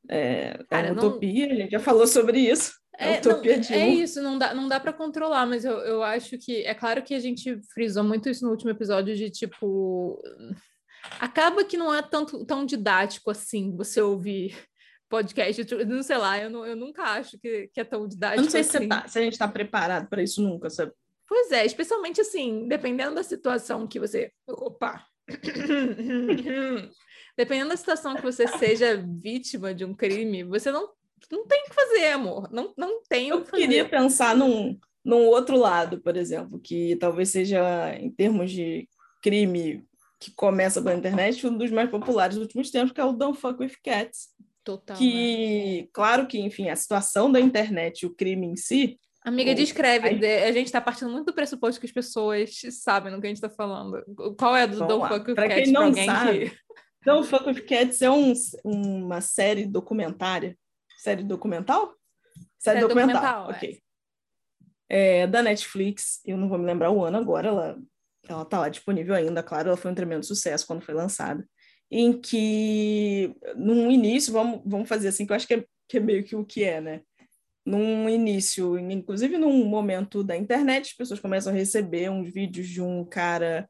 É, 0.09 0.59
Cara, 0.69 0.88
é 0.88 0.93
uma 0.93 1.03
não... 1.03 1.09
utopia, 1.09 1.53
a 1.53 1.55
gente 1.55 1.71
já 1.71 1.81
falou 1.81 2.07
sobre 2.07 2.41
isso. 2.41 2.73
É, 3.01 3.21
não, 3.25 3.77
é 3.77 3.88
isso, 3.88 4.21
não 4.21 4.37
dá, 4.37 4.53
não 4.53 4.67
dá 4.67 4.81
para 4.81 4.93
controlar, 4.93 5.47
mas 5.47 5.64
eu, 5.64 5.79
eu 5.81 6.03
acho 6.03 6.37
que 6.37 6.64
é 6.64 6.75
claro 6.75 7.01
que 7.01 7.14
a 7.14 7.21
gente 7.21 7.61
frisou 7.73 8.03
muito 8.03 8.29
isso 8.29 8.45
no 8.45 8.51
último 8.51 8.71
episódio 8.71 9.14
de 9.14 9.31
tipo 9.31 10.21
acaba 11.21 11.64
que 11.64 11.77
não 11.77 11.95
é 11.95 12.03
tanto 12.03 12.45
tão 12.45 12.67
didático 12.67 13.31
assim 13.31 13.77
você 13.77 14.01
ouvir 14.01 14.53
podcast, 15.09 15.64
não 15.87 16.03
sei 16.03 16.19
lá, 16.19 16.38
eu, 16.38 16.51
não, 16.51 16.67
eu 16.67 16.77
nunca 16.77 17.03
acho 17.03 17.38
que, 17.38 17.69
que 17.73 17.81
é 17.81 17.85
tão 17.85 18.07
didático. 18.07 18.41
Eu 18.41 18.45
não 18.45 18.51
sei 18.51 18.61
assim. 18.61 18.79
se, 18.79 18.88
tá, 18.88 19.09
se 19.09 19.19
a 19.19 19.23
gente 19.23 19.33
está 19.33 19.49
preparado 19.49 20.09
para 20.09 20.23
isso 20.23 20.43
nunca, 20.43 20.69
sabe? 20.69 20.93
Pois 21.27 21.51
é, 21.51 21.64
especialmente 21.64 22.21
assim, 22.21 22.67
dependendo 22.69 23.14
da 23.14 23.23
situação 23.23 23.87
que 23.87 23.99
você. 23.99 24.33
Opa! 24.47 25.07
dependendo 27.37 27.71
da 27.71 27.77
situação 27.77 28.17
que 28.17 28.23
você 28.23 28.47
seja 28.49 29.05
vítima 29.23 29.75
de 29.75 29.85
um 29.85 29.95
crime, 29.95 30.43
você 30.45 30.73
não 30.73 30.91
não 31.31 31.47
tem 31.47 31.61
o 31.62 31.64
que 31.64 31.75
fazer, 31.75 32.07
amor. 32.12 32.49
Não, 32.53 32.73
não 32.77 33.03
tem 33.09 33.33
o 33.33 33.43
que 33.43 33.51
fazer. 33.51 33.64
Eu 33.64 33.69
queria 33.69 33.88
pensar 33.88 34.37
num, 34.37 34.79
num 35.05 35.27
outro 35.27 35.57
lado, 35.57 36.01
por 36.01 36.17
exemplo, 36.17 36.61
que 36.61 36.97
talvez 36.97 37.31
seja, 37.31 37.95
em 37.99 38.11
termos 38.11 38.51
de 38.51 38.88
crime 39.23 39.85
que 40.21 40.33
começa 40.33 40.83
pela 40.83 40.97
internet, 40.97 41.47
um 41.47 41.57
dos 41.57 41.71
mais 41.71 41.91
populares 41.91 42.37
dos 42.37 42.45
últimos 42.45 42.71
tempos, 42.71 42.93
que 42.93 43.01
é 43.01 43.05
o 43.05 43.12
Don't 43.12 43.38
Fuck 43.38 43.62
With 43.62 43.75
Cats. 43.83 44.29
Total. 44.64 44.97
Que, 44.97 45.83
né? 45.83 45.88
claro 45.93 46.27
que, 46.27 46.38
enfim, 46.38 46.69
a 46.69 46.77
situação 46.77 47.31
da 47.31 47.41
internet, 47.41 48.05
o 48.05 48.14
crime 48.14 48.47
em 48.47 48.57
si. 48.57 48.99
Amiga, 49.29 49.55
descreve. 49.55 50.09
A 50.27 50.53
gente 50.53 50.67
está 50.67 50.81
partindo 50.81 51.11
muito 51.11 51.27
do 51.27 51.35
pressuposto 51.35 51.81
que 51.81 51.87
as 51.87 51.93
pessoas 51.93 52.61
sabem 52.71 53.12
no 53.12 53.21
que 53.21 53.27
a 53.27 53.31
gente 53.31 53.37
está 53.37 53.51
falando. 53.51 54.03
Qual 54.38 54.57
é 54.57 54.67
do 54.67 54.87
Don't 54.87 55.09
Fuck 55.09 55.31
With 55.31 55.35
pra 55.35 55.49
Cats? 55.49 55.64
Quem 55.64 55.73
não 55.73 55.95
sabe, 55.95 56.51
que... 56.51 56.57
Don't 57.05 57.29
Fuck 57.29 57.47
With 57.47 57.62
Cats 57.62 58.03
é 58.03 58.11
um, 58.11 58.33
uma 58.64 59.21
série 59.21 59.67
documentária 59.67 60.57
Série 60.99 61.23
documental? 61.23 61.95
Série, 62.59 62.81
Série 62.81 62.81
documental, 62.81 63.47
documental, 63.47 63.51
ok. 63.51 63.81
É. 64.91 65.21
é, 65.21 65.27
da 65.29 65.43
Netflix, 65.43 66.21
eu 66.25 66.37
não 66.37 66.49
vou 66.49 66.59
me 66.59 66.67
lembrar 66.67 66.91
o 66.91 67.05
ano 67.05 67.17
agora, 67.17 67.49
ela, 67.49 67.79
ela 68.29 68.45
tá 68.45 68.59
lá 68.59 68.69
disponível 68.69 69.14
ainda, 69.14 69.41
claro, 69.43 69.69
ela 69.69 69.77
foi 69.77 69.93
um 69.93 69.95
tremendo 69.95 70.27
sucesso 70.27 70.67
quando 70.67 70.83
foi 70.83 70.95
lançada, 70.95 71.49
em 71.88 72.21
que, 72.21 73.33
num 73.55 73.91
início, 73.93 74.33
vamos, 74.33 74.61
vamos 74.67 74.88
fazer 74.88 75.09
assim, 75.09 75.25
que 75.25 75.31
eu 75.31 75.37
acho 75.37 75.47
que 75.47 75.55
é, 75.55 75.64
que 75.88 75.99
é 75.99 76.01
meio 76.01 76.25
que 76.25 76.35
o 76.35 76.45
que 76.45 76.64
é, 76.64 76.81
né? 76.81 77.03
Num 77.64 78.09
início, 78.09 78.79
inclusive 78.79 79.37
num 79.37 79.64
momento 79.64 80.25
da 80.25 80.37
internet, 80.37 80.90
as 80.90 80.97
pessoas 80.97 81.21
começam 81.21 81.53
a 81.53 81.57
receber 81.57 82.11
uns 82.11 82.29
vídeos 82.33 82.68
de 82.68 82.81
um 82.81 83.05
cara 83.05 83.68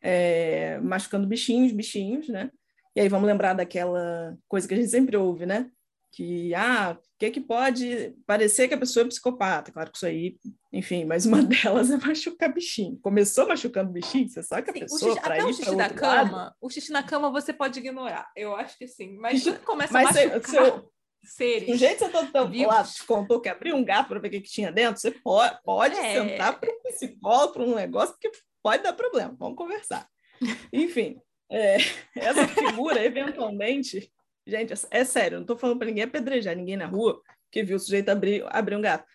é, 0.00 0.78
machucando 0.80 1.26
bichinhos, 1.26 1.72
bichinhos, 1.72 2.28
né? 2.28 2.50
E 2.94 3.00
aí 3.00 3.08
vamos 3.08 3.26
lembrar 3.26 3.54
daquela 3.54 4.36
coisa 4.48 4.68
que 4.68 4.74
a 4.74 4.76
gente 4.76 4.90
sempre 4.90 5.16
ouve, 5.16 5.46
né? 5.46 5.70
que 6.12 6.54
ah, 6.54 6.96
o 6.98 7.18
que, 7.18 7.30
que 7.30 7.40
pode 7.40 8.14
parecer 8.26 8.66
que 8.66 8.74
a 8.74 8.78
pessoa 8.78 9.04
é 9.04 9.08
psicopata? 9.08 9.70
Claro 9.70 9.90
que 9.90 9.96
isso 9.96 10.06
aí, 10.06 10.36
enfim, 10.72 11.04
mas 11.04 11.24
uma 11.24 11.42
delas 11.42 11.90
é 11.90 11.96
machucar 11.96 12.52
bichinho. 12.52 12.98
Começou 13.00 13.46
machucando 13.46 13.92
bichinho, 13.92 14.28
você 14.28 14.42
sabe 14.42 14.64
que 14.64 14.70
a 14.70 14.74
sim, 14.74 14.80
pessoa 14.80 15.20
para 15.20 15.38
ir 15.38 15.44
o 15.44 15.52
xixi 15.52 15.76
da 15.76 15.88
cama, 15.88 16.36
lado, 16.36 16.54
o 16.60 16.70
xixi 16.70 16.92
na 16.92 17.02
cama 17.02 17.30
você 17.30 17.52
pode 17.52 17.78
ignorar. 17.78 18.30
Eu 18.36 18.54
acho 18.56 18.76
que 18.76 18.88
sim, 18.88 19.16
mas 19.18 19.42
quando 19.42 19.60
começa 19.60 19.92
mas 19.92 20.16
a 20.16 20.26
machucar 20.26 20.50
seu, 20.50 20.92
seres. 21.22 21.68
Do 21.68 21.76
jeito 21.76 21.98
que 21.98 22.04
você 22.04 22.10
tá 22.10 22.26
tão 22.26 22.66
lá, 22.66 22.84
te 22.84 23.04
contou 23.04 23.40
que 23.40 23.48
abriu 23.48 23.76
um 23.76 23.84
gato 23.84 24.08
para 24.08 24.18
ver 24.18 24.28
o 24.28 24.30
que, 24.30 24.40
que 24.40 24.50
tinha 24.50 24.72
dentro, 24.72 25.00
você 25.00 25.10
pode, 25.10 25.58
pode 25.62 25.98
é... 25.98 26.12
sentar 26.12 26.58
para 26.58 26.70
um 26.70 26.82
psicólogo, 26.82 27.52
para 27.52 27.62
um 27.62 27.74
negócio, 27.74 28.14
porque 28.14 28.30
pode 28.62 28.82
dar 28.82 28.92
problema. 28.92 29.34
Vamos 29.38 29.56
conversar. 29.56 30.08
Enfim, 30.72 31.20
é, 31.50 31.76
essa 32.16 32.48
figura, 32.48 33.04
eventualmente, 33.04 34.10
Gente, 34.50 34.72
é 34.90 35.04
sério, 35.04 35.36
não 35.36 35.42
estou 35.42 35.56
falando 35.56 35.78
para 35.78 35.86
ninguém 35.86 36.02
apedrejar 36.04 36.56
ninguém 36.56 36.76
na 36.76 36.86
rua 36.86 37.22
que 37.52 37.62
viu 37.62 37.76
o 37.76 37.80
sujeito 37.80 38.08
abrir, 38.08 38.44
abrir 38.48 38.76
um 38.76 38.80
gato. 38.80 39.06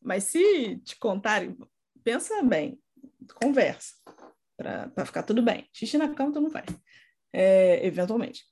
Mas 0.00 0.24
se 0.24 0.76
te 0.78 0.98
contarem, 0.98 1.56
pensa 2.04 2.42
bem, 2.42 2.78
conversa, 3.40 3.94
para 4.56 5.06
ficar 5.06 5.22
tudo 5.22 5.42
bem. 5.42 5.68
Xixi 5.72 5.96
na 5.96 6.12
cama 6.14 6.32
tu 6.32 6.40
não 6.40 6.50
faz, 6.50 6.66
é, 7.32 7.86
eventualmente. 7.86 8.44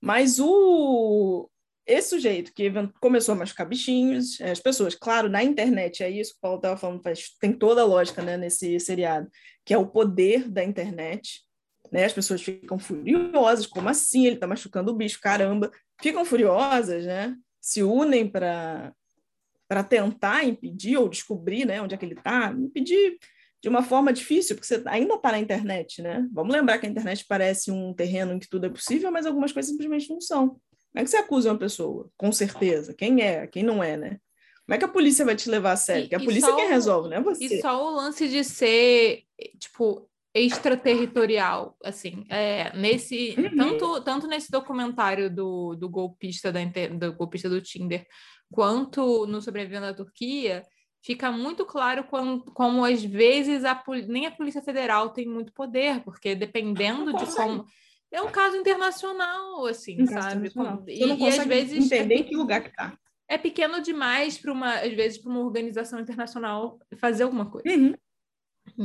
Mas 0.00 0.38
o 0.38 1.50
esse 1.86 2.10
sujeito 2.10 2.52
que 2.54 2.70
começou 3.00 3.34
a 3.34 3.38
machucar 3.38 3.68
bichinhos, 3.68 4.40
as 4.40 4.60
pessoas, 4.60 4.94
claro, 4.94 5.28
na 5.28 5.42
internet, 5.42 6.02
é 6.02 6.10
isso 6.10 6.32
que 6.32 6.38
o 6.38 6.40
Paulo 6.40 6.56
estava 6.56 6.76
falando, 6.76 7.02
faz, 7.02 7.36
tem 7.40 7.52
toda 7.52 7.82
a 7.82 7.84
lógica 7.84 8.22
né, 8.22 8.36
nesse 8.36 8.80
seriado, 8.80 9.28
que 9.64 9.74
é 9.74 9.78
o 9.78 9.86
poder 9.86 10.48
da 10.48 10.64
internet, 10.64 11.42
né? 11.92 12.04
As 12.04 12.12
pessoas 12.12 12.42
ficam 12.42 12.78
furiosas, 12.78 13.66
como 13.66 13.88
assim? 13.88 14.26
Ele 14.26 14.36
está 14.36 14.46
machucando 14.46 14.90
o 14.90 14.96
bicho, 14.96 15.20
caramba. 15.20 15.70
Ficam 16.02 16.24
furiosas, 16.24 17.04
né? 17.04 17.36
Se 17.60 17.82
unem 17.82 18.28
para 18.28 18.92
para 19.66 19.82
tentar 19.82 20.44
impedir 20.44 20.98
ou 20.98 21.08
descobrir, 21.08 21.64
né, 21.64 21.80
onde 21.80 21.94
é 21.94 21.98
que 21.98 22.04
ele 22.04 22.14
está, 22.14 22.52
impedir 22.52 23.18
de 23.62 23.68
uma 23.68 23.82
forma 23.82 24.12
difícil, 24.12 24.54
porque 24.54 24.66
você 24.66 24.82
ainda 24.86 25.14
está 25.14 25.32
na 25.32 25.38
internet, 25.38 26.02
né? 26.02 26.28
Vamos 26.30 26.54
lembrar 26.54 26.78
que 26.78 26.86
a 26.86 26.88
internet 26.88 27.24
parece 27.26 27.70
um 27.70 27.94
terreno 27.94 28.34
em 28.34 28.38
que 28.38 28.48
tudo 28.48 28.66
é 28.66 28.68
possível, 28.68 29.10
mas 29.10 29.24
algumas 29.24 29.52
coisas 29.52 29.70
simplesmente 29.70 30.10
não 30.10 30.20
são. 30.20 30.60
Como 30.94 31.02
é 31.02 31.04
que 31.04 31.10
você 31.10 31.16
acusa 31.16 31.50
uma 31.50 31.58
pessoa? 31.58 32.08
Com 32.16 32.30
certeza. 32.30 32.94
Quem 32.94 33.20
é, 33.20 33.48
quem 33.48 33.64
não 33.64 33.82
é, 33.82 33.96
né? 33.96 34.20
Como 34.64 34.76
é 34.76 34.78
que 34.78 34.84
a 34.84 34.88
polícia 34.88 35.24
vai 35.24 35.34
te 35.34 35.50
levar 35.50 35.72
a 35.72 35.76
sério? 35.76 36.04
Porque 36.04 36.14
a 36.14 36.20
polícia 36.20 36.52
é 36.52 36.54
quem 36.54 36.68
resolve, 36.68 37.08
não 37.10 37.16
é 37.16 37.20
você. 37.20 37.44
E 37.44 37.60
só 37.60 37.84
o 37.84 37.96
lance 37.96 38.28
de 38.28 38.44
ser, 38.44 39.24
tipo, 39.58 40.08
extraterritorial, 40.32 41.76
assim, 41.82 42.24
é, 42.30 42.72
nesse 42.76 43.34
uhum. 43.36 43.56
tanto, 43.56 44.00
tanto 44.02 44.26
nesse 44.28 44.52
documentário 44.52 45.28
do, 45.28 45.74
do 45.74 45.88
golpista 45.88 46.52
da 46.52 46.60
do 46.64 47.12
golpista 47.12 47.48
do 47.48 47.60
Tinder, 47.60 48.06
quanto 48.52 49.26
no 49.26 49.42
Sobrevivendo 49.42 49.86
da 49.86 49.94
Turquia, 49.94 50.62
fica 51.02 51.32
muito 51.32 51.66
claro 51.66 52.04
como, 52.04 52.44
como 52.52 52.84
às 52.84 53.02
vezes 53.04 53.64
a, 53.64 53.82
nem 54.06 54.26
a 54.26 54.30
Polícia 54.30 54.62
Federal 54.62 55.10
tem 55.10 55.26
muito 55.26 55.52
poder, 55.52 56.04
porque 56.04 56.36
dependendo 56.36 57.12
de 57.12 57.26
como 57.34 57.66
é 58.14 58.22
um 58.22 58.30
caso 58.30 58.56
internacional, 58.56 59.66
assim, 59.66 60.00
um 60.00 60.06
sabe? 60.06 60.48
Como, 60.50 60.84
e, 60.88 61.04
não 61.04 61.16
e 61.16 61.28
às 61.28 61.44
vezes 61.44 61.84
entender 61.84 62.20
é, 62.20 62.22
que 62.22 62.36
lugar 62.36 62.62
que 62.62 62.72
tá. 62.72 62.96
É 63.28 63.36
pequeno 63.36 63.82
demais 63.82 64.38
para 64.38 64.52
uma, 64.52 64.74
às 64.74 64.92
vezes, 64.92 65.18
para 65.18 65.30
uma 65.30 65.40
organização 65.40 65.98
internacional 65.98 66.78
fazer 66.96 67.24
alguma 67.24 67.50
coisa. 67.50 67.68
Uhum. 67.68 67.92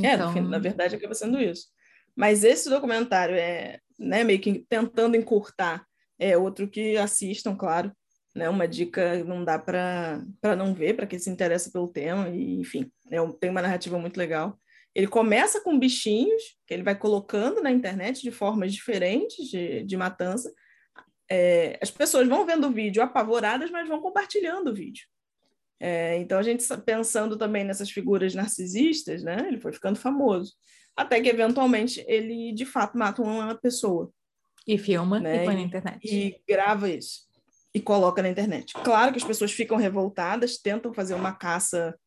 É, 0.04 0.14
então... 0.14 0.36
É, 0.36 0.42
na 0.42 0.58
verdade 0.58 0.96
acaba 0.96 1.14
sendo 1.14 1.40
isso. 1.40 1.68
Mas 2.16 2.44
esse 2.44 2.70
documentário 2.70 3.36
é, 3.36 3.80
né, 4.00 4.24
meio 4.24 4.40
que 4.40 4.66
tentando 4.68 5.16
encurtar, 5.16 5.86
é 6.18 6.36
outro 6.36 6.68
que 6.68 6.98
assistam, 6.98 7.56
claro, 7.56 7.92
né, 8.36 8.50
uma 8.50 8.68
dica 8.68 9.24
não 9.24 9.46
dá 9.46 9.60
para 9.60 10.24
não 10.58 10.74
ver, 10.74 10.96
para 10.96 11.06
quem 11.06 11.20
se 11.20 11.30
interessa 11.30 11.72
pelo 11.72 11.88
tema, 11.88 12.30
e 12.30 12.60
enfim, 12.60 12.92
é, 13.12 13.18
tem 13.40 13.52
uma 13.52 13.62
narrativa 13.62 14.00
muito 14.00 14.18
legal. 14.18 14.60
Ele 15.00 15.08
começa 15.08 15.62
com 15.62 15.80
bichinhos, 15.80 16.58
que 16.68 16.74
ele 16.74 16.84
vai 16.84 16.94
colocando 16.94 17.64
na 17.64 17.72
internet 17.72 18.22
de 18.22 18.32
formas 18.32 18.74
diferentes 18.74 19.48
de, 19.48 19.82
de 19.86 19.96
matança. 19.96 20.54
É, 21.32 21.80
as 21.82 21.90
pessoas 21.90 22.28
vão 22.28 22.46
vendo 22.46 22.68
o 22.68 22.72
vídeo 22.72 23.02
apavoradas, 23.02 23.72
mas 23.72 23.88
vão 23.88 24.02
compartilhando 24.02 24.72
o 24.72 24.74
vídeo. 24.74 25.08
É, 25.80 26.18
então, 26.18 26.38
a 26.38 26.44
gente 26.44 26.66
pensando 26.86 27.38
também 27.38 27.64
nessas 27.64 27.90
figuras 27.90 28.36
narcisistas, 28.36 29.24
né? 29.24 29.46
Ele 29.48 29.58
foi 29.58 29.72
ficando 29.72 29.98
famoso. 29.98 30.54
Até 30.98 31.22
que, 31.22 31.30
eventualmente, 31.30 32.04
ele, 32.06 32.52
de 32.52 32.66
fato, 32.66 32.98
mata 32.98 33.22
uma 33.22 33.56
pessoa. 33.56 34.12
E 34.68 34.78
filma 34.78 35.18
né? 35.18 35.44
e 35.44 35.46
põe 35.46 35.56
na 35.56 35.62
internet. 35.62 36.00
E 36.04 36.42
grava 36.46 36.90
isso. 36.90 37.22
E 37.74 37.80
coloca 37.80 38.22
na 38.22 38.28
internet. 38.28 38.74
Claro 38.74 39.14
que 39.14 39.20
as 39.20 39.24
pessoas 39.24 39.54
ficam 39.54 39.78
revoltadas, 39.78 40.58
tentam 40.58 40.94
fazer 40.94 41.14
uma 41.14 41.32
caça 41.32 41.98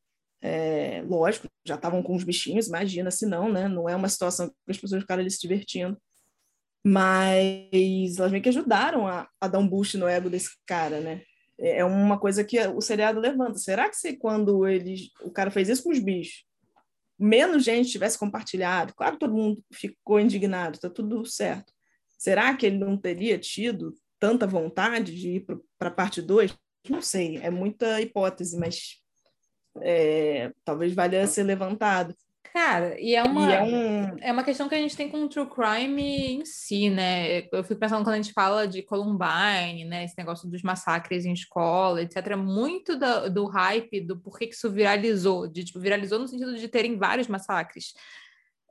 é, 0.43 1.03
lógico, 1.07 1.49
já 1.65 1.77
estavam 1.77 2.03
com 2.03 2.17
os 2.17 2.25
bichinhos, 2.25 2.67
imagina 2.67 3.11
se 3.13 3.25
não, 3.25 3.51
né? 3.51 3.69
Não 3.69 3.89
é 3.89 3.95
uma 3.95 4.09
situação 4.09 4.49
que 4.49 4.55
as 4.69 4.77
pessoas 4.77 5.03
ficaram 5.03 5.21
ali 5.21 5.31
se 5.31 5.41
divertindo. 5.41 5.97
Mas 6.85 8.19
elas 8.19 8.33
meio 8.33 8.43
que 8.43 8.49
ajudaram 8.49 9.07
a, 9.07 9.29
a 9.41 9.47
dar 9.47 9.61
um 9.61 9.69
boost 9.69 9.97
no 9.97 10.09
ego 10.09 10.29
desse 10.29 10.51
cara, 10.67 11.01
né? 11.01 11.23
É, 11.59 11.79
é 11.79 11.85
uma 11.85 12.19
coisa 12.19 12.43
que 12.43 12.59
o 12.67 12.81
seriado 12.81 13.21
levanta. 13.21 13.59
Será 13.59 13.89
que 13.89 13.97
se 13.97 14.17
quando 14.17 14.67
eles, 14.67 15.11
o 15.23 15.31
cara 15.31 15.51
fez 15.51 15.69
isso 15.69 15.85
com 15.85 15.91
os 15.91 16.01
bichos, 16.01 16.45
menos 17.17 17.63
gente 17.63 17.91
tivesse 17.91 18.19
compartilhado, 18.19 18.95
claro 18.95 19.17
todo 19.17 19.35
mundo 19.35 19.63
ficou 19.73 20.19
indignado, 20.19 20.81
tá 20.81 20.91
tudo 20.91 21.25
certo. 21.25 21.73
Será 22.19 22.57
que 22.57 22.67
ele 22.67 22.79
não 22.79 22.97
teria 22.97 23.39
tido 23.39 23.95
tanta 24.19 24.45
vontade 24.45 25.15
de 25.15 25.37
ir 25.37 25.47
para 25.79 25.89
a 25.89 25.93
parte 25.93 26.21
2? 26.21 26.53
Não 26.89 27.01
sei, 27.01 27.37
é 27.37 27.49
muita 27.49 28.01
hipótese, 28.01 28.59
mas 28.59 29.02
é, 29.81 30.53
talvez 30.65 30.93
valha 30.95 31.27
ser 31.27 31.45
levantado. 31.45 32.15
Cara, 32.53 33.01
e 33.01 33.15
é 33.15 33.23
uma, 33.23 33.51
e 33.51 33.55
é, 33.55 33.63
um... 33.63 34.19
é 34.21 34.33
uma 34.33 34.45
questão 34.45 34.69
que 34.69 34.75
a 34.75 34.79
gente 34.79 34.95
tem 34.95 35.09
com 35.09 35.23
o 35.23 35.29
true 35.29 35.49
crime 35.49 36.35
em 36.35 36.45
si, 36.45 36.91
né? 36.91 37.49
Eu 37.51 37.65
fico 37.65 37.81
pensando 37.81 38.05
quando 38.05 38.15
a 38.15 38.21
gente 38.21 38.35
fala 38.35 38.69
de 38.69 38.83
Columbine, 38.83 39.87
né? 39.87 40.05
Esse 40.05 40.19
negócio 40.19 40.47
dos 40.51 40.63
massacres 40.63 41.25
em 41.25 41.33
escola, 41.33 42.03
etc. 42.03 42.37
Muito 42.37 42.95
do, 42.95 43.31
do 43.31 43.47
hype 43.47 44.03
do 44.03 44.19
porquê 44.19 44.47
que 44.47 44.55
isso 44.55 44.71
viralizou, 44.71 45.49
de 45.49 45.65
tipo, 45.65 45.81
viralizou 45.81 46.19
no 46.19 46.29
sentido 46.29 46.55
de 46.55 46.69
terem 46.69 46.99
vários 46.99 47.27
massacres. 47.27 47.95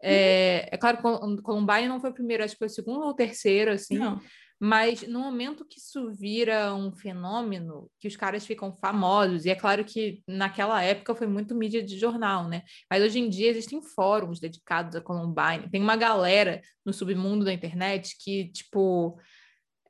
É, 0.04 0.70
é 0.72 0.78
claro 0.78 0.98
que 0.98 1.42
Columbine 1.42 1.88
não 1.88 2.00
foi 2.00 2.12
o 2.12 2.14
primeiro, 2.14 2.44
acho 2.44 2.54
que 2.54 2.60
foi 2.60 2.68
o 2.68 2.72
segundo 2.72 3.02
ou 3.02 3.10
o 3.10 3.16
terceiro, 3.16 3.72
assim. 3.72 3.98
Não. 3.98 4.22
Mas 4.64 5.02
no 5.08 5.20
momento 5.20 5.66
que 5.66 5.80
isso 5.80 6.12
vira 6.14 6.76
um 6.76 6.92
fenômeno, 6.92 7.90
que 8.00 8.08
os 8.08 8.16
caras 8.16 8.46
ficam 8.46 8.72
famosos, 8.72 9.44
e 9.44 9.50
é 9.50 9.56
claro 9.56 9.84
que 9.84 10.22
naquela 10.28 10.84
época 10.84 11.16
foi 11.16 11.26
muito 11.26 11.56
mídia 11.56 11.82
de 11.82 11.98
jornal, 11.98 12.48
né? 12.48 12.62
Mas 12.88 13.02
hoje 13.02 13.18
em 13.18 13.28
dia 13.28 13.50
existem 13.50 13.82
fóruns 13.82 14.40
dedicados 14.40 14.96
a 14.96 15.02
Columbine. 15.02 15.68
Tem 15.72 15.82
uma 15.82 15.96
galera 15.96 16.62
no 16.86 16.94
submundo 16.94 17.44
da 17.44 17.52
internet 17.52 18.16
que, 18.24 18.52
tipo, 18.52 19.20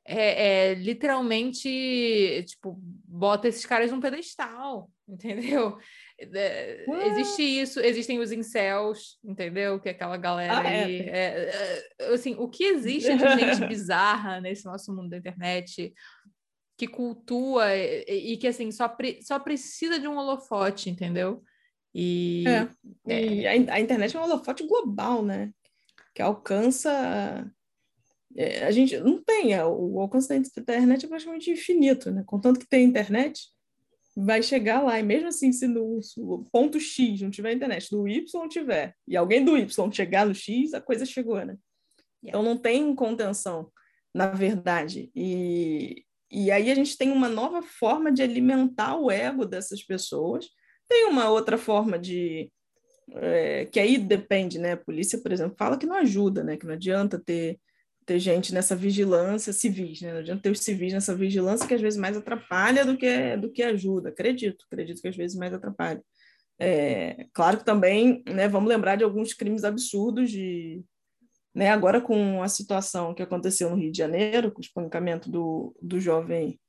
é, 0.06 0.70
é, 0.70 0.74
literalmente, 0.74 2.42
tipo, 2.46 2.74
bota 2.80 3.48
esses 3.48 3.66
caras 3.66 3.92
num 3.92 4.00
pedestal, 4.00 4.90
entendeu? 5.06 5.76
É, 6.32 6.84
existe 7.06 7.42
isso, 7.42 7.80
existem 7.80 8.18
os 8.18 8.32
incels, 8.32 9.18
entendeu? 9.24 9.80
Que 9.80 9.88
é 9.88 9.92
aquela 9.92 10.16
galera 10.16 10.60
ah, 10.60 10.70
é. 10.70 10.84
aí. 10.84 11.00
É, 11.00 11.84
é, 11.98 12.14
assim, 12.14 12.34
o 12.38 12.48
que 12.48 12.64
existe 12.64 13.14
de 13.16 13.28
gente 13.38 13.66
bizarra 13.68 14.40
nesse 14.40 14.64
nosso 14.64 14.94
mundo 14.94 15.10
da 15.10 15.16
internet 15.16 15.92
que 16.76 16.88
cultua 16.88 17.74
e, 17.74 18.32
e 18.32 18.36
que, 18.36 18.46
assim, 18.46 18.70
só, 18.70 18.88
pre, 18.88 19.20
só 19.22 19.38
precisa 19.38 19.98
de 19.98 20.08
um 20.08 20.16
holofote, 20.16 20.90
entendeu? 20.90 21.42
E, 21.94 22.44
e 23.06 23.46
a, 23.46 23.74
a 23.74 23.80
internet 23.80 24.16
é 24.16 24.20
um 24.20 24.24
holofote 24.24 24.66
global, 24.66 25.22
né? 25.22 25.50
Que 26.14 26.22
alcança 26.22 26.90
é, 28.36 28.64
a 28.64 28.70
gente 28.70 28.98
não 28.98 29.22
tem, 29.22 29.52
é, 29.52 29.64
o 29.64 30.00
alcance 30.00 30.28
da 30.28 30.36
internet 30.36 31.04
é 31.04 31.08
praticamente 31.08 31.50
infinito, 31.50 32.10
né? 32.10 32.22
Contanto 32.26 32.58
que 32.58 32.68
tem 32.68 32.84
internet, 32.84 33.48
vai 34.16 34.42
chegar 34.42 34.82
lá, 34.82 34.98
e 34.98 35.02
mesmo 35.02 35.28
assim, 35.28 35.52
se 35.52 35.66
no 35.66 36.00
ponto 36.52 36.78
X 36.78 37.20
não 37.20 37.30
tiver 37.30 37.52
internet, 37.52 37.90
do 37.90 38.06
Y 38.06 38.48
tiver, 38.48 38.94
e 39.08 39.16
alguém 39.16 39.44
do 39.44 39.56
Y 39.56 39.92
chegar 39.92 40.26
no 40.26 40.34
X, 40.34 40.74
a 40.74 40.80
coisa 40.80 41.06
chegou, 41.06 41.36
né? 41.36 41.56
Yeah. 42.22 42.28
Então 42.38 42.42
não 42.42 42.56
tem 42.56 42.94
contenção, 42.94 43.70
na 44.14 44.28
verdade. 44.28 45.10
E, 45.14 46.04
e 46.30 46.50
aí 46.50 46.70
a 46.70 46.74
gente 46.74 46.96
tem 46.96 47.10
uma 47.10 47.28
nova 47.28 47.62
forma 47.62 48.12
de 48.12 48.22
alimentar 48.22 48.96
o 48.96 49.10
ego 49.10 49.44
dessas 49.44 49.82
pessoas. 49.82 50.46
Tem 50.88 51.06
uma 51.06 51.30
outra 51.30 51.58
forma 51.58 51.98
de. 51.98 52.50
É, 53.14 53.66
que 53.66 53.80
aí 53.80 53.98
depende, 53.98 54.58
né? 54.58 54.72
A 54.72 54.76
polícia, 54.76 55.20
por 55.20 55.32
exemplo, 55.32 55.56
fala 55.58 55.76
que 55.76 55.86
não 55.86 55.96
ajuda, 55.96 56.44
né? 56.44 56.56
Que 56.56 56.66
não 56.66 56.74
adianta 56.74 57.18
ter 57.18 57.58
ter 58.04 58.18
gente 58.18 58.52
nessa 58.52 58.74
vigilância 58.74 59.52
civis, 59.52 60.00
né? 60.00 60.12
Não 60.12 60.20
adianta 60.20 60.42
ter 60.42 60.50
os 60.50 60.60
civis 60.60 60.92
nessa 60.92 61.14
vigilância 61.14 61.66
que 61.66 61.74
às 61.74 61.80
vezes 61.80 61.98
mais 61.98 62.16
atrapalha 62.16 62.84
do 62.84 62.96
que, 62.96 63.36
do 63.36 63.50
que 63.50 63.62
ajuda. 63.62 64.08
Acredito, 64.10 64.64
acredito 64.70 65.00
que 65.00 65.08
às 65.08 65.16
vezes 65.16 65.36
mais 65.36 65.52
atrapalha. 65.52 66.02
É, 66.58 67.26
claro 67.32 67.58
que 67.58 67.64
também, 67.64 68.22
né, 68.26 68.48
vamos 68.48 68.68
lembrar 68.68 68.96
de 68.96 69.04
alguns 69.04 69.34
crimes 69.34 69.64
absurdos 69.64 70.30
de, 70.30 70.84
né, 71.54 71.70
agora 71.70 72.00
com 72.00 72.42
a 72.42 72.48
situação 72.48 73.14
que 73.14 73.22
aconteceu 73.22 73.70
no 73.70 73.76
Rio 73.76 73.90
de 73.90 73.98
Janeiro, 73.98 74.52
com 74.52 74.58
o 74.58 74.64
espancamento 74.64 75.30
do, 75.30 75.74
do 75.82 76.00
jovem 76.00 76.60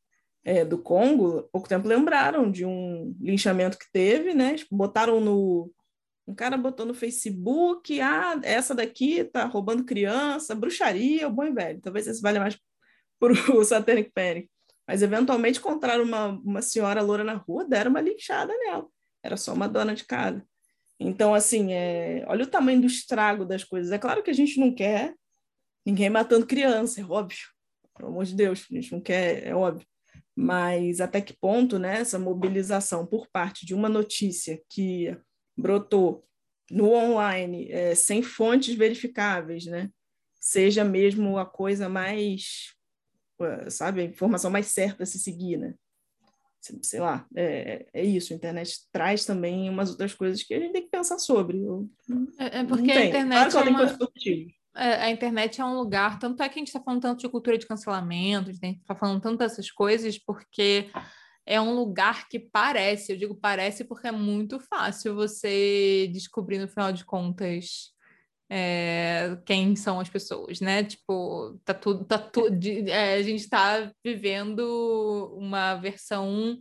é, 0.44 0.66
do 0.66 0.78
Congo, 0.78 1.48
pouco 1.52 1.70
tempo 1.70 1.88
lembraram 1.88 2.52
de 2.52 2.66
um 2.66 3.16
linchamento 3.20 3.78
que 3.78 3.86
teve, 3.92 4.34
né, 4.34 4.56
botaram 4.72 5.20
no, 5.20 5.72
um 6.28 6.34
cara 6.34 6.58
botou 6.58 6.86
no 6.86 6.94
Facebook, 6.94 8.00
ah, 8.00 8.40
essa 8.44 8.74
daqui 8.74 9.24
tá 9.26 9.46
roubando 9.46 9.84
criança, 9.84 10.56
bruxaria, 10.56 11.28
o 11.28 11.32
bom 11.32 11.44
e 11.44 11.52
velho. 11.52 11.82
Talvez 11.82 12.08
esse 12.08 12.22
valha 12.22 12.40
mais 12.40 12.58
para 13.20 13.34
o 13.34 13.64
Satanic 13.64 14.12
Panic. 14.14 14.50
Mas 14.88 15.02
eventualmente 15.02 15.60
encontraram 15.60 16.04
uma, 16.04 16.28
uma 16.28 16.62
senhora 16.62 17.02
loura 17.02 17.24
na 17.24 17.34
rua, 17.34 17.66
deram 17.66 17.92
uma 17.92 18.02
linchada 18.02 18.54
nela. 18.58 18.88
Era 19.22 19.38
só 19.38 19.54
uma 19.54 19.68
dona 19.68 19.96
de 19.96 20.06
casa. 20.06 20.46
Então, 21.00 21.34
assim, 21.34 21.74
é... 21.74 22.24
olha 22.28 22.44
o 22.44 22.50
tamanho 22.50 22.82
do 22.82 22.88
estrago 22.88 23.46
das 23.46 23.64
coisas. 23.64 23.92
É 23.92 23.98
claro 23.98 24.24
que 24.24 24.32
a 24.32 24.34
gente 24.34 24.60
não 24.60 24.74
quer 24.74 25.14
ninguém 25.86 26.10
matando 26.10 26.46
criança, 26.46 27.02
é 27.02 27.04
óbvio. 27.04 27.48
Pelo 27.96 28.10
amor 28.10 28.26
de 28.26 28.36
Deus, 28.36 28.66
a 28.72 28.76
gente 28.76 28.92
não 28.92 29.02
quer, 29.02 29.46
é 29.46 29.56
óbvio. 29.56 29.86
Mas 30.36 31.00
até 31.00 31.22
que 31.22 31.36
ponto 31.38 31.78
né, 31.78 32.00
essa 32.00 32.18
mobilização 32.18 33.06
por 33.06 33.28
parte 33.32 33.66
de 33.66 33.74
uma 33.74 33.88
notícia 33.88 34.60
que 34.70 35.16
brotou 35.56 36.26
no 36.72 36.92
online, 36.92 37.70
é, 37.72 37.96
sem 37.96 38.22
fontes 38.24 38.76
verificáveis, 38.76 39.66
né? 39.66 39.90
Seja 40.36 40.84
mesmo 40.84 41.38
a 41.38 41.46
coisa 41.46 41.88
mais, 41.88 42.74
sabe, 43.70 44.02
a 44.02 44.06
informação 44.06 44.50
mais 44.52 44.68
certa 44.68 45.04
a 45.04 45.06
se 45.06 45.20
seguir, 45.20 45.58
né? 45.58 45.74
Sei 46.82 47.00
lá, 47.00 47.28
é, 47.36 47.86
é 47.94 48.04
isso. 48.04 48.32
A 48.32 48.36
internet 48.36 48.80
traz 48.92 49.26
também 49.26 49.70
umas 49.70 49.90
outras 49.90 50.14
coisas 50.14 50.42
que 50.44 50.54
a 50.54 50.60
gente 50.60 50.72
tem 50.72 50.84
que 50.84 50.90
pensar 50.90 51.20
sobre. 51.20 51.62
Eu, 51.62 51.90
é, 52.40 52.60
é 52.60 52.64
porque 52.64 52.92
a 52.92 53.06
internet 53.06 53.52
claro 53.52 53.68
é 53.68 53.72
uma... 53.72 53.98
É, 54.76 55.04
a 55.04 55.12
internet 55.12 55.62
é 55.62 55.66
um 55.66 55.76
lugar, 55.76 56.18
tanto 56.18 56.42
é 56.42 56.50
que 56.50 56.56
a 56.56 56.60
gente 56.60 56.70
está 56.70 56.82
falando 56.82 57.02
tanto 57.02 57.20
de 57.20 57.30
cultura 57.30 57.58
de 57.60 57.68
cancelamento, 57.68 58.50
a 58.50 58.54
gente 58.54 58.80
está 58.80 58.96
falando 58.96 59.22
tanto 59.22 59.38
dessas 59.38 59.70
coisas, 59.70 60.18
porque 60.18 60.90
é 61.46 61.60
um 61.60 61.74
lugar 61.76 62.28
que 62.30 62.40
parece, 62.40 63.12
eu 63.12 63.18
digo 63.18 63.36
parece 63.36 63.84
porque 63.84 64.08
é 64.08 64.12
muito 64.12 64.60
fácil 64.60 65.16
você 65.16 66.10
descobrir 66.12 66.60
no 66.60 66.68
final 66.68 66.92
de 66.92 67.04
contas 67.04 67.92
é, 68.50 69.38
quem 69.46 69.76
são 69.76 70.00
as 70.00 70.10
pessoas, 70.10 70.62
né? 70.62 70.84
Tipo, 70.84 71.60
tá 71.66 71.74
tudo, 71.74 72.06
tá 72.06 72.18
tudo, 72.18 72.56
é, 72.88 73.16
a 73.16 73.22
gente 73.24 73.42
está 73.42 73.92
vivendo 74.04 75.34
uma 75.38 75.76
versão 75.76 76.60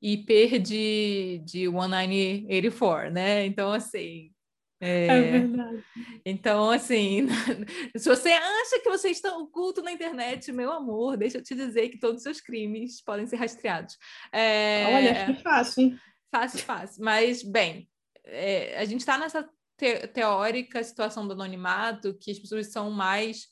hiper 0.00 0.60
de, 0.60 1.40
de 1.44 1.68
1984, 1.68 3.10
né? 3.12 3.46
Então, 3.46 3.72
assim. 3.72 4.32
É, 4.80 5.06
é 5.06 5.22
verdade. 5.30 5.84
Então, 6.24 6.70
assim, 6.70 7.26
se 7.96 8.08
você 8.08 8.30
acha 8.30 8.80
que 8.82 8.88
você 8.88 9.08
está 9.08 9.36
oculto 9.36 9.82
na 9.82 9.92
internet, 9.92 10.52
meu 10.52 10.70
amor, 10.72 11.16
deixa 11.16 11.38
eu 11.38 11.42
te 11.42 11.54
dizer 11.54 11.88
que 11.88 11.98
todos 11.98 12.18
os 12.18 12.22
seus 12.22 12.40
crimes 12.40 13.02
podem 13.02 13.26
ser 13.26 13.36
rastreados. 13.36 13.96
É... 14.32 14.84
Olha, 14.94 15.26
que 15.26 15.42
fácil, 15.42 15.82
hein? 15.82 15.98
Fácil, 16.30 16.58
fácil. 16.60 17.04
Mas, 17.04 17.42
bem, 17.42 17.88
é, 18.24 18.78
a 18.78 18.84
gente 18.84 19.00
está 19.00 19.18
nessa 19.18 19.48
te 19.76 20.08
teórica 20.08 20.82
situação 20.82 21.26
do 21.26 21.32
anonimato, 21.32 22.18
que 22.18 22.30
as 22.30 22.38
pessoas 22.38 22.66
são 22.72 22.90
mais, 22.90 23.46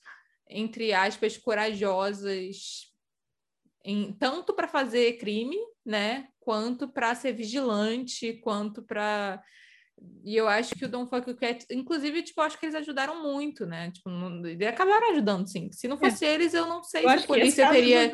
entre 0.48 0.92
aspas, 0.92 1.38
corajosas, 1.38 2.92
em, 3.84 4.12
tanto 4.12 4.52
para 4.52 4.66
fazer 4.66 5.18
crime, 5.18 5.56
né? 5.84 6.28
Quanto 6.40 6.88
para 6.88 7.14
ser 7.14 7.32
vigilante, 7.32 8.34
quanto 8.34 8.82
para 8.82 9.42
e 10.24 10.36
eu 10.36 10.48
acho 10.48 10.74
que 10.74 10.84
o 10.84 10.88
Don't 10.88 11.08
Fuck 11.08 11.32
Cat, 11.34 11.64
inclusive, 11.70 12.22
tipo, 12.22 12.40
acho 12.40 12.58
que 12.58 12.66
eles 12.66 12.74
ajudaram 12.74 13.22
muito, 13.22 13.64
né? 13.64 13.90
Tipo, 13.92 14.10
não, 14.10 14.44
eles 14.44 14.66
acabaram 14.66 15.12
ajudando, 15.12 15.46
sim. 15.46 15.70
Se 15.72 15.86
não 15.86 15.96
fosse 15.96 16.24
é. 16.24 16.34
eles, 16.34 16.52
eu 16.52 16.66
não 16.66 16.82
sei 16.82 17.04
eu 17.04 17.10
se 17.10 17.16
a 17.16 17.26
polícia 17.26 17.70
teria. 17.70 18.12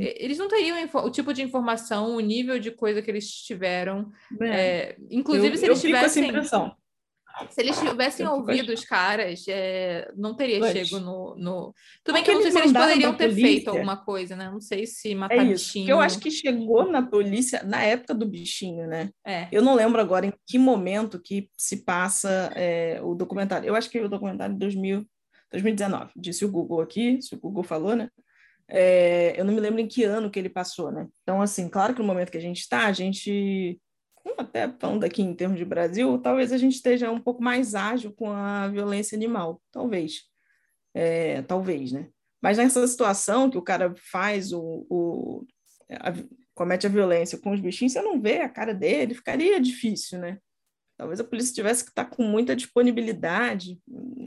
Eles 0.00 0.38
não 0.38 0.48
teriam 0.48 0.78
o 0.94 1.10
tipo 1.10 1.34
de 1.34 1.42
informação, 1.42 2.16
o 2.16 2.20
nível 2.20 2.58
de 2.58 2.70
coisa 2.70 3.02
que 3.02 3.10
eles 3.10 3.28
tiveram. 3.30 4.10
É. 4.40 4.46
É... 4.48 4.96
Inclusive, 5.10 5.54
eu, 5.54 5.58
se 5.58 5.66
eles 5.66 5.80
tivessem. 5.82 6.32
Se 7.50 7.60
eles 7.60 7.78
tivessem 7.78 8.26
ouvido 8.26 8.72
os 8.72 8.84
caras, 8.84 9.44
é, 9.48 10.10
não 10.16 10.34
teria 10.34 10.60
Mas, 10.60 10.72
chego 10.72 11.00
no, 11.00 11.34
no. 11.36 11.74
Tudo 12.04 12.14
bem 12.14 12.22
que 12.22 12.30
eu 12.30 12.34
não 12.34 12.42
sei 12.42 12.50
se 12.52 12.58
eles 12.58 12.72
poderiam 12.72 13.14
ter 13.14 13.28
polícia. 13.28 13.48
feito 13.48 13.70
alguma 13.70 13.96
coisa, 13.96 14.36
né? 14.36 14.50
Não 14.50 14.60
sei 14.60 14.86
se 14.86 15.14
matar 15.14 15.38
é 15.38 15.44
isso, 15.44 15.66
bichinho. 15.66 15.90
eu 15.90 16.00
acho 16.00 16.20
que 16.20 16.30
chegou 16.30 16.90
na 16.90 17.02
polícia 17.02 17.62
na 17.64 17.82
época 17.82 18.14
do 18.14 18.26
bichinho, 18.26 18.86
né? 18.86 19.10
É. 19.26 19.48
Eu 19.50 19.62
não 19.62 19.74
lembro 19.74 20.00
agora 20.00 20.26
em 20.26 20.32
que 20.46 20.58
momento 20.58 21.20
que 21.20 21.48
se 21.56 21.84
passa 21.84 22.52
é, 22.54 23.00
o 23.02 23.14
documentário. 23.14 23.66
Eu 23.66 23.74
acho 23.74 23.90
que 23.90 23.98
o 24.00 24.08
documentário 24.08 24.54
de 24.54 24.60
2000, 24.60 25.04
2019, 25.50 26.12
disse 26.16 26.44
o 26.44 26.50
Google 26.50 26.80
aqui, 26.80 27.20
se 27.20 27.34
o 27.34 27.40
Google 27.40 27.64
falou, 27.64 27.96
né? 27.96 28.08
É, 28.68 29.38
eu 29.38 29.44
não 29.44 29.52
me 29.52 29.60
lembro 29.60 29.80
em 29.80 29.86
que 29.86 30.04
ano 30.04 30.30
que 30.30 30.38
ele 30.38 30.48
passou, 30.48 30.90
né? 30.90 31.06
Então, 31.22 31.42
assim, 31.42 31.68
claro 31.68 31.94
que 31.94 32.00
no 32.00 32.06
momento 32.06 32.30
que 32.30 32.38
a 32.38 32.40
gente 32.40 32.60
está, 32.60 32.86
a 32.86 32.92
gente 32.92 33.78
até 34.38 34.70
falando 34.78 35.04
aqui 35.04 35.22
em 35.22 35.34
termos 35.34 35.58
de 35.58 35.64
Brasil, 35.64 36.18
talvez 36.18 36.52
a 36.52 36.56
gente 36.56 36.74
esteja 36.74 37.10
um 37.10 37.20
pouco 37.20 37.42
mais 37.42 37.74
ágil 37.74 38.12
com 38.12 38.30
a 38.30 38.68
violência 38.68 39.16
animal, 39.16 39.60
talvez, 39.70 40.22
é, 40.94 41.42
talvez, 41.42 41.92
né? 41.92 42.08
Mas 42.42 42.58
nessa 42.58 42.86
situação 42.86 43.50
que 43.50 43.58
o 43.58 43.62
cara 43.62 43.94
faz 43.96 44.52
o, 44.52 44.86
o 44.90 45.46
a, 45.90 46.12
comete 46.54 46.86
a 46.86 46.90
violência 46.90 47.38
com 47.38 47.52
os 47.52 47.60
bichinhos, 47.60 47.92
você 47.92 48.02
não 48.02 48.20
vê 48.20 48.40
a 48.40 48.48
cara 48.48 48.74
dele, 48.74 49.14
ficaria 49.14 49.60
difícil, 49.60 50.18
né? 50.18 50.38
Talvez 50.96 51.18
a 51.18 51.24
polícia 51.24 51.54
tivesse 51.54 51.82
que 51.84 51.90
estar 51.90 52.04
com 52.04 52.22
muita 52.22 52.54
disponibilidade. 52.54 53.80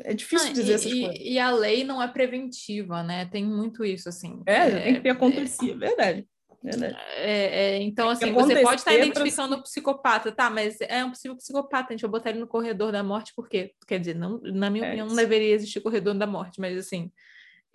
É 0.03 0.13
difícil 0.13 0.49
ah, 0.49 0.53
dizer 0.53 0.71
e, 0.71 0.75
essas 0.75 0.91
e, 0.91 1.01
coisas. 1.01 1.19
E 1.21 1.39
a 1.39 1.51
lei 1.51 1.83
não 1.85 2.03
é 2.03 2.07
preventiva, 2.07 3.01
né? 3.03 3.25
Tem 3.25 3.45
muito 3.45 3.85
isso, 3.85 4.09
assim. 4.09 4.41
É, 4.45 4.67
é 4.67 4.83
tem 4.83 4.93
que 4.95 5.01
ter 5.01 5.09
acontecido, 5.11 5.83
é, 5.83 5.87
verdade. 5.87 6.27
É, 7.17 7.77
é, 7.77 7.81
então, 7.81 8.09
assim, 8.09 8.31
você 8.31 8.61
pode 8.61 8.81
estar 8.81 8.93
identificando 8.93 9.55
o 9.55 9.63
psicopata, 9.63 10.31
tá? 10.31 10.49
Mas 10.49 10.79
é 10.81 11.03
um 11.03 11.11
possível 11.11 11.37
psicopata, 11.37 11.89
a 11.89 11.91
gente 11.93 12.01
vai 12.01 12.11
botar 12.11 12.29
ele 12.31 12.39
no 12.39 12.47
corredor 12.47 12.91
da 12.91 13.03
morte, 13.03 13.33
por 13.35 13.47
quê? 13.47 13.73
Quer 13.87 13.99
dizer, 13.99 14.15
não, 14.15 14.39
na 14.41 14.69
minha 14.69 14.85
é 14.85 14.87
opinião, 14.87 15.07
não 15.07 15.15
deveria 15.15 15.53
existir 15.53 15.79
corredor 15.79 16.13
da 16.13 16.27
morte, 16.27 16.59
mas 16.59 16.77
assim. 16.77 17.11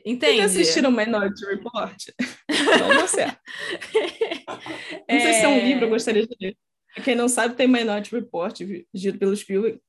Entende? 0.05 0.39
Vocês 0.39 0.57
assistiram 0.57 0.91
Minority 0.91 1.45
Report? 1.47 1.97
Não 2.81 2.89
deu 2.89 3.07
certo. 3.07 3.39
Não 5.09 5.21
sei 5.21 5.33
se 5.35 5.45
é 5.45 5.49
um 5.49 5.59
é. 5.59 5.65
livro, 5.65 5.85
eu 5.85 5.91
gostaria 5.91 6.27
de 6.27 6.37
ler. 6.41 6.57
Quem 7.05 7.15
não 7.15 7.29
sabe, 7.29 7.55
tem 7.55 7.69
Minority 7.69 8.15
Report, 8.15 8.57
dirigido 8.57 9.19
pelo 9.19 9.37
Spielberg. 9.37 9.81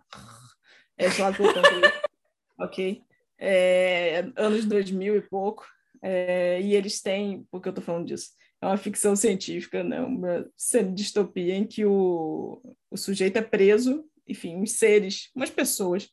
É 0.98 1.10
pelo 1.10 1.30
Ok. 2.60 3.02
É, 3.40 4.26
anos 4.36 4.66
2000 4.66 5.16
e 5.18 5.22
pouco. 5.22 5.66
É, 6.04 6.62
e 6.62 6.76
eles 6.76 7.02
têm, 7.02 7.48
por 7.50 7.62
que 7.62 7.70
eu 7.70 7.72
estou 7.72 7.84
falando 7.84 8.08
disso? 8.08 8.32
é 8.64 8.68
uma 8.68 8.78
ficção 8.78 9.16
científica, 9.16 9.84
né? 9.84 10.02
uma 10.02 10.50
distopia 10.94 11.56
em 11.56 11.68
que 11.68 11.86
o, 11.86 12.62
o 12.90 12.98
sujeito 12.98 13.38
é 13.38 13.42
preso, 13.42 14.06
enfim, 14.28 14.56
uns 14.56 14.72
seres, 14.74 15.30
umas 15.36 15.50
pessoas 15.50 16.10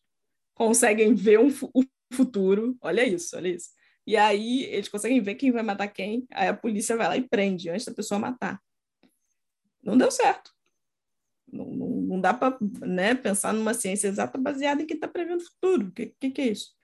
conseguem 0.54 1.14
ver 1.14 1.38
um, 1.38 1.48
o 1.72 1.84
futuro, 2.12 2.76
olha 2.80 3.06
isso, 3.06 3.36
olha 3.36 3.48
isso. 3.48 3.70
E 4.06 4.16
aí 4.16 4.64
eles 4.64 4.88
conseguem 4.88 5.22
ver 5.22 5.36
quem 5.36 5.52
vai 5.52 5.62
matar 5.62 5.86
quem, 5.88 6.26
aí 6.32 6.48
a 6.48 6.56
polícia 6.56 6.96
vai 6.96 7.06
lá 7.06 7.16
e 7.16 7.28
prende 7.28 7.70
antes 7.70 7.86
da 7.86 7.94
pessoa 7.94 8.18
matar. 8.18 8.60
Não 9.82 9.96
deu 9.96 10.10
certo. 10.10 10.50
Não, 11.52 11.66
não, 11.66 11.88
não 11.88 12.20
dá 12.20 12.34
para 12.34 12.58
né, 12.80 13.14
pensar 13.14 13.52
numa 13.52 13.74
ciência 13.74 14.08
exata 14.08 14.36
baseada 14.36 14.82
em 14.82 14.86
quem 14.86 14.96
está 14.96 15.06
prevendo 15.06 15.40
o 15.40 15.44
futuro. 15.44 15.86
O 15.86 15.92
que, 15.92 16.14
que, 16.18 16.30
que 16.30 16.40
é 16.42 16.48
isso? 16.48 16.74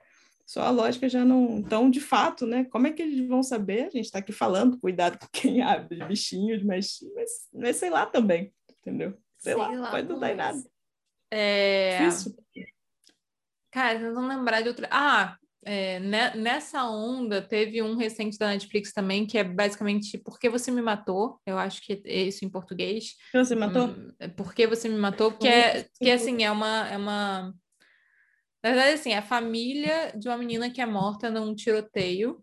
Só 0.46 0.62
a 0.62 0.70
lógica 0.70 1.08
já 1.08 1.24
não. 1.24 1.58
Então, 1.58 1.90
de 1.90 2.00
fato, 2.00 2.46
né? 2.46 2.64
Como 2.66 2.86
é 2.86 2.92
que 2.92 3.02
eles 3.02 3.26
vão 3.26 3.42
saber? 3.42 3.86
A 3.86 3.90
gente 3.90 4.04
está 4.04 4.20
aqui 4.20 4.32
falando, 4.32 4.78
cuidado 4.78 5.18
com 5.18 5.26
quem 5.32 5.60
abre 5.62 6.00
os 6.00 6.06
bichinhos, 6.06 6.62
mas, 6.62 6.98
mas, 7.14 7.30
mas 7.52 7.76
sei 7.76 7.90
lá 7.90 8.06
também, 8.06 8.54
entendeu? 8.80 9.10
Sei, 9.38 9.52
sei 9.52 9.60
lá, 9.60 9.68
lá, 9.68 9.90
pode 9.90 10.08
não 10.08 10.20
dar 10.20 10.32
em 10.32 10.36
nada. 10.36 10.62
É... 11.32 11.98
Cara, 13.72 13.98
não 14.12 14.28
lembrar 14.28 14.62
de 14.62 14.68
outra. 14.68 14.88
Ah, 14.90 15.36
é, 15.64 15.98
nessa 15.98 16.88
onda 16.88 17.42
teve 17.42 17.82
um 17.82 17.96
recente 17.96 18.38
da 18.38 18.46
Netflix 18.46 18.92
também, 18.92 19.26
que 19.26 19.36
é 19.36 19.42
basicamente 19.42 20.16
Por 20.16 20.38
que 20.38 20.48
você 20.48 20.70
me 20.70 20.80
matou? 20.80 21.40
Eu 21.44 21.58
acho 21.58 21.82
que 21.82 22.00
é 22.06 22.22
isso 22.22 22.44
em 22.44 22.48
português. 22.48 23.16
Você 23.34 23.56
me 23.56 23.62
matou? 23.62 23.88
Hum, 23.88 24.12
é 24.20 24.28
Por 24.28 24.54
que 24.54 24.64
você 24.64 24.88
me 24.88 24.96
matou? 24.96 25.32
Porque 25.32 25.48
é, 25.48 25.88
que 26.00 26.08
assim, 26.08 26.44
é 26.44 26.50
uma. 26.52 26.88
É 26.88 26.96
uma 26.96 27.52
na 28.62 28.70
verdade, 28.70 28.94
assim, 28.94 29.14
a 29.14 29.22
família 29.22 30.12
de 30.16 30.28
uma 30.28 30.38
menina 30.38 30.70
que 30.70 30.80
é 30.80 30.86
morta 30.86 31.30
num 31.30 31.54
tiroteio 31.54 32.42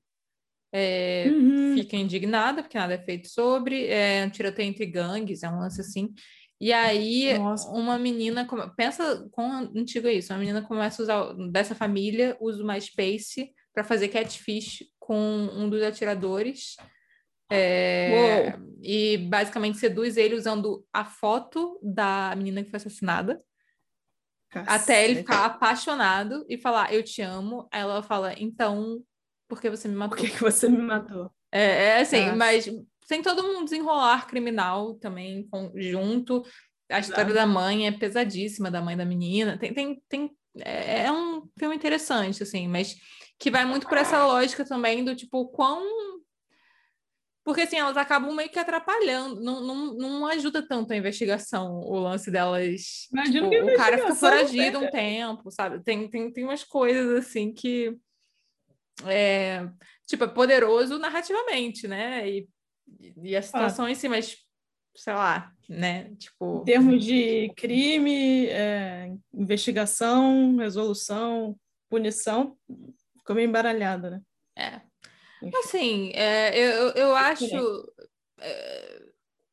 é, 0.74 1.26
uhum. 1.28 1.76
fica 1.76 1.96
indignada, 1.96 2.64
porque 2.64 2.78
nada 2.78 2.96
é 2.96 2.98
feito 2.98 3.28
sobre, 3.28 3.88
é 3.88 4.26
um 4.26 4.30
tiroteio 4.30 4.70
entre 4.70 4.86
gangues, 4.86 5.44
é 5.44 5.50
um 5.50 5.60
lance 5.60 5.80
assim. 5.80 6.14
E 6.60 6.72
aí, 6.72 7.38
Nossa. 7.38 7.70
uma 7.70 8.00
menina, 8.00 8.48
pensa 8.76 9.28
quão 9.32 9.70
antigo 9.76 10.08
é 10.08 10.14
isso, 10.14 10.34
uma 10.34 10.40
menina 10.40 10.62
começa 10.62 11.02
a 11.02 11.04
usar, 11.04 11.34
dessa 11.52 11.76
família, 11.76 12.36
usa 12.40 12.64
o 12.64 12.66
MySpace 12.66 13.52
para 13.74 13.84
fazer 13.84 14.08
catfish 14.08 14.84
com 15.00 15.16
um 15.16 15.70
dos 15.70 15.82
atiradores. 15.84 16.76
É, 17.52 18.58
e 18.82 19.18
basicamente 19.18 19.78
seduz 19.78 20.18
ele 20.18 20.34
usando 20.34 20.84
a 20.92 21.06
foto 21.06 21.80
da 21.84 22.34
menina 22.36 22.64
que 22.64 22.72
foi 22.72 22.78
assassinada. 22.78 23.40
Cacete. 24.54 24.70
Até 24.70 25.04
ele 25.04 25.16
ficar 25.18 25.46
apaixonado 25.46 26.46
e 26.48 26.58
falar, 26.58 26.94
eu 26.94 27.02
te 27.02 27.22
amo. 27.22 27.68
Aí 27.72 27.82
ela 27.82 28.04
fala, 28.04 28.34
então, 28.38 29.02
por 29.48 29.60
que 29.60 29.70
você 29.70 29.88
me 29.88 29.96
matou? 29.96 30.16
Por 30.16 30.24
que, 30.24 30.32
que 30.32 30.42
você 30.44 30.70
me 30.70 30.78
matou? 30.78 31.32
É, 31.52 31.86
é 31.86 32.02
assim, 32.02 32.26
Nossa. 32.26 32.36
mas 32.36 32.70
tem 33.08 33.22
todo 33.22 33.44
um 33.44 33.64
desenrolar 33.64 34.28
criminal 34.28 34.94
também 34.96 35.48
com, 35.50 35.72
junto. 35.76 36.44
A 36.92 37.00
história 37.00 37.34
da 37.34 37.48
mãe 37.48 37.88
é 37.88 37.92
pesadíssima, 37.92 38.70
da 38.70 38.82
mãe 38.82 38.96
da 38.96 39.06
menina. 39.06 39.58
Tem, 39.58 39.74
tem, 39.74 40.02
tem, 40.08 40.32
é, 40.60 41.06
é 41.06 41.12
um 41.12 41.48
filme 41.58 41.76
interessante, 41.76 42.44
assim, 42.44 42.68
mas 42.68 42.96
que 43.40 43.50
vai 43.50 43.66
muito 43.66 43.88
por 43.88 43.98
essa 43.98 44.24
lógica 44.26 44.64
também 44.64 45.04
do 45.04 45.16
tipo, 45.16 45.48
quão 45.48 46.13
porque 47.44 47.62
assim, 47.62 47.78
elas 47.78 47.98
acabam 47.98 48.34
meio 48.34 48.50
que 48.50 48.58
atrapalhando, 48.58 49.42
não, 49.42 49.62
não, 49.62 49.94
não 49.96 50.26
ajuda 50.28 50.66
tanto 50.66 50.94
a 50.94 50.96
investigação, 50.96 51.80
o 51.80 52.00
lance 52.00 52.32
delas. 52.32 53.10
Tipo, 53.32 53.48
o 53.48 53.76
cara 53.76 53.98
fica 53.98 54.16
foragido 54.16 54.80
um 54.80 54.90
tempo, 54.90 55.52
sabe? 55.52 55.84
Tem, 55.84 56.10
tem, 56.10 56.32
tem 56.32 56.44
umas 56.46 56.64
coisas 56.64 57.26
assim 57.26 57.54
que 57.54 57.98
é, 59.06 59.68
tipo, 60.08 60.24
é 60.24 60.28
poderoso 60.28 60.98
narrativamente, 60.98 61.88
né? 61.88 62.30
E, 62.30 62.48
e 63.22 63.36
a 63.36 63.42
situação 63.42 63.86
ah. 63.86 63.92
em 63.92 63.96
si, 63.96 64.08
mas 64.08 64.38
sei 64.96 65.14
lá, 65.14 65.52
né? 65.68 66.14
Tipo. 66.16 66.62
Em 66.62 66.66
termos 66.66 67.04
de 67.04 67.52
crime, 67.58 68.48
é, 68.48 69.12
investigação, 69.34 70.56
resolução, 70.58 71.58
punição, 71.90 72.58
ficou 73.18 73.36
meio 73.36 73.50
embaralhada, 73.50 74.12
né? 74.12 74.22
É. 74.56 74.93
Assim, 75.64 76.12
é, 76.14 76.58
eu, 76.58 76.90
eu 76.92 77.16
acho. 77.16 77.94
É, 78.40 79.04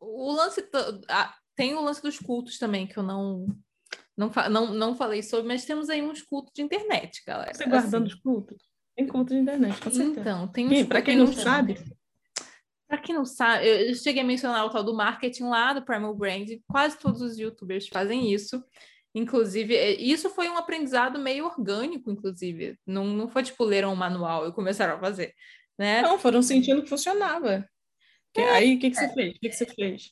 o 0.00 0.32
lance. 0.32 0.66
Ah, 1.08 1.34
tem 1.56 1.74
o 1.74 1.82
lance 1.82 2.02
dos 2.02 2.18
cultos 2.18 2.58
também, 2.58 2.86
que 2.86 2.96
eu 2.96 3.02
não, 3.02 3.46
não, 4.16 4.30
não, 4.50 4.74
não 4.74 4.96
falei 4.96 5.22
sobre, 5.22 5.46
mas 5.46 5.64
temos 5.64 5.90
aí 5.90 6.02
uns 6.02 6.22
cultos 6.22 6.52
de 6.54 6.62
internet, 6.62 7.22
galera. 7.26 7.54
Você 7.54 7.66
guardando 7.66 8.06
assim. 8.06 8.14
os 8.14 8.20
cultos? 8.20 8.58
Tem 8.96 9.06
culto 9.06 9.32
de 9.32 9.40
internet, 9.40 9.80
com 9.80 9.90
certeza. 9.90 10.20
Então, 10.20 10.48
tem 10.48 10.66
uns 10.68 10.86
Para 10.86 11.02
quem 11.02 11.16
não 11.16 11.32
sabe. 11.32 11.78
Para 12.88 12.98
quem 12.98 13.14
não 13.14 13.24
sabe, 13.24 13.66
eu 13.66 13.94
cheguei 13.94 14.20
a 14.20 14.26
mencionar 14.26 14.66
o 14.66 14.70
tal 14.70 14.82
do 14.82 14.92
marketing 14.92 15.44
lá 15.44 15.72
do 15.72 15.84
Primal 15.84 16.14
Brand, 16.14 16.48
quase 16.66 16.98
todos 16.98 17.22
os 17.22 17.38
youtubers 17.38 17.86
fazem 17.86 18.32
isso. 18.32 18.62
Inclusive, 19.14 19.74
é, 19.74 19.92
isso 19.92 20.28
foi 20.30 20.48
um 20.48 20.56
aprendizado 20.56 21.18
meio 21.18 21.46
orgânico, 21.46 22.10
inclusive. 22.10 22.78
Não, 22.86 23.04
não 23.06 23.28
foi 23.28 23.42
tipo 23.42 23.64
leram 23.64 23.92
um 23.92 23.96
manual 23.96 24.48
e 24.48 24.52
começaram 24.52 24.96
a 24.96 25.00
fazer. 25.00 25.34
Né? 25.80 26.02
Não, 26.02 26.18
foram 26.18 26.42
sentindo 26.42 26.82
que 26.82 26.90
funcionava. 26.90 27.66
É, 28.36 28.50
Aí, 28.50 28.74
o 28.74 28.78
que, 28.78 28.90
que 28.90 28.96
você 28.96 29.08
fez? 29.14 29.30
O 29.30 29.38
que, 29.40 29.48
que 29.48 29.56
você 29.56 29.64
fez? 29.64 30.10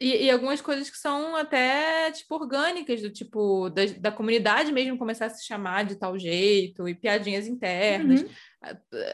E, 0.00 0.24
e, 0.24 0.30
algumas 0.30 0.62
coisas 0.62 0.88
que 0.88 0.96
são 0.96 1.36
até, 1.36 2.10
tipo, 2.10 2.34
orgânicas, 2.34 3.02
do 3.02 3.10
tipo, 3.10 3.68
da, 3.68 3.82
da 4.00 4.10
comunidade 4.10 4.72
mesmo 4.72 4.96
começar 4.96 5.26
a 5.26 5.28
se 5.28 5.44
chamar 5.44 5.84
de 5.84 5.96
tal 5.96 6.18
jeito, 6.18 6.88
e 6.88 6.94
piadinhas 6.94 7.46
internas. 7.46 8.22
Uhum. 8.22 8.28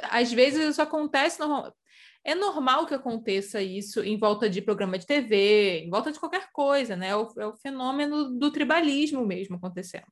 Às 0.04 0.32
vezes 0.32 0.64
isso 0.64 0.80
acontece 0.80 1.40
normal. 1.40 1.74
É 2.22 2.36
normal 2.36 2.86
que 2.86 2.94
aconteça 2.94 3.60
isso 3.60 4.00
em 4.00 4.16
volta 4.16 4.48
de 4.48 4.62
programa 4.62 4.96
de 4.96 5.06
TV, 5.06 5.80
em 5.80 5.90
volta 5.90 6.12
de 6.12 6.20
qualquer 6.20 6.52
coisa, 6.52 6.94
né? 6.94 7.08
É 7.08 7.16
o, 7.16 7.28
é 7.36 7.46
o 7.46 7.56
fenômeno 7.56 8.38
do 8.38 8.52
tribalismo 8.52 9.26
mesmo 9.26 9.56
acontecendo. 9.56 10.06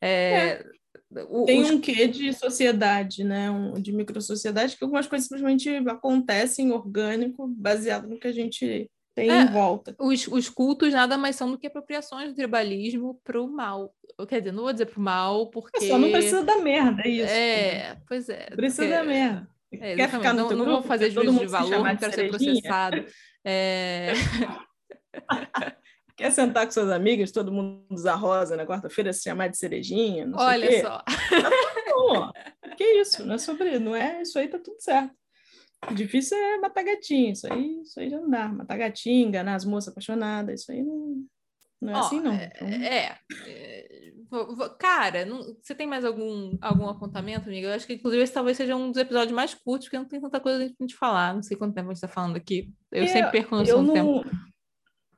É, 0.00 0.08
é. 0.08 0.64
O, 1.30 1.44
Tem 1.44 1.62
os... 1.62 1.70
um 1.70 1.80
quê 1.80 2.06
de 2.06 2.32
sociedade, 2.34 3.24
né? 3.24 3.50
Um, 3.50 3.74
de 3.74 3.92
microsociedade, 3.92 4.76
que 4.76 4.84
algumas 4.84 5.06
coisas 5.06 5.26
simplesmente 5.26 5.70
acontecem 5.88 6.70
orgânico, 6.70 7.48
baseado 7.48 8.06
no 8.06 8.18
que 8.18 8.28
a 8.28 8.32
gente 8.32 8.90
tem 9.14 9.30
é, 9.30 9.42
em 9.42 9.46
volta. 9.46 9.96
Os, 9.98 10.28
os 10.28 10.48
cultos 10.48 10.92
nada 10.92 11.18
mais 11.18 11.34
são 11.34 11.50
do 11.50 11.58
que 11.58 11.66
apropriações 11.66 12.28
do 12.28 12.36
tribalismo 12.36 13.18
para 13.24 13.42
o 13.42 13.48
mal. 13.48 13.92
Quer 14.28 14.40
dizer, 14.40 14.52
não 14.52 14.64
vou 14.64 14.72
dizer 14.72 14.86
para 14.86 15.00
o 15.00 15.02
mal, 15.02 15.50
porque. 15.50 15.84
É 15.84 15.88
só 15.88 15.98
não 15.98 16.10
precisa 16.10 16.44
da 16.44 16.58
merda, 16.58 17.02
é 17.02 17.08
isso. 17.08 17.32
É, 17.32 17.96
pois 18.06 18.28
é. 18.28 18.46
Precisa 18.50 18.82
porque... 18.82 18.96
da 18.96 19.04
merda. 19.04 19.48
É, 19.72 19.96
Quer 19.96 20.10
ficar 20.10 20.32
no 20.32 20.48
não, 20.50 20.56
não 20.56 20.64
vou 20.66 20.82
fazer 20.82 21.10
juízo 21.10 21.40
de 21.40 21.46
valor, 21.46 21.84
não 21.84 21.96
quero 21.96 22.14
ser 22.14 22.28
processado. 22.28 23.04
É... 23.44 24.12
Quer 26.18 26.32
sentar 26.32 26.66
com 26.66 26.72
suas 26.72 26.90
amigas, 26.90 27.30
todo 27.30 27.52
mundo 27.52 27.84
usar 27.90 28.16
rosa 28.16 28.56
na 28.56 28.66
quarta-feira, 28.66 29.12
se 29.12 29.22
chamar 29.22 29.46
de 29.46 29.56
cerejinha? 29.56 30.28
Olha 30.34 30.82
só. 30.82 30.98
Tá 30.98 31.50
bom. 31.94 32.32
que 32.76 32.84
isso, 32.84 33.24
não 33.24 33.36
é 33.36 33.38
sobre, 33.38 33.78
não 33.78 33.94
é 33.94 34.22
isso 34.22 34.36
aí, 34.36 34.48
tá 34.48 34.58
tudo 34.58 34.80
certo. 34.80 35.14
O 35.88 35.94
difícil 35.94 36.36
é 36.36 36.58
matar 36.58 36.82
gatinho, 36.82 37.32
isso 37.32 37.52
aí, 37.52 37.80
isso 37.82 38.00
aí 38.00 38.10
já 38.10 38.20
não 38.20 38.28
dá. 38.28 38.48
Matar 38.48 38.76
gatinho, 38.76 39.28
enganar 39.28 39.54
as 39.54 39.64
moças 39.64 39.92
apaixonadas, 39.92 40.62
isso 40.62 40.72
aí 40.72 40.82
não, 40.82 41.24
não 41.80 41.92
é 41.92 41.98
assim, 42.00 42.20
não. 42.20 42.32
É, 42.32 42.52
então... 42.56 42.68
é, 42.68 43.18
é 43.46 43.98
Cara, 44.78 45.24
não, 45.24 45.40
você 45.62 45.74
tem 45.74 45.86
mais 45.86 46.04
algum, 46.04 46.58
algum 46.60 46.88
apontamento, 46.88 47.48
amiga? 47.48 47.68
Eu 47.68 47.74
acho 47.74 47.86
que, 47.86 47.94
inclusive, 47.94 48.24
esse 48.24 48.32
talvez 48.32 48.56
seja 48.56 48.74
um 48.74 48.90
dos 48.90 49.00
episódios 49.00 49.32
mais 49.32 49.54
curtos, 49.54 49.86
porque 49.86 49.98
não 49.98 50.04
tem 50.04 50.20
tanta 50.20 50.40
coisa 50.40 50.64
a 50.64 50.66
gente 50.66 50.96
falar. 50.96 51.32
Não 51.32 51.42
sei 51.42 51.56
quanto 51.56 51.74
tempo 51.74 51.88
a 51.88 51.94
gente 51.94 52.04
está 52.04 52.08
falando 52.08 52.36
aqui. 52.36 52.70
Eu 52.90 53.04
é, 53.04 53.06
sempre 53.06 53.30
perco 53.30 53.56
noção 53.56 53.84
do 53.84 53.92
tempo. 53.92 54.24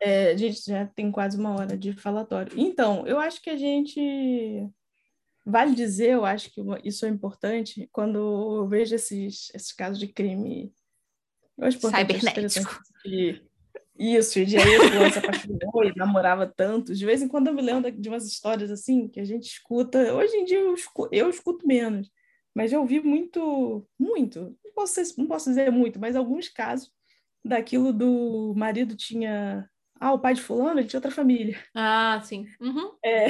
É, 0.01 0.31
a 0.31 0.37
gente 0.37 0.63
já 0.65 0.87
tem 0.87 1.11
quase 1.11 1.39
uma 1.39 1.55
hora 1.55 1.77
de 1.77 1.93
falatório. 1.93 2.53
Então, 2.57 3.07
eu 3.07 3.19
acho 3.19 3.41
que 3.43 3.51
a 3.51 3.57
gente. 3.57 4.01
Vale 5.45 5.75
dizer, 5.75 6.11
eu 6.11 6.25
acho 6.25 6.51
que 6.51 6.61
isso 6.85 7.05
é 7.07 7.09
importante, 7.09 7.89
quando 7.93 8.59
eu 8.59 8.69
vejo 8.69 8.95
esses, 8.95 9.51
esses 9.55 9.73
casos 9.73 9.99
de 9.99 10.07
crime. 10.07 10.73
Eu 11.57 11.67
acho 11.67 11.79
importante, 11.79 12.19
Cybernético. 12.19 12.81
Isso, 14.01 14.39
e 14.39 14.47
de 14.47 14.57
aí 14.57 14.77
a 14.77 15.11
se 15.13 15.19
apaixonou 15.19 15.85
e 15.85 15.95
namorava 15.95 16.47
tanto. 16.47 16.95
De 16.95 17.05
vez 17.05 17.21
em 17.21 17.29
quando 17.29 17.49
eu 17.49 17.55
me 17.55 17.61
lembro 17.61 17.93
de 17.93 18.09
umas 18.09 18.27
histórias 18.27 18.71
assim 18.71 19.07
que 19.07 19.21
a 19.21 19.25
gente 19.25 19.45
escuta. 19.45 20.15
Hoje 20.15 20.35
em 20.37 20.45
dia 20.47 20.59
eu 20.59 20.73
escuto, 20.73 21.15
eu 21.15 21.29
escuto 21.29 21.67
menos, 21.67 22.11
mas 22.55 22.71
já 22.71 22.81
ouvi 22.81 22.99
muito, 23.01 23.87
muito. 23.99 24.57
Não 24.65 24.73
posso, 24.73 25.01
não 25.19 25.27
posso 25.27 25.51
dizer 25.51 25.71
muito, 25.71 26.01
mas 26.01 26.17
alguns 26.17 26.49
casos 26.49 26.91
daquilo 27.45 27.93
do 27.93 28.55
marido 28.57 28.97
tinha. 28.97 29.69
Ah, 30.01 30.15
o 30.15 30.19
pai 30.19 30.33
de 30.33 30.41
fulano, 30.41 30.81
ele 30.81 30.89
tinha 30.89 30.99
outra 30.99 31.11
família. 31.11 31.63
Ah, 31.75 32.19
sim. 32.25 32.47
Uhum. 32.59 32.93
É, 33.05 33.27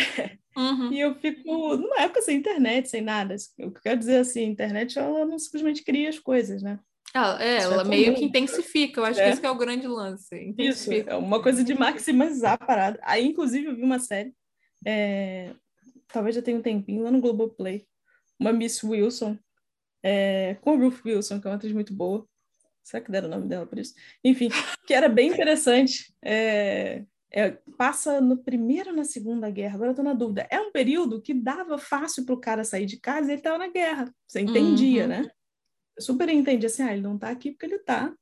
uhum. 0.57 0.93
E 0.93 1.01
eu 1.01 1.17
fico, 1.17 1.77
numa 1.77 2.03
época 2.03 2.23
sem 2.23 2.39
internet, 2.39 2.89
sem 2.89 3.03
nada. 3.03 3.35
O 3.35 3.73
que 3.73 3.79
eu 3.79 3.83
quero 3.83 3.99
dizer 3.99 4.19
assim, 4.19 4.45
a 4.45 4.49
internet 4.49 4.97
ela 4.97 5.27
não 5.27 5.37
simplesmente 5.37 5.83
cria 5.83 6.09
as 6.09 6.21
coisas, 6.21 6.63
né? 6.63 6.79
Ela, 7.13 7.43
é, 7.43 7.57
ela 7.57 7.83
é 7.83 7.85
meio 7.85 8.15
que 8.15 8.25
intensifica, 8.25 9.01
eu 9.01 9.05
acho 9.05 9.19
é. 9.19 9.25
que 9.25 9.31
esse 9.31 9.41
que 9.41 9.47
é 9.47 9.51
o 9.51 9.57
grande 9.57 9.89
lance. 9.89 10.55
Isso, 10.57 10.93
é 10.93 11.17
uma 11.17 11.43
coisa 11.43 11.65
de 11.65 11.75
maximizar 11.75 12.53
a 12.53 12.65
parada. 12.65 13.01
Aí, 13.03 13.27
inclusive, 13.27 13.67
eu 13.67 13.75
vi 13.75 13.83
uma 13.83 13.99
série, 13.99 14.33
é, 14.87 15.53
talvez 16.07 16.37
já 16.37 16.43
tenha 16.43 16.57
um 16.57 16.63
tempinho, 16.63 17.03
lá 17.03 17.11
no 17.11 17.21
Globoplay, 17.21 17.85
uma 18.39 18.53
Miss 18.53 18.85
Wilson, 18.85 19.37
é, 20.05 20.57
com 20.61 20.79
Ruth 20.79 21.05
Wilson, 21.05 21.41
que 21.41 21.49
é 21.49 21.51
uma 21.51 21.57
atriz 21.57 21.73
muito 21.73 21.93
boa. 21.93 22.25
Será 22.83 23.03
que 23.03 23.11
deram 23.11 23.29
o 23.29 23.31
nome 23.31 23.49
dela 23.49 23.67
por 23.67 23.79
isso? 23.79 23.95
Enfim, 24.25 24.49
que 24.87 24.95
era 24.95 25.09
bem 25.09 25.31
interessante. 25.31 26.15
É, 26.23 27.05
é, 27.33 27.59
passa 27.79 28.21
no 28.21 28.37
primeiro 28.37 28.91
ou 28.91 28.97
na 28.97 29.05
segunda 29.05 29.49
guerra, 29.51 29.77
agora 29.77 29.91
eu 29.91 29.95
tô 29.95 30.03
na 30.03 30.15
dúvida. 30.15 30.47
É 30.51 30.61
um 30.61 30.73
período 30.73 31.23
que 31.23 31.33
dava 31.33 31.79
fácil 31.79 32.25
para 32.25 32.35
o 32.35 32.41
cara 32.41 32.65
sair 32.65 32.87
de 32.87 32.99
casa 32.99 33.29
e 33.29 33.33
ele 33.33 33.41
estava 33.41 33.59
na 33.59 33.69
guerra. 33.69 34.13
Você 34.27 34.41
entendia, 34.41 35.03
uhum. 35.03 35.09
né? 35.09 35.31
super 36.01 36.29
entendi 36.29 36.67
assim, 36.67 36.83
ah, 36.83 36.93
ele 36.93 37.03
não 37.03 37.15
está 37.15 37.31
aqui 37.31 37.51
porque 37.51 37.67
ele 37.67 37.77
está. 37.77 38.13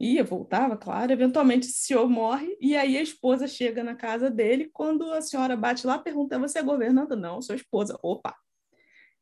Ia, 0.00 0.24
voltava, 0.24 0.76
claro. 0.76 1.12
Eventualmente, 1.12 1.68
o 1.68 1.70
senhor 1.70 2.08
morre 2.08 2.56
e 2.60 2.76
aí 2.76 2.96
a 2.96 3.02
esposa 3.02 3.46
chega 3.46 3.84
na 3.84 3.94
casa 3.94 4.28
dele. 4.28 4.68
Quando 4.72 5.12
a 5.12 5.22
senhora 5.22 5.56
bate 5.56 5.86
lá, 5.86 5.98
pergunta: 5.98 6.38
Você 6.40 6.58
é 6.58 6.62
governanta? 6.62 7.14
Não, 7.14 7.40
sua 7.40 7.54
esposa. 7.54 7.96
Opa! 8.02 8.34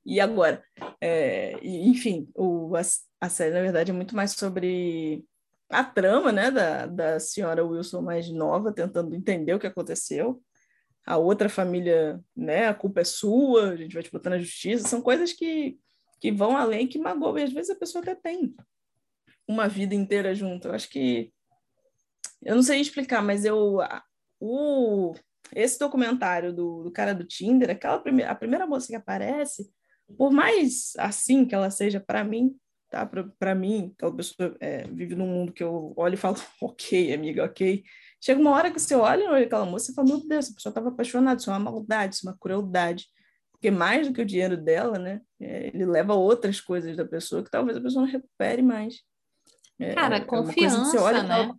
E 0.05 0.21
agora? 0.21 0.63
É, 1.01 1.59
enfim, 1.63 2.29
o, 2.35 2.75
a, 2.77 2.81
a, 3.21 3.29
série, 3.29 3.55
na 3.55 3.61
verdade, 3.61 3.91
é 3.91 3.95
muito 3.95 4.17
mais 4.17 4.33
sobre 4.33 5.25
a 5.69 5.85
trama 5.85 6.33
né, 6.33 6.51
da, 6.51 6.87
da 6.87 7.21
senhora 7.21 7.65
Wilson 7.65 8.03
mais 8.03 8.29
nova, 8.31 8.73
tentando 8.73 9.15
entender 9.15 9.55
o 9.55 9.59
que 9.59 9.67
aconteceu. 9.67 10.43
A 11.07 11.17
outra 11.17 11.49
família, 11.49 12.21
né, 12.37 12.67
a 12.67 12.75
culpa 12.75 13.01
é 13.01 13.05
sua, 13.05 13.71
a 13.71 13.77
gente 13.77 13.95
vai 13.95 14.03
te 14.03 14.11
botar 14.11 14.31
na 14.31 14.39
justiça. 14.39 14.89
São 14.89 15.01
coisas 15.01 15.33
que 15.33 15.79
que 16.21 16.31
vão 16.31 16.57
além, 16.57 16.87
que 16.87 16.99
magoam. 16.99 17.39
E 17.39 17.43
às 17.43 17.53
vezes 17.53 17.71
a 17.71 17.75
pessoa 17.75 18.03
até 18.03 18.15
tem 18.15 18.55
uma 19.49 19.67
vida 19.67 19.95
inteira 19.95 20.35
junto. 20.35 20.69
Eu 20.69 20.75
acho 20.75 20.89
que. 20.89 21.33
Eu 22.43 22.55
não 22.55 22.63
sei 22.63 22.81
explicar, 22.81 23.23
mas 23.23 23.45
eu. 23.45 23.79
O, 24.39 25.15
esse 25.55 25.79
documentário 25.79 26.53
do, 26.53 26.85
do 26.85 26.93
cara 26.93 27.15
do 27.15 27.25
Tinder, 27.25 27.71
aquela 27.71 27.99
primeira, 27.99 28.31
a 28.31 28.35
primeira 28.35 28.67
moça 28.67 28.87
que 28.87 28.95
aparece, 28.95 29.71
por 30.17 30.31
mais 30.31 30.93
assim 30.99 31.45
que 31.45 31.55
ela 31.55 31.71
seja 31.71 32.01
para 32.01 32.25
mim, 32.25 32.55
tá? 32.89 33.09
Para 33.39 33.55
mim, 33.55 33.93
aquela 33.97 34.15
pessoa 34.15 34.57
é, 34.61 34.87
vive 34.89 35.15
num 35.15 35.27
mundo 35.27 35.53
que 35.53 35.63
eu 35.63 35.93
olho 35.97 36.15
e 36.15 36.19
falo, 36.19 36.37
ok, 36.61 37.13
amiga, 37.13 37.45
ok. 37.45 37.83
Chega 38.23 38.41
uma 38.41 38.51
hora 38.51 38.71
que 38.71 38.79
você 38.79 38.95
olha 38.95 39.37
aquela 39.37 39.65
moça 39.65 39.91
e 39.91 39.95
fala, 39.95 40.09
meu 40.09 40.19
Deus, 40.19 40.47
essa 40.47 40.55
pessoa 40.55 40.71
estava 40.71 40.89
apaixonada, 40.89 41.41
isso 41.41 41.51
é 41.51 41.53
uma 41.55 41.71
maldade, 41.71 42.17
isso 42.17 42.29
é 42.29 42.31
uma 42.31 42.39
crueldade 42.39 43.07
porque 43.61 43.71
mais 43.71 44.09
do 44.09 44.15
que 44.15 44.23
o 44.23 44.25
dinheiro 44.25 44.57
dela, 44.57 44.99
né, 44.99 45.21
é, 45.39 45.67
ele 45.67 45.85
leva 45.85 46.15
outras 46.15 46.63
coisas 46.63 46.97
da 46.97 47.05
pessoa 47.05 47.45
que 47.45 47.51
talvez 47.51 47.77
a 47.77 47.81
pessoa 47.81 48.07
não 48.07 48.11
recupere 48.11 48.63
mais. 48.63 49.03
É, 49.79 49.95
cara, 49.95 50.17
é 50.17 50.21
confiança, 50.21 50.83
você 50.87 50.97
olha, 50.97 51.23
né? 51.23 51.53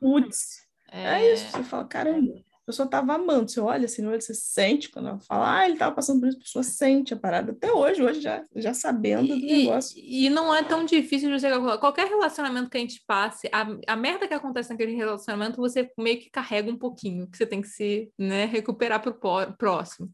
Putz, 0.00 0.66
é... 0.90 1.04
é... 1.04 1.34
isso. 1.34 1.50
Você 1.50 1.62
fala, 1.62 1.84
caramba, 1.84 2.32
a 2.62 2.66
pessoa 2.66 2.88
tava 2.88 3.14
amando. 3.14 3.50
Você 3.50 3.60
olha 3.60 3.86
assim, 3.86 4.04
você 4.04 4.32
sente 4.32 4.88
quando 4.88 5.08
ela 5.08 5.20
fala, 5.20 5.58
ah, 5.58 5.68
ele 5.68 5.76
tava 5.76 5.94
passando 5.94 6.20
por 6.20 6.28
isso, 6.28 6.38
a 6.38 6.42
pessoa 6.42 6.62
sente 6.62 7.12
a 7.12 7.16
parada. 7.16 7.52
Até 7.52 7.72
hoje, 7.72 8.02
hoje 8.02 8.20
já, 8.20 8.44
já 8.54 8.72
sabendo 8.72 9.28
do 9.28 9.44
e, 9.44 9.64
negócio. 9.64 10.00
E 10.00 10.30
não 10.30 10.54
é 10.54 10.62
tão 10.62 10.84
difícil 10.84 11.28
de 11.28 11.40
você 11.40 11.50
calcular. 11.50 11.78
Qualquer 11.78 12.08
relacionamento 12.08 12.70
que 12.70 12.76
a 12.76 12.80
gente 12.80 13.02
passe, 13.06 13.48
a, 13.52 13.66
a 13.86 13.96
merda 13.96 14.28
que 14.28 14.34
acontece 14.34 14.70
naquele 14.70 14.94
relacionamento, 14.94 15.56
você 15.56 15.90
meio 15.98 16.20
que 16.20 16.30
carrega 16.30 16.70
um 16.70 16.78
pouquinho, 16.78 17.28
que 17.28 17.36
você 17.36 17.46
tem 17.46 17.60
que 17.60 17.68
se 17.68 18.12
né, 18.16 18.44
recuperar 18.44 19.02
pro 19.02 19.18
próximo. 19.58 20.10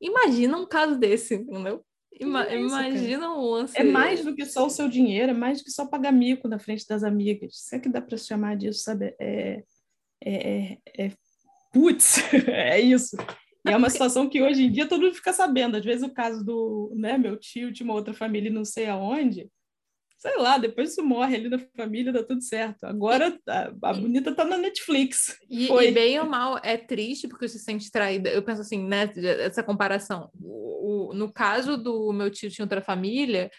Imagina 0.00 0.58
um 0.58 0.66
caso 0.66 0.98
desse, 0.98 1.34
entendeu? 1.34 1.84
Ima 2.20 2.44
é 2.44 2.56
isso, 2.56 2.66
imagina 2.66 3.32
um 3.32 3.40
lance. 3.40 3.78
É 3.78 3.84
mais 3.84 4.24
do 4.24 4.34
que 4.34 4.44
só 4.44 4.66
o 4.66 4.70
seu 4.70 4.88
dinheiro, 4.88 5.30
é 5.30 5.34
mais 5.34 5.58
do 5.58 5.64
que 5.64 5.70
só 5.70 5.86
pagar 5.86 6.12
mico 6.12 6.46
na 6.46 6.58
frente 6.58 6.86
das 6.86 7.02
amigas. 7.02 7.56
Se 7.56 7.76
é 7.76 7.78
que 7.78 7.88
dá 7.88 8.00
para 8.00 8.18
chamar 8.18 8.56
disso, 8.56 8.82
sabe? 8.82 9.14
É, 9.18 9.62
é, 10.24 10.34
é, 10.34 10.78
é... 10.98 11.12
Putz, 11.72 12.18
é 12.48 12.80
isso. 12.80 13.16
E 13.66 13.70
é 13.70 13.76
uma 13.76 13.88
situação 13.90 14.28
que 14.28 14.42
hoje 14.42 14.64
em 14.64 14.72
dia 14.72 14.88
todo 14.88 15.02
mundo 15.02 15.14
fica 15.14 15.32
sabendo. 15.32 15.76
Às 15.76 15.84
vezes 15.84 16.02
o 16.02 16.12
caso 16.12 16.44
do, 16.44 16.92
né, 16.96 17.16
meu 17.16 17.36
tio 17.36 17.72
tinha 17.72 17.84
uma 17.84 17.94
outra 17.94 18.12
família 18.12 18.50
não 18.50 18.64
sei 18.64 18.86
aonde, 18.86 19.48
sei 20.22 20.36
lá, 20.36 20.56
depois 20.56 20.90
isso 20.90 21.02
morre 21.02 21.34
ali 21.34 21.48
na 21.48 21.58
família, 21.76 22.12
dá 22.12 22.22
tudo 22.22 22.40
certo. 22.42 22.84
Agora 22.84 23.36
a, 23.48 23.72
a 23.82 23.92
bonita 23.92 24.32
tá 24.32 24.44
na 24.44 24.56
Netflix. 24.56 25.36
E, 25.50 25.66
e, 25.66 25.90
bem 25.90 26.18
ou 26.20 26.26
mal, 26.26 26.60
é 26.62 26.76
triste 26.76 27.26
porque 27.26 27.48
você 27.48 27.58
se 27.58 27.64
sente 27.64 27.90
traída. 27.90 28.30
Eu 28.30 28.42
penso 28.42 28.60
assim, 28.60 28.84
né, 28.86 29.12
essa 29.40 29.64
comparação. 29.64 30.30
O, 30.40 31.10
o, 31.10 31.14
no 31.14 31.32
caso 31.32 31.76
do 31.76 32.12
meu 32.12 32.30
tio 32.30 32.50
tinha 32.50 32.64
outra 32.64 32.80
família, 32.80 33.50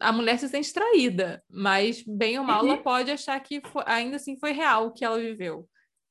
a 0.00 0.10
mulher 0.10 0.38
se 0.38 0.48
sente 0.48 0.72
traída, 0.72 1.42
mas 1.48 2.02
bem 2.06 2.38
ou 2.38 2.44
mal 2.44 2.62
uhum. 2.62 2.72
ela 2.72 2.82
pode 2.82 3.10
achar 3.10 3.38
que 3.40 3.60
foi, 3.60 3.82
ainda 3.84 4.16
assim 4.16 4.38
foi 4.38 4.52
real 4.52 4.86
o 4.86 4.92
que 4.92 5.04
ela 5.04 5.18
viveu. 5.18 5.68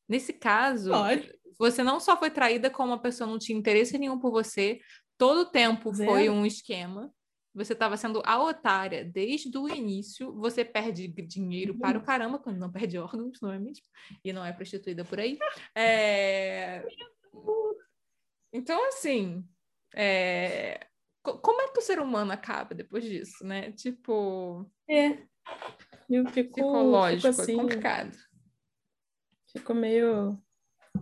Nesse 0.07 0.31
caso, 0.31 0.91
pode. 0.91 1.33
Você 1.57 1.83
não 1.83 1.99
só 1.99 2.17
foi 2.17 2.29
traída, 2.29 2.69
como 2.69 2.93
a 2.93 2.99
pessoa 2.99 3.29
não 3.29 3.37
tinha 3.37 3.57
interesse 3.57 3.97
nenhum 3.97 4.19
por 4.19 4.31
você, 4.31 4.79
todo 5.17 5.41
o 5.41 5.45
tempo 5.45 5.93
Zero. 5.93 6.11
foi 6.11 6.29
um 6.29 6.45
esquema 6.45 7.11
você 7.57 7.73
estava 7.73 7.97
sendo 7.97 8.21
a 8.23 8.41
otária 8.41 9.03
desde 9.03 9.57
o 9.57 9.67
início, 9.67 10.31
você 10.33 10.63
perde 10.63 11.07
dinheiro 11.07 11.73
uhum. 11.73 11.79
para 11.79 11.97
o 11.97 12.03
caramba, 12.03 12.37
quando 12.37 12.59
não 12.59 12.71
perde 12.71 12.99
órgãos, 12.99 13.41
não 13.41 13.51
é 13.51 13.57
mesmo? 13.57 13.83
E 14.23 14.31
não 14.31 14.45
é 14.45 14.53
prostituída 14.53 15.03
por 15.03 15.19
aí. 15.19 15.39
É... 15.73 16.85
Então, 18.53 18.87
assim, 18.87 19.43
é... 19.95 20.87
como 21.23 21.61
é 21.61 21.67
que 21.69 21.79
o 21.79 21.81
ser 21.81 21.99
humano 21.99 22.31
acaba 22.31 22.75
depois 22.75 23.03
disso, 23.03 23.43
né? 23.43 23.71
Tipo. 23.71 24.69
É. 24.87 25.23
Eu 26.07 26.27
fico, 26.29 26.53
psicológico, 26.53 27.33
fico 27.33 27.41
é 27.41 27.43
assim, 27.43 27.53
é 27.53 27.55
complicado. 27.55 28.17
Fico 29.51 29.73
meio. 29.73 30.39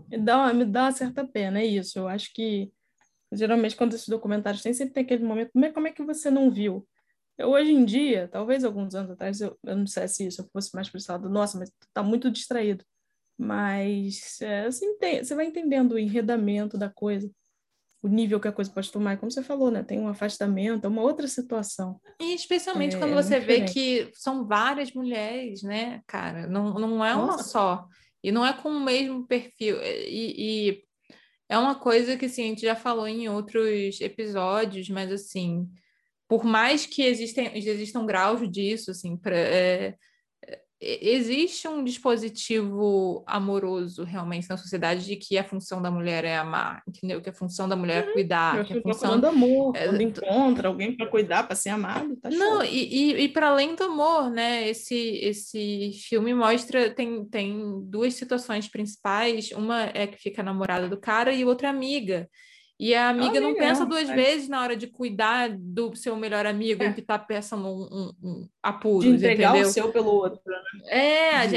Me 0.10 0.18
dá, 0.18 0.38
uma, 0.38 0.53
me 0.53 0.66
dá 0.66 0.84
uma 0.84 0.91
certa 0.91 1.26
pena, 1.26 1.60
é 1.60 1.66
isso. 1.66 1.99
Eu 1.99 2.08
acho 2.08 2.34
que, 2.34 2.72
geralmente, 3.32 3.76
quando 3.76 3.93
esses 3.93 4.08
documentários 4.08 4.62
tem, 4.62 4.74
sempre 4.74 4.93
tem 4.93 5.03
aquele 5.03 5.24
momento, 5.24 5.51
como 5.51 5.66
é, 5.66 5.72
como 5.72 5.88
é 5.88 5.91
que 5.91 6.03
você 6.03 6.30
não 6.30 6.49
viu? 6.51 6.88
Eu, 7.38 7.49
hoje 7.49 7.72
em 7.72 7.84
dia, 7.84 8.30
talvez 8.32 8.64
alguns 8.64 8.95
anos 8.95 9.12
atrás, 9.12 9.41
eu, 9.41 9.58
eu 9.64 9.76
não 9.76 9.84
dissesse 9.84 10.26
isso, 10.26 10.41
eu 10.41 10.49
fosse 10.51 10.74
mais 10.74 10.89
para 10.89 11.01
lado, 11.10 11.30
nossa, 11.30 11.58
mas 11.58 11.70
tu 11.70 11.88
tá 11.93 12.01
muito 12.01 12.32
distraído. 12.32 12.86
Mas 13.38 14.39
é, 14.41 14.72
você, 14.72 14.86
entende, 14.86 15.26
você 15.26 15.36
vai 15.36 15.45
entendendo 15.45 15.93
o 15.93 15.99
enredamento 15.99 16.78
da 16.78 16.89
coisa 16.89 17.30
o 18.06 18.08
nível 18.08 18.39
que 18.39 18.47
a 18.47 18.51
coisa 18.51 18.72
pode 18.72 18.91
tomar, 18.91 19.18
como 19.18 19.32
você 19.32 19.41
falou, 19.41 19.72
né? 19.72 19.82
Tem 19.82 19.99
um 19.99 20.08
afastamento, 20.08 20.86
é 20.86 20.88
uma 20.88 21.01
outra 21.01 21.28
situação. 21.28 21.99
E 22.22 22.36
especialmente 22.36 22.95
é, 22.95 22.99
quando 22.99 23.16
você 23.16 23.39
vê 23.39 23.66
que 23.66 24.12
são 24.14 24.45
várias 24.45 24.93
mulheres, 24.93 25.64
né, 25.64 26.01
cara? 26.06 26.45
Não, 26.45 26.76
não 26.76 27.03
é 27.03 27.16
uma 27.16 27.39
só. 27.39 27.88
E 28.26 28.32
não 28.32 28.44
é 28.44 28.52
com 28.54 28.70
o 28.70 28.84
mesmo 28.84 29.28
perfil. 29.28 29.78
E, 29.84 30.72
e, 30.72 30.84
é 31.48 31.60
uma 31.60 31.76
coisa 31.76 32.18
que 32.18 32.26
assim, 32.26 32.42
a 32.42 32.48
gente 32.48 32.62
já 32.64 32.76
falou 32.76 33.08
em 33.08 33.30
outros 33.30 34.02
episódios, 34.02 34.90
mas 34.90 35.12
assim, 35.12 35.70
por 36.28 36.44
mais 36.44 36.88
que 36.88 37.04
existem, 37.04 37.52
existam 37.56 38.04
graus 38.04 38.50
disso, 38.52 38.90
assim, 38.90 39.20
é, 39.28 39.94
existe 40.82 41.68
um 41.68 41.84
dispositivo 41.84 43.24
amoroso 43.26 44.04
realmente 44.04 44.50
na 44.50 44.58
sociedade 44.58 45.06
de 45.06 45.16
que 45.16 45.38
a 45.38 45.44
função 45.44 45.82
da 45.82 45.90
mulher 45.90 46.26
é 46.26 46.38
amar, 46.38 46.84
entendeu? 46.88 47.22
Que 47.22 47.30
a 47.30 47.34
função 47.34 47.68
da 47.68 47.76
mulher 47.76 48.04
é 48.04 48.08
uhum. 48.08 48.14
cuidar. 48.14 48.58
Eu 48.58 48.66
que 48.66 48.74
a 48.78 48.82
função 48.82 49.20
do 49.20 49.28
amor, 49.28 49.76
é... 49.76 49.86
quando 49.86 50.02
encontra 50.02 50.68
alguém 50.68 50.96
para 50.96 51.08
cuidar, 51.08 51.44
para 51.44 51.56
ser 51.56 51.70
amado, 51.70 52.16
tá 52.18 52.30
Não, 52.30 52.64
e, 52.64 53.14
e, 53.14 53.24
e 53.24 53.30
para 53.30 53.50
além 53.50 53.76
do 53.76 53.84
amor, 53.84 54.30
né? 54.30 54.68
Esse, 54.68 54.96
esse 54.96 55.92
filme 56.10 56.34
mostra, 56.34 56.90
tem, 56.90 57.26
tem 57.26 57.82
duas 57.86 58.14
situações 58.16 58.68
principais, 58.68 59.52
uma 59.52 59.84
é 59.94 60.06
que 60.08 60.18
fica 60.18 60.44
namorada 60.44 60.90
do 60.90 60.98
cara 60.98 61.34
e 61.34 61.46
outra 61.46 61.70
amiga. 61.70 62.30
E 62.78 62.94
a 62.94 63.08
amiga, 63.08 63.40
não 63.40 63.56
pensa 63.56 63.86
duas 63.86 64.10
é. 64.10 64.16
vezes 64.16 64.50
na 64.50 64.62
hora 64.62 64.76
de 64.76 64.88
cuidar 64.88 65.50
do 65.58 65.96
seu 65.96 66.16
melhor 66.18 66.46
amigo 66.46 66.84
é. 66.84 66.92
que 66.92 67.00
está 67.00 67.18
pensando 67.18 67.68
um, 67.68 67.84
um, 67.84 68.14
um 68.22 68.50
apuro. 68.62 69.00
De 69.00 69.16
entregar 69.16 69.52
entendeu? 69.52 69.70
o 69.70 69.72
seu 69.72 69.92
pelo 69.94 70.12
outro. 70.12 70.42
Né? 70.46 70.58
É, 70.90 71.48
de, 71.48 71.56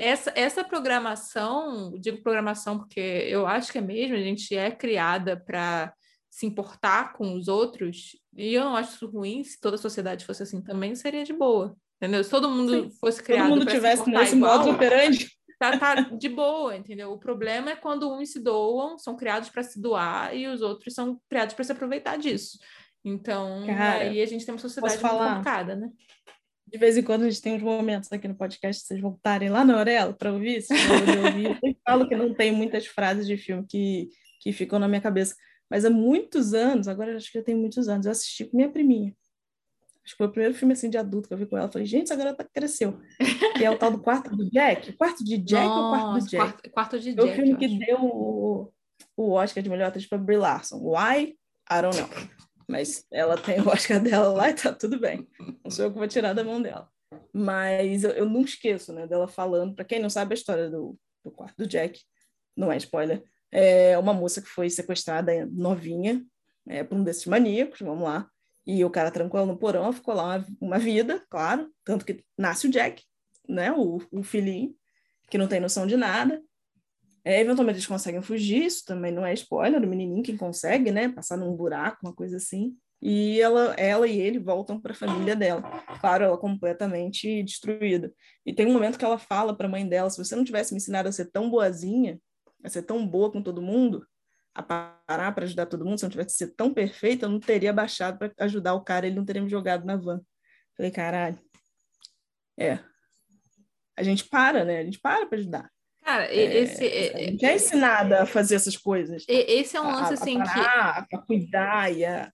essa, 0.00 0.32
essa 0.34 0.64
programação, 0.64 1.92
digo 1.98 2.22
programação 2.22 2.78
porque 2.78 3.00
eu 3.00 3.46
acho 3.46 3.70
que 3.70 3.78
é 3.78 3.82
mesmo, 3.82 4.16
a 4.16 4.20
gente 4.20 4.56
é 4.56 4.70
criada 4.70 5.36
para 5.36 5.92
se 6.30 6.46
importar 6.46 7.12
com 7.12 7.34
os 7.34 7.48
outros, 7.48 8.12
e 8.34 8.54
eu 8.54 8.64
não 8.64 8.76
acho 8.76 8.94
isso 8.94 9.10
ruim, 9.10 9.42
se 9.44 9.60
toda 9.60 9.74
a 9.74 9.78
sociedade 9.78 10.24
fosse 10.24 10.42
assim 10.42 10.62
também, 10.62 10.94
seria 10.94 11.24
de 11.24 11.32
boa. 11.32 11.76
Entendeu? 12.00 12.22
Se 12.22 12.30
todo 12.30 12.48
mundo 12.48 12.84
Sim. 12.84 12.90
fosse 13.00 13.22
criado. 13.22 13.48
Todo 13.48 13.58
mundo 13.58 13.70
tivesse 13.70 14.08
nesse 14.08 14.36
igual, 14.36 14.58
modo 14.58 14.70
operante 14.70 15.37
tá, 15.58 15.78
tá 15.78 15.94
de 15.94 16.28
boa, 16.28 16.76
entendeu? 16.76 17.12
O 17.12 17.18
problema 17.18 17.70
é 17.70 17.76
quando 17.76 18.12
uns 18.12 18.32
se 18.32 18.40
doam, 18.40 18.98
são 18.98 19.16
criados 19.16 19.48
para 19.48 19.62
se 19.62 19.80
doar, 19.80 20.34
e 20.34 20.46
os 20.46 20.62
outros 20.62 20.94
são 20.94 21.20
criados 21.28 21.54
para 21.54 21.64
se 21.64 21.72
aproveitar 21.72 22.16
disso. 22.16 22.58
Então, 23.04 23.64
Cara, 23.66 24.04
aí 24.04 24.20
a 24.20 24.26
gente 24.26 24.44
tem 24.44 24.54
uma 24.54 24.60
sociedade 24.60 25.02
muito 25.02 25.16
complicada, 25.16 25.76
né? 25.76 25.90
De 26.66 26.78
vez 26.78 26.98
em 26.98 27.02
quando 27.02 27.22
a 27.22 27.30
gente 27.30 27.40
tem 27.40 27.54
uns 27.54 27.62
momentos 27.62 28.12
aqui 28.12 28.28
no 28.28 28.34
podcast, 28.34 28.84
vocês 28.84 29.00
voltarem 29.00 29.48
lá 29.48 29.64
na 29.64 29.78
orelha 29.78 30.12
para 30.12 30.32
ouvir, 30.32 30.60
se 30.60 30.74
eu 30.74 31.24
ouvir. 31.24 31.58
Eu 31.62 31.74
falo 31.86 32.06
que 32.06 32.14
não 32.14 32.34
tem 32.34 32.52
muitas 32.52 32.86
frases 32.86 33.26
de 33.26 33.38
filme 33.38 33.64
que, 33.66 34.10
que 34.42 34.52
ficam 34.52 34.78
na 34.78 34.86
minha 34.86 35.00
cabeça. 35.00 35.34
Mas 35.70 35.86
há 35.86 35.90
muitos 35.90 36.52
anos, 36.52 36.86
agora 36.86 37.16
acho 37.16 37.32
que 37.32 37.38
já 37.38 37.44
tem 37.44 37.54
muitos 37.54 37.88
anos, 37.88 38.04
eu 38.04 38.12
assisti 38.12 38.44
com 38.44 38.56
minha 38.56 38.70
priminha. 38.70 39.14
Acho 40.08 40.14
que 40.14 40.24
foi 40.24 40.26
o 40.26 40.32
primeiro 40.32 40.54
filme 40.54 40.72
assim 40.72 40.88
de 40.88 40.96
adulto 40.96 41.28
que 41.28 41.34
eu 41.34 41.38
vi 41.38 41.44
com 41.44 41.58
ela. 41.58 41.66
Eu 41.66 41.72
falei, 41.72 41.86
gente, 41.86 42.04
essa 42.04 42.16
garota 42.16 42.42
cresceu. 42.42 42.98
E 43.60 43.62
é 43.62 43.70
o 43.70 43.76
tal 43.76 43.90
do 43.90 44.00
quarto 44.00 44.34
do 44.34 44.48
Jack. 44.50 44.94
Quarto 44.94 45.22
de 45.22 45.36
Jack 45.36 45.66
Nossa, 45.66 45.80
ou 45.80 45.90
quarto 45.90 46.12
do 46.12 46.30
Jack? 46.30 46.36
Quarto, 46.36 46.70
quarto 46.70 46.98
de 46.98 47.12
Jack. 47.12 47.20
Foi 47.20 47.30
o 47.30 47.34
filme 47.34 47.56
que 47.58 47.78
deu 47.78 47.98
o, 48.02 48.72
o 49.14 49.32
Oscar 49.32 49.62
de 49.62 49.68
melhor 49.68 49.88
atriz 49.88 50.06
para 50.06 50.16
Brie 50.16 50.38
Larson. 50.38 50.78
Why? 50.78 51.36
I 51.70 51.82
don't 51.82 52.00
know. 52.00 52.08
Mas 52.66 53.04
ela 53.12 53.36
tem 53.36 53.60
o 53.60 53.68
Oscar 53.68 54.00
dela 54.02 54.28
lá 54.28 54.48
e 54.48 54.54
tá 54.54 54.72
tudo 54.72 54.98
bem. 54.98 55.28
Não 55.62 55.70
sou 55.70 55.84
eu 55.84 55.92
que 55.92 55.98
vou 55.98 56.08
tirar 56.08 56.32
da 56.32 56.42
mão 56.42 56.62
dela. 56.62 56.88
Mas 57.30 58.02
eu, 58.02 58.12
eu 58.12 58.24
não 58.24 58.40
esqueço, 58.40 58.94
né, 58.94 59.06
dela 59.06 59.28
falando. 59.28 59.74
Para 59.74 59.84
quem 59.84 60.00
não 60.00 60.08
sabe 60.08 60.32
a 60.32 60.38
história 60.38 60.70
do, 60.70 60.98
do 61.22 61.30
quarto 61.30 61.54
do 61.58 61.66
Jack, 61.66 62.00
não 62.56 62.72
é 62.72 62.78
spoiler. 62.78 63.22
É 63.52 63.98
uma 63.98 64.14
moça 64.14 64.40
que 64.40 64.48
foi 64.48 64.70
sequestrada 64.70 65.44
novinha 65.52 66.24
é, 66.66 66.82
por 66.82 66.96
um 66.96 67.04
desses 67.04 67.26
maníacos, 67.26 67.80
vamos 67.80 68.04
lá 68.04 68.26
e 68.68 68.84
o 68.84 68.90
cara 68.90 69.10
trancou 69.10 69.40
ela 69.40 69.50
no 69.50 69.56
porão, 69.56 69.90
ficou 69.94 70.14
lá 70.14 70.36
uma, 70.36 70.46
uma, 70.60 70.78
vida, 70.78 71.24
claro. 71.30 71.72
Tanto 71.82 72.04
que 72.04 72.22
nasce 72.36 72.66
o 72.66 72.70
Jack, 72.70 73.02
né? 73.48 73.72
O, 73.72 73.98
o 74.12 74.22
filhinho, 74.22 74.74
que 75.30 75.38
não 75.38 75.48
tem 75.48 75.58
noção 75.58 75.86
de 75.86 75.96
nada. 75.96 76.42
É, 77.24 77.40
eventualmente 77.40 77.78
eles 77.78 77.86
conseguem 77.86 78.20
fugir, 78.20 78.66
isso 78.66 78.84
também 78.84 79.10
não 79.10 79.24
é 79.24 79.32
spoiler, 79.32 79.82
o 79.82 79.86
menininho 79.86 80.22
quem 80.22 80.36
consegue, 80.36 80.90
né? 80.90 81.08
Passar 81.08 81.38
num 81.38 81.56
buraco, 81.56 82.00
uma 82.02 82.14
coisa 82.14 82.36
assim. 82.36 82.76
E 83.00 83.40
ela, 83.40 83.72
ela 83.78 84.06
e 84.06 84.20
ele 84.20 84.38
voltam 84.38 84.78
para 84.78 84.92
a 84.92 84.94
família 84.94 85.34
dela. 85.34 85.62
Claro, 85.98 86.24
ela 86.24 86.36
completamente 86.36 87.42
destruída. 87.42 88.12
E 88.44 88.52
tem 88.52 88.66
um 88.66 88.72
momento 88.74 88.98
que 88.98 89.04
ela 89.04 89.18
fala 89.18 89.56
para 89.56 89.66
a 89.66 89.70
mãe 89.70 89.88
dela: 89.88 90.10
se 90.10 90.22
você 90.22 90.36
não 90.36 90.44
tivesse 90.44 90.74
me 90.74 90.76
ensinado 90.76 91.08
a 91.08 91.12
ser 91.12 91.30
tão 91.30 91.48
boazinha, 91.48 92.20
a 92.62 92.68
ser 92.68 92.82
tão 92.82 93.06
boa 93.06 93.32
com 93.32 93.42
todo 93.42 93.62
mundo, 93.62 94.06
a 94.54 94.62
parar 94.62 95.32
para 95.32 95.44
ajudar 95.44 95.66
todo 95.66 95.84
mundo, 95.84 95.98
se 95.98 96.04
eu 96.04 96.08
não 96.08 96.12
tivesse 96.12 96.36
sido 96.36 96.54
tão 96.54 96.72
perfeita, 96.72 97.26
eu 97.26 97.30
não 97.30 97.40
teria 97.40 97.72
baixado 97.72 98.18
para 98.18 98.32
ajudar 98.40 98.74
o 98.74 98.82
cara, 98.82 99.06
ele 99.06 99.16
não 99.16 99.24
teria 99.24 99.42
me 99.42 99.48
jogado 99.48 99.84
na 99.84 99.96
van. 99.96 100.20
Falei, 100.76 100.90
caralho. 100.90 101.38
É. 102.58 102.78
A 103.96 104.02
gente 104.02 104.24
para, 104.24 104.64
né? 104.64 104.78
A 104.78 104.84
gente 104.84 105.00
para 105.00 105.26
para 105.26 105.38
ajudar. 105.38 105.70
Cara, 106.04 106.24
é, 106.26 106.62
esse. 106.62 106.84
A 106.84 107.18
gente 107.18 107.44
é 107.44 107.54
ensinada 107.54 108.22
a 108.22 108.26
fazer 108.26 108.54
essas 108.54 108.76
coisas. 108.76 109.24
Esse 109.28 109.76
é 109.76 109.80
um 109.80 109.90
lance 109.90 110.14
assim 110.14 110.40
a, 110.40 110.44
a 110.44 110.46
parar, 110.46 111.06
que. 111.06 111.16
A 111.16 111.18
cuidar 111.18 111.92
e 111.92 112.04
a 112.04 112.10
é, 112.10 112.32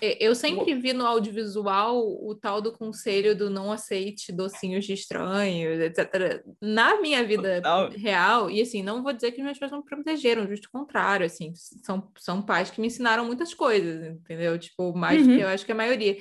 eu 0.00 0.34
sempre 0.34 0.74
vi 0.74 0.92
no 0.92 1.06
audiovisual 1.06 1.98
o 1.98 2.34
tal 2.34 2.60
do 2.60 2.72
conselho 2.72 3.34
do 3.34 3.48
não 3.48 3.72
aceite 3.72 4.30
docinhos 4.30 4.84
de 4.84 4.92
estranhos, 4.92 5.80
etc. 5.80 6.42
Na 6.60 7.00
minha 7.00 7.24
vida 7.24 7.56
Total. 7.56 7.90
real, 7.90 8.50
e 8.50 8.60
assim, 8.60 8.82
não 8.82 9.02
vou 9.02 9.12
dizer 9.12 9.32
que 9.32 9.42
meus 9.42 9.58
pais 9.58 9.72
não 9.72 9.78
me 9.78 9.84
protegeram, 9.84 10.46
justo 10.46 10.66
o 10.66 10.70
contrário, 10.70 11.24
assim, 11.24 11.52
são, 11.54 12.10
são 12.18 12.42
pais 12.42 12.70
que 12.70 12.80
me 12.80 12.86
ensinaram 12.86 13.24
muitas 13.24 13.54
coisas, 13.54 14.06
entendeu? 14.06 14.58
Tipo, 14.58 14.94
mais 14.94 15.26
uhum. 15.26 15.36
que 15.36 15.42
eu 15.42 15.48
acho 15.48 15.64
que 15.64 15.72
a 15.72 15.76
maioria. 15.76 16.18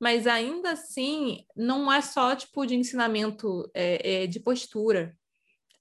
Mas 0.00 0.26
ainda 0.26 0.70
assim, 0.70 1.44
não 1.56 1.92
é 1.92 2.00
só, 2.00 2.36
tipo, 2.36 2.64
de 2.64 2.76
ensinamento 2.76 3.68
é, 3.74 4.22
é 4.22 4.26
de 4.28 4.38
postura, 4.38 5.16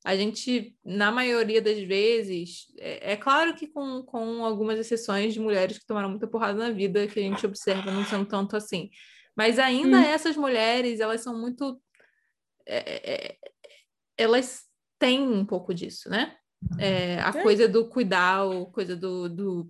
a 0.08 0.16
gente, 0.16 0.74
na 0.86 1.12
maioria 1.12 1.62
das 1.62 1.80
vezes, 1.80 2.68
é, 2.80 3.12
é, 3.12 3.18
claro 3.18 3.53
que 3.53 3.68
com, 3.68 4.01
com 4.03 4.45
algumas 4.45 4.80
exceções 4.80 5.34
de 5.34 5.39
mulheres 5.41 5.78
que 5.78 5.86
tomaram 5.86 6.10
muita 6.10 6.26
porrada 6.26 6.58
na 6.58 6.72
vida, 6.72 7.05
que 7.08 7.20
a 7.20 7.24
gente 7.24 7.45
observa 7.45 7.91
não 7.91 8.05
sendo 8.05 8.26
tanto 8.26 8.55
assim. 8.55 8.89
Mas 9.36 9.60
ainda 9.60 9.97
hum. 9.97 10.03
essas 10.03 10.38
mulheres, 10.38 11.01
elas 11.01 11.20
são 11.20 11.38
muito. 11.38 11.78
É, 12.66 12.78
é, 12.78 13.16
é 13.16 13.38
elas 14.18 14.64
têm 14.97 15.28
um 15.28 15.45
pouco 15.45 15.74
disso, 15.74 16.10
né? 16.10 16.38
É, 16.80 17.20
a 17.20 17.34
coisa 17.34 17.68
do 17.68 17.89
cuidar, 17.89 18.49
a 18.49 18.66
coisa 18.72 18.95
do, 18.95 19.28
do 19.28 19.70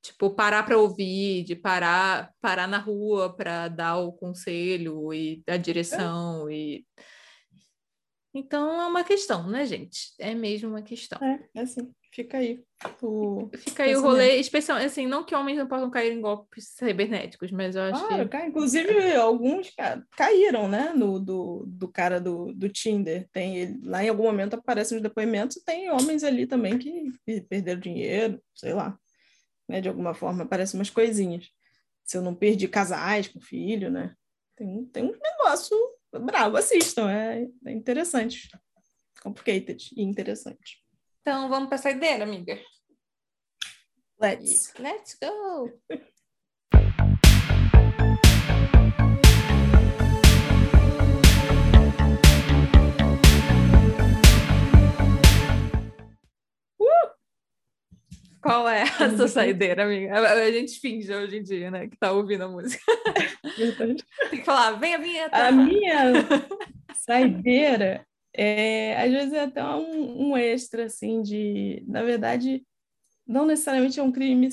tipo 0.00 0.30
parar 0.30 0.62
para 0.62 0.78
ouvir, 0.78 1.44
de 1.44 1.54
parar 1.54 2.32
parar 2.40 2.66
na 2.66 2.78
rua 2.78 3.36
para 3.36 3.68
dar 3.68 3.98
o 3.98 4.12
conselho 4.12 5.12
e 5.12 5.42
a 5.46 5.58
direção 5.58 6.50
e 6.50 6.86
então 8.34 8.80
é 8.80 8.86
uma 8.86 9.02
questão, 9.04 9.48
né, 9.48 9.64
gente? 9.64 10.12
É 10.18 10.34
mesmo 10.34 10.68
uma 10.68 10.82
questão. 10.82 11.18
É, 11.22 11.40
é 11.54 11.60
assim. 11.60 11.90
Fica 12.12 12.38
aí 12.38 12.62
o. 13.02 13.50
Fica 13.56 13.82
aí 13.84 13.94
o 13.94 14.00
rolê, 14.00 14.36
especialmente 14.36 14.86
assim, 14.86 15.06
não 15.06 15.24
que 15.24 15.34
homens 15.34 15.58
não 15.58 15.66
possam 15.66 15.90
cair 15.90 16.12
em 16.12 16.20
golpes 16.20 16.68
cibernéticos, 16.68 17.50
mas 17.50 17.76
eu 17.76 17.82
acho 17.82 18.06
claro, 18.06 18.24
que. 18.24 18.30
Cai. 18.30 18.48
Inclusive, 18.48 19.14
alguns 19.14 19.72
caíram, 20.16 20.68
né? 20.68 20.92
No, 20.94 21.18
do, 21.20 21.64
do 21.66 21.88
cara 21.88 22.20
do, 22.20 22.52
do 22.54 22.68
Tinder. 22.68 23.28
Tem 23.30 23.58
ele, 23.58 23.80
lá 23.84 24.02
em 24.02 24.08
algum 24.08 24.24
momento 24.24 24.54
aparecem 24.54 24.96
os 24.96 25.02
depoimentos, 25.02 25.62
tem 25.64 25.90
homens 25.90 26.24
ali 26.24 26.46
também 26.46 26.78
que 26.78 27.12
perderam 27.48 27.80
dinheiro, 27.80 28.42
sei 28.54 28.72
lá. 28.72 28.98
Né? 29.68 29.80
De 29.80 29.88
alguma 29.88 30.14
forma 30.14 30.44
aparecem 30.44 30.78
umas 30.78 30.90
coisinhas. 30.90 31.48
Se 32.04 32.16
eu 32.16 32.22
não 32.22 32.34
perdi 32.34 32.66
casais 32.68 33.28
com 33.28 33.40
filho, 33.40 33.90
né? 33.90 34.14
Tem, 34.56 34.84
tem 34.86 35.04
um 35.04 35.12
negócio 35.12 35.76
bravo, 36.12 36.56
assistam, 36.56 37.10
é, 37.10 37.46
é 37.66 37.72
interessante. 37.72 38.48
Complicated 39.22 39.90
e 39.96 40.02
interessante. 40.02 40.82
Então, 41.20 41.48
vamos 41.48 41.68
para 41.68 41.76
a 41.76 41.82
saideira, 41.82 42.24
amiga? 42.24 42.58
Let's. 44.20 44.72
Let's 44.78 45.16
go! 45.20 45.70
Qual 58.48 58.66
é 58.66 58.82
a 58.82 59.14
sua 59.14 59.28
saideira, 59.28 59.84
amiga? 59.84 60.14
A 60.14 60.50
gente 60.50 60.80
finge 60.80 61.14
hoje 61.14 61.36
em 61.36 61.42
dia, 61.42 61.70
né? 61.70 61.86
Que 61.86 61.98
tá 61.98 62.12
ouvindo 62.12 62.44
a 62.44 62.48
música. 62.48 62.82
Tem 64.30 64.40
que 64.40 64.44
falar, 64.44 64.72
vem 64.72 64.94
a 64.94 64.98
vinheta! 64.98 65.36
A 65.36 65.52
minha 65.52 66.12
saideira 66.96 68.06
é, 68.34 68.96
às 68.96 69.12
vezes 69.12 69.32
é 69.34 69.42
até 69.42 69.62
um, 69.62 70.30
um 70.30 70.36
extra, 70.36 70.86
assim, 70.86 71.20
de... 71.20 71.84
Na 71.86 72.02
verdade, 72.02 72.64
não 73.26 73.44
necessariamente 73.44 74.00
é 74.00 74.02
um 74.02 74.10
crime 74.10 74.48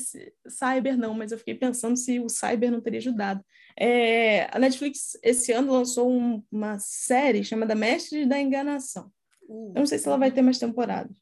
cyber, 0.45 0.97
não, 0.97 1.13
mas 1.13 1.31
eu 1.31 1.37
fiquei 1.37 1.55
pensando 1.55 1.95
se 1.95 2.19
o 2.19 2.27
cyber 2.27 2.69
não 2.69 2.81
teria 2.81 2.99
ajudado. 2.99 3.41
É, 3.79 4.49
a 4.53 4.59
Netflix, 4.59 5.17
esse 5.23 5.53
ano, 5.53 5.71
lançou 5.71 6.11
um, 6.11 6.43
uma 6.51 6.77
série 6.79 7.45
chamada 7.45 7.73
Mestres 7.73 8.27
da 8.27 8.37
Enganação. 8.37 9.09
Uh, 9.47 9.71
eu 9.73 9.79
não 9.79 9.85
sei 9.85 9.99
se 9.99 10.05
ela 10.05 10.17
vai 10.17 10.31
ter 10.31 10.41
mais 10.41 10.59
temporadas. 10.59 11.15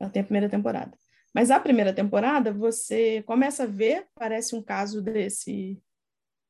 Ela 0.00 0.10
tem 0.10 0.22
a 0.22 0.24
primeira 0.24 0.48
temporada. 0.48 0.90
Mas 1.34 1.50
a 1.50 1.60
primeira 1.60 1.92
temporada, 1.92 2.52
você 2.52 3.22
começa 3.22 3.64
a 3.64 3.66
ver, 3.66 4.06
parece 4.14 4.54
um 4.54 4.62
caso 4.62 5.02
desse. 5.02 5.80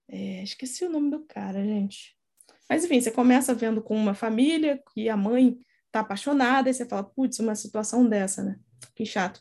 É, 0.08 0.42
esqueci 0.42 0.84
o 0.84 0.90
nome 0.90 1.10
do 1.10 1.20
cara, 1.20 1.62
gente. 1.64 2.16
Mas 2.68 2.84
enfim, 2.84 3.00
você 3.00 3.10
começa 3.10 3.54
vendo 3.54 3.82
com 3.82 3.96
uma 3.96 4.14
família 4.14 4.82
que 4.92 5.08
a 5.08 5.16
mãe 5.16 5.58
tá 5.90 6.00
apaixonada, 6.00 6.68
e 6.68 6.74
você 6.74 6.86
fala, 6.86 7.04
putz, 7.04 7.38
uma 7.38 7.54
situação 7.54 8.06
dessa, 8.06 8.42
né? 8.42 8.58
Que 8.94 9.04
chato. 9.04 9.40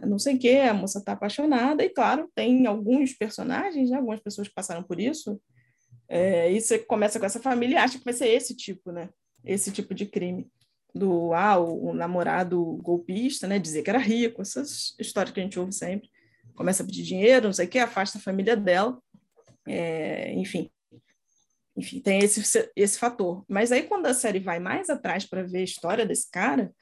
Não 0.00 0.18
sei 0.18 0.36
o 0.36 0.38
quê, 0.38 0.60
a 0.68 0.74
moça 0.74 1.02
tá 1.02 1.12
apaixonada, 1.12 1.84
e 1.84 1.88
claro, 1.88 2.30
tem 2.34 2.66
alguns 2.66 3.12
personagens, 3.14 3.90
né? 3.90 3.96
algumas 3.96 4.20
pessoas 4.20 4.46
que 4.48 4.54
passaram 4.54 4.82
por 4.82 5.00
isso, 5.00 5.40
é, 6.08 6.52
e 6.52 6.60
você 6.60 6.78
começa 6.78 7.18
com 7.18 7.26
essa 7.26 7.40
família 7.40 7.74
e 7.74 7.78
acha 7.78 7.98
que 7.98 8.04
vai 8.04 8.14
ser 8.14 8.28
esse 8.28 8.54
tipo, 8.54 8.92
né? 8.92 9.10
Esse 9.44 9.72
tipo 9.72 9.94
de 9.94 10.06
crime 10.06 10.50
do 10.94 11.32
ah, 11.34 11.58
o, 11.58 11.92
namorado 11.92 12.78
golpista, 12.82 13.46
né? 13.46 13.58
Dizer 13.58 13.82
que 13.82 13.90
era 13.90 13.98
rico, 13.98 14.42
essas 14.42 14.94
histórias 14.98 15.32
que 15.32 15.40
a 15.40 15.42
gente 15.42 15.58
ouve 15.58 15.72
sempre. 15.72 16.10
Começa 16.54 16.82
a 16.82 16.86
pedir 16.86 17.02
dinheiro, 17.02 17.46
não 17.46 17.52
sei 17.52 17.66
o 17.66 17.68
que, 17.68 17.78
afasta 17.78 18.18
a 18.18 18.20
família 18.20 18.56
dela. 18.56 19.00
É, 19.66 20.32
enfim. 20.34 20.70
Enfim, 21.76 22.00
tem 22.00 22.18
esse, 22.18 22.70
esse 22.74 22.98
fator. 22.98 23.44
Mas 23.48 23.70
aí, 23.70 23.84
quando 23.84 24.06
a 24.06 24.14
série 24.14 24.40
vai 24.40 24.58
mais 24.58 24.90
atrás 24.90 25.24
para 25.24 25.44
ver 25.44 25.58
a 25.58 25.64
história 25.64 26.04
desse 26.04 26.28
cara, 26.30 26.72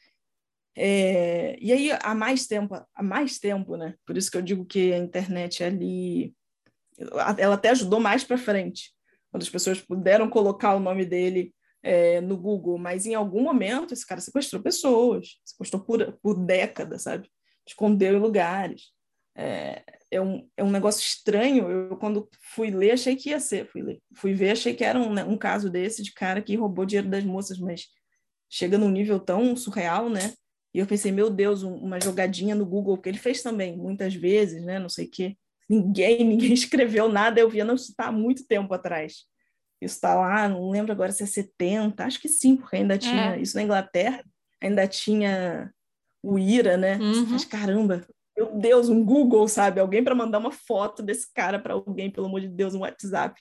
é, 0.74 1.56
e 1.60 1.72
aí 1.72 1.90
há 2.02 2.14
mais 2.14 2.46
tempo, 2.46 2.74
há 2.74 3.02
mais 3.02 3.38
tempo, 3.38 3.76
né? 3.76 3.94
Por 4.06 4.16
isso 4.16 4.30
que 4.30 4.36
eu 4.36 4.42
digo 4.42 4.64
que 4.64 4.92
a 4.92 4.98
internet 4.98 5.64
ali, 5.64 6.34
ela 7.38 7.54
até 7.54 7.70
ajudou 7.70 7.98
mais 7.98 8.24
para 8.24 8.38
frente, 8.38 8.94
quando 9.30 9.42
as 9.42 9.48
pessoas 9.48 9.80
puderam 9.80 10.28
colocar 10.28 10.74
o 10.74 10.80
nome 10.80 11.04
dele 11.04 11.54
é, 11.86 12.20
no 12.20 12.36
Google, 12.36 12.76
mas 12.78 13.06
em 13.06 13.14
algum 13.14 13.42
momento 13.42 13.94
esse 13.94 14.04
cara 14.04 14.20
sequestrou 14.20 14.60
pessoas, 14.60 15.38
sequestrou 15.44 15.80
por, 15.80 16.18
por 16.20 16.34
décadas, 16.34 17.02
sabe? 17.02 17.30
Escondeu 17.64 18.16
em 18.16 18.18
lugares. 18.18 18.90
É, 19.36 19.84
é, 20.10 20.20
um, 20.20 20.48
é 20.56 20.64
um 20.64 20.70
negócio 20.70 21.00
estranho. 21.00 21.70
Eu, 21.70 21.96
quando 21.96 22.28
fui 22.42 22.70
ler, 22.72 22.90
achei 22.90 23.14
que 23.14 23.30
ia 23.30 23.38
ser. 23.38 23.68
Fui, 23.68 23.82
ler, 23.82 24.00
fui 24.16 24.34
ver, 24.34 24.50
achei 24.50 24.74
que 24.74 24.82
era 24.82 24.98
um, 24.98 25.14
né, 25.14 25.22
um 25.22 25.38
caso 25.38 25.70
desse 25.70 26.02
de 26.02 26.12
cara 26.12 26.42
que 26.42 26.56
roubou 26.56 26.84
dinheiro 26.84 27.08
das 27.08 27.22
moças, 27.22 27.56
mas 27.56 27.86
chega 28.50 28.76
num 28.76 28.90
nível 28.90 29.20
tão 29.20 29.54
surreal, 29.54 30.10
né? 30.10 30.34
E 30.74 30.80
eu 30.80 30.86
pensei, 30.88 31.12
meu 31.12 31.30
Deus, 31.30 31.62
um, 31.62 31.72
uma 31.72 32.00
jogadinha 32.00 32.56
no 32.56 32.66
Google, 32.66 32.98
que 32.98 33.08
ele 33.08 33.18
fez 33.18 33.42
também, 33.42 33.76
muitas 33.76 34.12
vezes, 34.12 34.64
né? 34.64 34.80
Não 34.80 34.88
sei 34.88 35.06
o 35.06 35.10
quê. 35.10 35.36
Ninguém, 35.68 36.24
ninguém 36.26 36.52
escreveu 36.52 37.08
nada, 37.08 37.38
eu 37.40 37.48
via, 37.48 37.64
não, 37.64 37.76
está 37.76 38.06
há 38.06 38.12
muito 38.12 38.44
tempo 38.44 38.74
atrás. 38.74 39.24
Está 39.80 40.14
lá, 40.14 40.48
não 40.48 40.70
lembro 40.70 40.92
agora 40.92 41.12
se 41.12 41.22
é 41.22 41.26
70, 41.26 42.04
acho 42.04 42.20
que 42.20 42.28
sim, 42.28 42.56
porque 42.56 42.76
ainda 42.76 42.96
tinha 42.96 43.36
é. 43.36 43.40
isso 43.40 43.56
na 43.56 43.62
Inglaterra, 43.62 44.24
ainda 44.60 44.86
tinha 44.88 45.70
o 46.22 46.38
IRA, 46.38 46.76
né? 46.76 46.96
Uhum. 46.96 47.26
Mas 47.26 47.44
caramba, 47.44 48.06
meu 48.36 48.58
Deus, 48.58 48.88
um 48.88 49.04
Google, 49.04 49.46
sabe? 49.48 49.80
Alguém 49.80 50.02
para 50.02 50.14
mandar 50.14 50.38
uma 50.38 50.50
foto 50.50 51.02
desse 51.02 51.32
cara 51.32 51.58
para 51.58 51.74
alguém, 51.74 52.10
pelo 52.10 52.26
amor 52.26 52.40
de 52.40 52.48
Deus, 52.48 52.74
um 52.74 52.80
WhatsApp. 52.80 53.40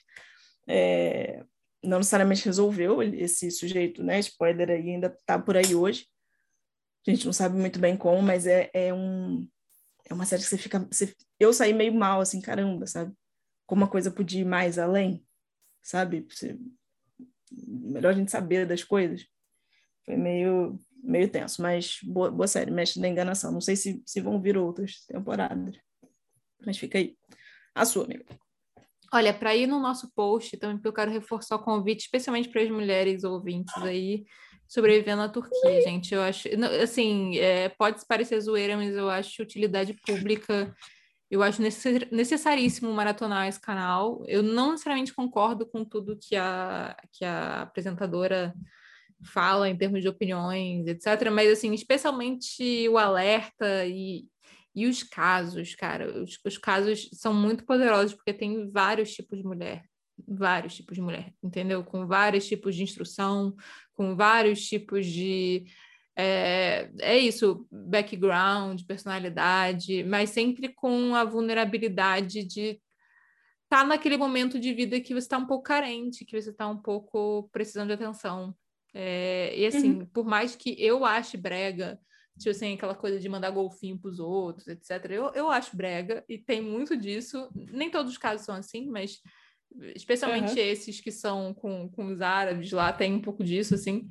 É... 0.68 1.42
Não 1.82 1.98
necessariamente 1.98 2.44
resolveu 2.44 3.02
esse 3.02 3.50
sujeito, 3.50 4.02
né? 4.02 4.18
Spoiler 4.20 4.70
aí 4.70 4.90
ainda 4.90 5.06
está 5.06 5.38
por 5.38 5.56
aí 5.56 5.74
hoje. 5.74 6.06
A 7.06 7.10
gente 7.10 7.24
não 7.24 7.32
sabe 7.32 7.56
muito 7.56 7.78
bem 7.78 7.96
como, 7.96 8.20
mas 8.20 8.46
é, 8.46 8.70
é 8.74 8.92
um 8.92 9.46
é 10.08 10.14
uma 10.14 10.24
série 10.24 10.42
que 10.42 10.48
você 10.48 10.58
fica. 10.58 10.86
Você... 10.90 11.14
Eu 11.38 11.52
saí 11.52 11.72
meio 11.72 11.94
mal, 11.94 12.20
assim, 12.20 12.40
caramba, 12.40 12.86
sabe? 12.86 13.12
Como 13.66 13.84
a 13.84 13.88
coisa 13.88 14.10
podia 14.10 14.40
ir 14.40 14.44
mais 14.44 14.78
além 14.78 15.25
sabe? 15.86 16.26
Melhor 17.52 18.10
a 18.10 18.16
gente 18.16 18.30
saber 18.30 18.66
das 18.66 18.82
coisas. 18.82 19.24
Foi 20.04 20.16
meio, 20.16 20.78
meio 21.02 21.28
tenso, 21.28 21.62
mas 21.62 21.98
boa, 22.02 22.30
boa 22.30 22.48
série, 22.48 22.70
Mestre 22.70 23.00
da 23.00 23.08
Enganação. 23.08 23.52
Não 23.52 23.60
sei 23.60 23.76
se, 23.76 24.02
se 24.04 24.20
vão 24.20 24.40
vir 24.40 24.56
outras 24.56 25.04
temporadas, 25.06 25.78
mas 26.64 26.76
fica 26.76 26.98
aí. 26.98 27.16
A 27.74 27.84
sua, 27.84 28.04
amiga. 28.04 28.24
Olha, 29.12 29.32
para 29.32 29.54
ir 29.54 29.68
no 29.68 29.78
nosso 29.78 30.12
post 30.12 30.56
também, 30.56 30.76
porque 30.76 30.88
eu 30.88 30.92
quero 30.92 31.10
reforçar 31.10 31.56
o 31.56 31.62
convite, 31.62 32.00
especialmente 32.00 32.48
para 32.48 32.62
as 32.62 32.70
mulheres 32.70 33.22
ouvintes 33.22 33.76
aí, 33.82 34.24
sobrevivendo 34.66 35.22
à 35.22 35.28
Turquia, 35.28 35.82
gente. 35.82 36.12
Eu 36.12 36.22
acho, 36.22 36.48
assim, 36.82 37.38
é, 37.38 37.68
pode 37.68 38.04
parecer 38.06 38.40
zoeira, 38.40 38.76
mas 38.76 38.96
eu 38.96 39.08
acho 39.08 39.42
utilidade 39.42 39.94
pública 40.04 40.74
eu 41.30 41.42
acho 41.42 41.60
necessaríssimo 41.60 42.92
maratonar 42.92 43.48
esse 43.48 43.60
canal. 43.60 44.22
Eu 44.28 44.42
não 44.42 44.72
necessariamente 44.72 45.12
concordo 45.12 45.66
com 45.66 45.84
tudo 45.84 46.18
que 46.20 46.36
a, 46.36 46.96
que 47.12 47.24
a 47.24 47.62
apresentadora 47.62 48.54
fala 49.24 49.68
em 49.68 49.76
termos 49.76 50.02
de 50.02 50.08
opiniões, 50.08 50.86
etc. 50.86 51.30
Mas, 51.32 51.50
assim, 51.50 51.72
especialmente 51.74 52.88
o 52.88 52.96
alerta 52.96 53.84
e, 53.86 54.26
e 54.74 54.86
os 54.86 55.02
casos, 55.02 55.74
cara. 55.74 56.22
Os, 56.22 56.38
os 56.44 56.58
casos 56.58 57.08
são 57.12 57.34
muito 57.34 57.64
poderosos 57.64 58.14
porque 58.14 58.32
tem 58.32 58.70
vários 58.70 59.12
tipos 59.12 59.38
de 59.38 59.44
mulher. 59.44 59.82
Vários 60.26 60.74
tipos 60.76 60.94
de 60.94 61.02
mulher, 61.02 61.34
entendeu? 61.42 61.84
Com 61.84 62.06
vários 62.06 62.46
tipos 62.46 62.74
de 62.74 62.82
instrução, 62.82 63.54
com 63.92 64.16
vários 64.16 64.66
tipos 64.66 65.04
de 65.04 65.66
é, 66.18 66.90
é 67.00 67.18
isso, 67.18 67.66
background, 67.70 68.82
personalidade, 68.84 70.02
mas 70.02 70.30
sempre 70.30 70.70
com 70.72 71.14
a 71.14 71.24
vulnerabilidade 71.24 72.42
de 72.44 72.80
estar 73.64 73.82
tá 73.82 73.84
naquele 73.84 74.16
momento 74.16 74.58
de 74.58 74.72
vida 74.72 74.98
que 74.98 75.12
você 75.12 75.26
está 75.26 75.36
um 75.36 75.46
pouco 75.46 75.64
carente, 75.64 76.24
que 76.24 76.40
você 76.40 76.50
está 76.50 76.66
um 76.66 76.78
pouco 76.78 77.50
precisando 77.52 77.88
de 77.88 77.94
atenção. 77.94 78.56
É, 78.94 79.52
e 79.58 79.66
assim, 79.66 79.98
uhum. 79.98 80.06
por 80.06 80.24
mais 80.24 80.56
que 80.56 80.74
eu 80.82 81.04
ache 81.04 81.36
brega, 81.36 82.00
tipo 82.38 82.48
assim, 82.48 82.74
aquela 82.74 82.94
coisa 82.94 83.20
de 83.20 83.28
mandar 83.28 83.50
golfinho 83.50 83.98
para 83.98 84.10
os 84.10 84.18
outros, 84.18 84.68
etc., 84.68 85.10
eu, 85.10 85.30
eu 85.34 85.50
acho 85.50 85.76
brega, 85.76 86.24
e 86.26 86.38
tem 86.38 86.62
muito 86.62 86.96
disso. 86.96 87.50
Nem 87.54 87.90
todos 87.90 88.12
os 88.12 88.18
casos 88.18 88.46
são 88.46 88.54
assim, 88.54 88.86
mas 88.86 89.20
especialmente 89.94 90.52
uhum. 90.52 90.58
esses 90.58 90.98
que 90.98 91.12
são 91.12 91.52
com, 91.52 91.90
com 91.90 92.06
os 92.06 92.22
árabes 92.22 92.72
lá, 92.72 92.90
tem 92.90 93.12
um 93.12 93.20
pouco 93.20 93.44
disso, 93.44 93.74
assim 93.74 94.08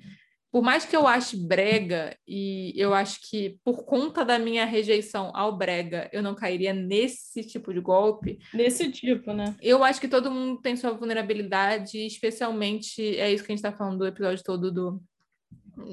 por 0.56 0.64
mais 0.64 0.86
que 0.86 0.96
eu 0.96 1.06
ache 1.06 1.36
brega, 1.36 2.18
e 2.26 2.72
eu 2.78 2.94
acho 2.94 3.20
que 3.30 3.60
por 3.62 3.84
conta 3.84 4.24
da 4.24 4.40
minha 4.40 4.64
rejeição 4.64 5.30
ao 5.36 5.58
brega, 5.58 6.10
eu 6.14 6.24
não 6.24 6.34
cairia 6.34 6.74
nesse 6.74 7.44
tipo 7.44 7.74
de 7.74 7.82
golpe. 7.82 8.40
Nesse 8.54 8.90
tipo, 8.90 9.34
né? 9.34 9.54
Eu 9.62 9.84
acho 9.84 10.00
que 10.00 10.08
todo 10.08 10.32
mundo 10.32 10.62
tem 10.62 10.78
sua 10.78 10.92
vulnerabilidade, 10.92 11.98
especialmente, 11.98 13.02
é 13.18 13.34
isso 13.34 13.44
que 13.44 13.52
a 13.52 13.54
gente 13.54 13.66
está 13.66 13.78
falando 13.78 13.98
do 13.98 14.08
episódio 14.08 14.42
todo 14.46 14.72
do, 14.72 15.04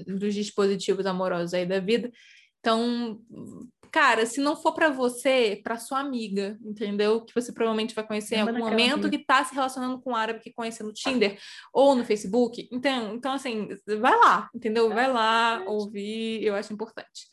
dos 0.07 0.33
dispositivos 0.33 1.07
amorosos 1.07 1.55
aí 1.55 1.67
da 1.67 1.81
vida. 1.81 2.09
Então, 2.63 3.21
cara, 3.91 4.25
se 4.25 4.41
não 4.41 4.55
for 4.55 4.73
para 4.73 4.89
você, 4.89 5.61
para 5.65 5.77
sua 5.77 5.99
amiga, 5.99 6.57
entendeu? 6.65 7.25
Que 7.25 7.35
você 7.35 7.53
provavelmente 7.53 7.95
vai 7.95 8.07
conhecer 8.07 8.37
em 8.37 8.41
algum 8.43 8.59
momento 8.59 9.11
que 9.11 9.19
tá 9.19 9.45
se 9.45 9.53
relacionando 9.53 10.01
com 10.01 10.13
um 10.13 10.17
árabe 10.17 10.39
que 10.41 10.53
conhece 10.53 10.81
no 10.85 10.93
Tinder 10.93 11.37
ou 11.75 11.97
no 11.97 12.05
Facebook. 12.05 12.69
Então, 12.71 13.17
então 13.17 13.33
assim, 13.33 13.69
vai 14.01 14.17
lá, 14.17 14.49
entendeu? 14.55 14.89
Vai 14.89 15.13
lá 15.13 15.65
ouvir, 15.67 16.45
eu 16.45 16.55
acho 16.55 16.73
importante 16.73 17.27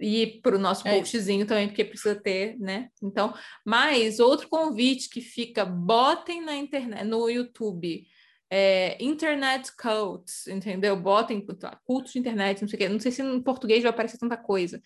e 0.00 0.40
para 0.42 0.56
o 0.56 0.58
nosso 0.58 0.86
é 0.88 0.96
postzinho 0.96 1.46
também, 1.46 1.68
porque 1.68 1.84
precisa 1.84 2.14
ter, 2.14 2.58
né? 2.58 2.88
Então, 3.02 3.34
mas 3.64 4.18
outro 4.20 4.48
convite 4.48 5.08
que 5.08 5.20
fica, 5.20 5.64
botem 5.64 6.40
na 6.40 6.56
internet, 6.56 7.04
no 7.04 7.28
YouTube, 7.28 8.06
é, 8.54 9.02
internet 9.02 9.74
cults, 9.74 10.46
entendeu? 10.46 10.94
Botem 10.94 11.42
cultos 11.86 12.12
de 12.12 12.18
internet, 12.18 12.60
não 12.60 12.68
sei 12.68 12.76
o 12.76 12.78
quê. 12.80 12.88
Não 12.90 13.00
sei 13.00 13.10
se 13.10 13.22
em 13.22 13.40
português 13.40 13.82
vai 13.82 13.88
aparecer 13.88 14.18
tanta 14.18 14.36
coisa. 14.36 14.82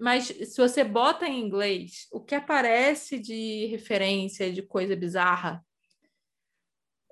Mas 0.00 0.24
se 0.24 0.56
você 0.56 0.82
bota 0.82 1.28
em 1.28 1.46
inglês, 1.46 2.08
o 2.10 2.20
que 2.20 2.34
aparece 2.34 3.20
de 3.20 3.66
referência 3.66 4.52
de 4.52 4.62
coisa 4.62 4.96
bizarra 4.96 5.64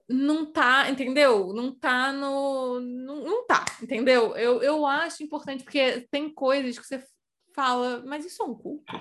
não 0.08 0.44
tá, 0.44 0.90
entendeu? 0.90 1.52
Não 1.52 1.72
tá 1.72 2.12
no. 2.12 2.80
Não, 2.80 3.22
não 3.22 3.46
tá, 3.46 3.64
entendeu? 3.80 4.36
Eu, 4.36 4.60
eu 4.60 4.84
acho 4.84 5.22
importante, 5.22 5.62
porque 5.62 6.00
tem 6.10 6.28
coisas 6.34 6.76
que 6.76 6.84
você 6.84 7.00
fala, 7.54 8.02
mas 8.04 8.24
isso 8.24 8.42
é 8.42 8.46
um 8.46 8.56
culto? 8.56 8.92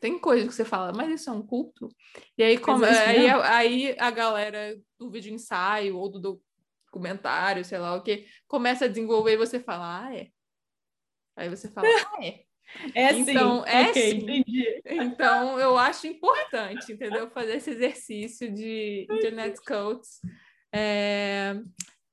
Tem 0.00 0.18
coisas 0.18 0.48
que 0.48 0.54
você 0.54 0.64
fala, 0.64 0.92
mas 0.92 1.20
isso 1.20 1.30
é 1.30 1.32
um 1.32 1.42
culto? 1.42 1.88
E 2.36 2.42
aí, 2.42 2.58
como, 2.58 2.84
aí, 2.84 3.28
aí 3.28 3.96
a 3.98 4.10
galera 4.10 4.78
do 4.98 5.10
vídeo 5.10 5.32
ensaio 5.32 5.96
ou 5.96 6.08
do 6.08 6.40
documentário, 6.88 7.64
sei 7.64 7.78
lá 7.78 7.94
o 7.94 8.02
que, 8.02 8.26
começa 8.46 8.84
a 8.84 8.88
desenvolver 8.88 9.32
e 9.32 9.36
você 9.36 9.60
fala, 9.60 10.06
ah, 10.06 10.16
é. 10.16 10.28
Aí 11.36 11.48
você 11.48 11.68
fala, 11.68 11.86
ah, 12.18 12.24
é. 12.24 12.44
É 12.94 13.14
sim. 13.14 13.20
Então, 13.20 13.64
é 13.66 13.88
okay, 13.88 14.10
sim. 14.10 14.16
Entendi. 14.18 14.82
Então, 14.84 15.58
eu 15.58 15.78
acho 15.78 16.06
importante, 16.06 16.92
entendeu? 16.92 17.30
Fazer 17.30 17.56
esse 17.56 17.70
exercício 17.70 18.52
de 18.52 19.06
internet 19.10 19.58
codes. 19.64 20.20
É... 20.72 21.54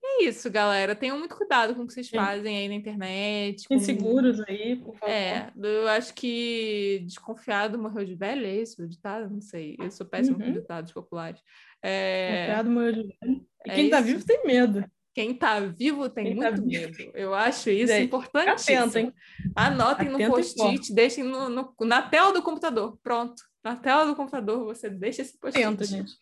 É 0.07 0.23
isso, 0.23 0.49
galera. 0.51 0.95
Tenham 0.95 1.17
muito 1.17 1.35
cuidado 1.35 1.73
com 1.75 1.81
o 1.81 1.87
que 1.87 1.93
vocês 1.93 2.09
fazem 2.09 2.57
aí 2.57 2.67
na 2.67 2.75
internet. 2.75 3.67
Com... 3.67 3.79
Seguros 3.79 4.39
aí, 4.41 4.75
por 4.75 4.95
favor. 4.95 5.11
É, 5.11 5.51
eu 5.61 5.87
acho 5.87 6.13
que 6.13 7.01
desconfiado 7.05 7.77
morreu 7.77 8.05
de 8.05 8.15
velho, 8.15 8.45
é 8.45 8.55
isso 8.55 8.83
o 8.83 8.87
ditado? 8.87 9.29
Não 9.29 9.41
sei. 9.41 9.75
Eu 9.79 9.89
sou 9.89 10.05
péssimo 10.05 10.37
uhum. 10.37 10.45
com 10.45 10.51
ditados 10.53 10.93
populares. 10.93 11.41
É... 11.81 12.29
Desconfiado 12.29 12.69
morreu 12.69 12.93
de 12.93 13.01
velho. 13.01 13.45
E 13.65 13.71
é 13.71 13.75
quem 13.75 13.89
tá 13.89 13.99
isso. 13.99 14.07
vivo 14.07 14.25
tem 14.25 14.45
medo. 14.45 14.85
Quem 15.13 15.33
tá 15.33 15.59
vivo 15.61 16.09
tem 16.09 16.25
quem 16.25 16.35
tá 16.39 16.51
muito 16.51 16.61
tá 16.61 16.67
medo. 16.67 17.11
Eu 17.13 17.33
acho 17.33 17.69
isso 17.69 17.91
Gente, 17.93 18.05
importantíssimo. 18.05 18.79
Atento, 18.79 18.97
hein? 18.97 19.13
Anotem 19.55 20.07
Atento 20.07 20.23
no 20.23 20.29
post-it, 20.29 20.93
deixem 20.93 21.23
no, 21.23 21.49
no, 21.49 21.73
na 21.81 22.01
tela 22.01 22.31
do 22.31 22.41
computador. 22.41 22.99
Pronto. 23.01 23.41
Na 23.63 23.75
tela 23.75 24.05
do 24.05 24.15
computador 24.15 24.65
você 24.65 24.89
deixa 24.89 25.21
esse 25.21 25.37
post-it. 25.39 25.85
gente. 25.85 26.13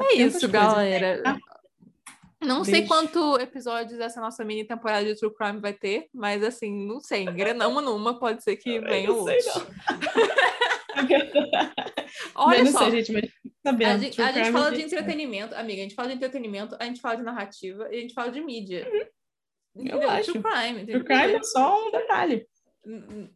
É 0.00 0.14
isso, 0.14 0.48
galera. 0.48 1.22
Coisas? 1.22 1.55
Não 2.42 2.62
Beijo. 2.62 2.70
sei 2.70 2.86
quanto 2.86 3.38
episódios 3.40 3.98
essa 3.98 4.20
nossa 4.20 4.44
mini 4.44 4.64
temporada 4.64 5.06
de 5.06 5.18
True 5.18 5.34
Crime 5.34 5.58
vai 5.58 5.72
ter, 5.72 6.06
mas 6.12 6.44
assim, 6.44 6.86
não 6.86 7.00
sei, 7.00 7.22
engrenamos 7.22 7.82
numa, 7.82 8.18
pode 8.18 8.42
ser 8.42 8.56
que 8.56 8.78
venha 8.78 9.10
outros. 9.10 9.46
Olha 12.34 12.64
não 12.64 12.72
só, 12.72 12.90
sei, 12.90 13.02
gente, 13.02 13.12
mas 13.12 13.30
sabendo, 13.62 13.90
a 13.90 13.98
gente, 13.98 14.20
a 14.20 14.32
gente 14.32 14.52
fala 14.52 14.70
de 14.70 14.82
entretenimento, 14.82 15.54
amiga, 15.54 15.80
a 15.80 15.84
gente 15.84 15.94
fala 15.94 16.08
de 16.08 16.14
entretenimento, 16.14 16.76
a 16.78 16.84
gente 16.84 17.00
fala 17.00 17.16
de 17.16 17.22
narrativa 17.22 17.88
e 17.90 17.96
a 17.96 18.00
gente 18.00 18.12
fala 18.12 18.30
de 18.30 18.40
mídia. 18.40 18.86
Uhum. 19.74 19.86
Eu 19.86 20.10
acho. 20.10 20.32
True 20.32 20.42
Crime. 20.42 20.86
True 20.86 21.04
Crime 21.04 21.34
é 21.34 21.42
só 21.42 21.86
um 21.86 21.90
detalhe. 21.90 22.46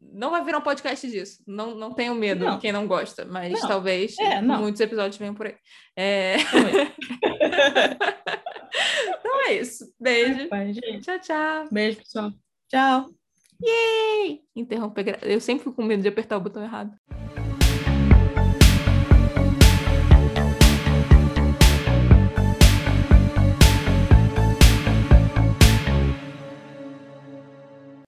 Não 0.00 0.30
vai 0.30 0.44
virar 0.44 0.58
um 0.58 0.62
podcast 0.62 1.10
disso. 1.10 1.42
Não, 1.46 1.74
não 1.74 1.92
tenho 1.92 2.14
medo 2.14 2.44
não. 2.44 2.58
quem 2.58 2.70
não 2.70 2.86
gosta, 2.86 3.24
mas 3.24 3.60
não. 3.60 3.68
talvez 3.68 4.16
é, 4.18 4.40
muitos 4.40 4.80
episódios 4.80 5.16
venham 5.16 5.34
por 5.34 5.46
aí. 5.46 5.56
É... 5.96 6.36
então 9.18 9.48
é 9.48 9.54
isso. 9.54 9.92
Beijo. 9.98 10.48
tchau, 11.00 11.18
tchau. 11.20 11.68
Beijo, 11.70 11.98
pessoal. 11.98 12.32
Tchau. 12.68 13.10
Yay! 13.62 14.42
Interromper. 14.56 15.18
Eu 15.22 15.40
sempre 15.40 15.64
fico 15.64 15.76
com 15.76 15.82
medo 15.82 16.02
de 16.02 16.08
apertar 16.08 16.36
o 16.36 16.40
botão 16.40 16.62
errado. 16.62 16.96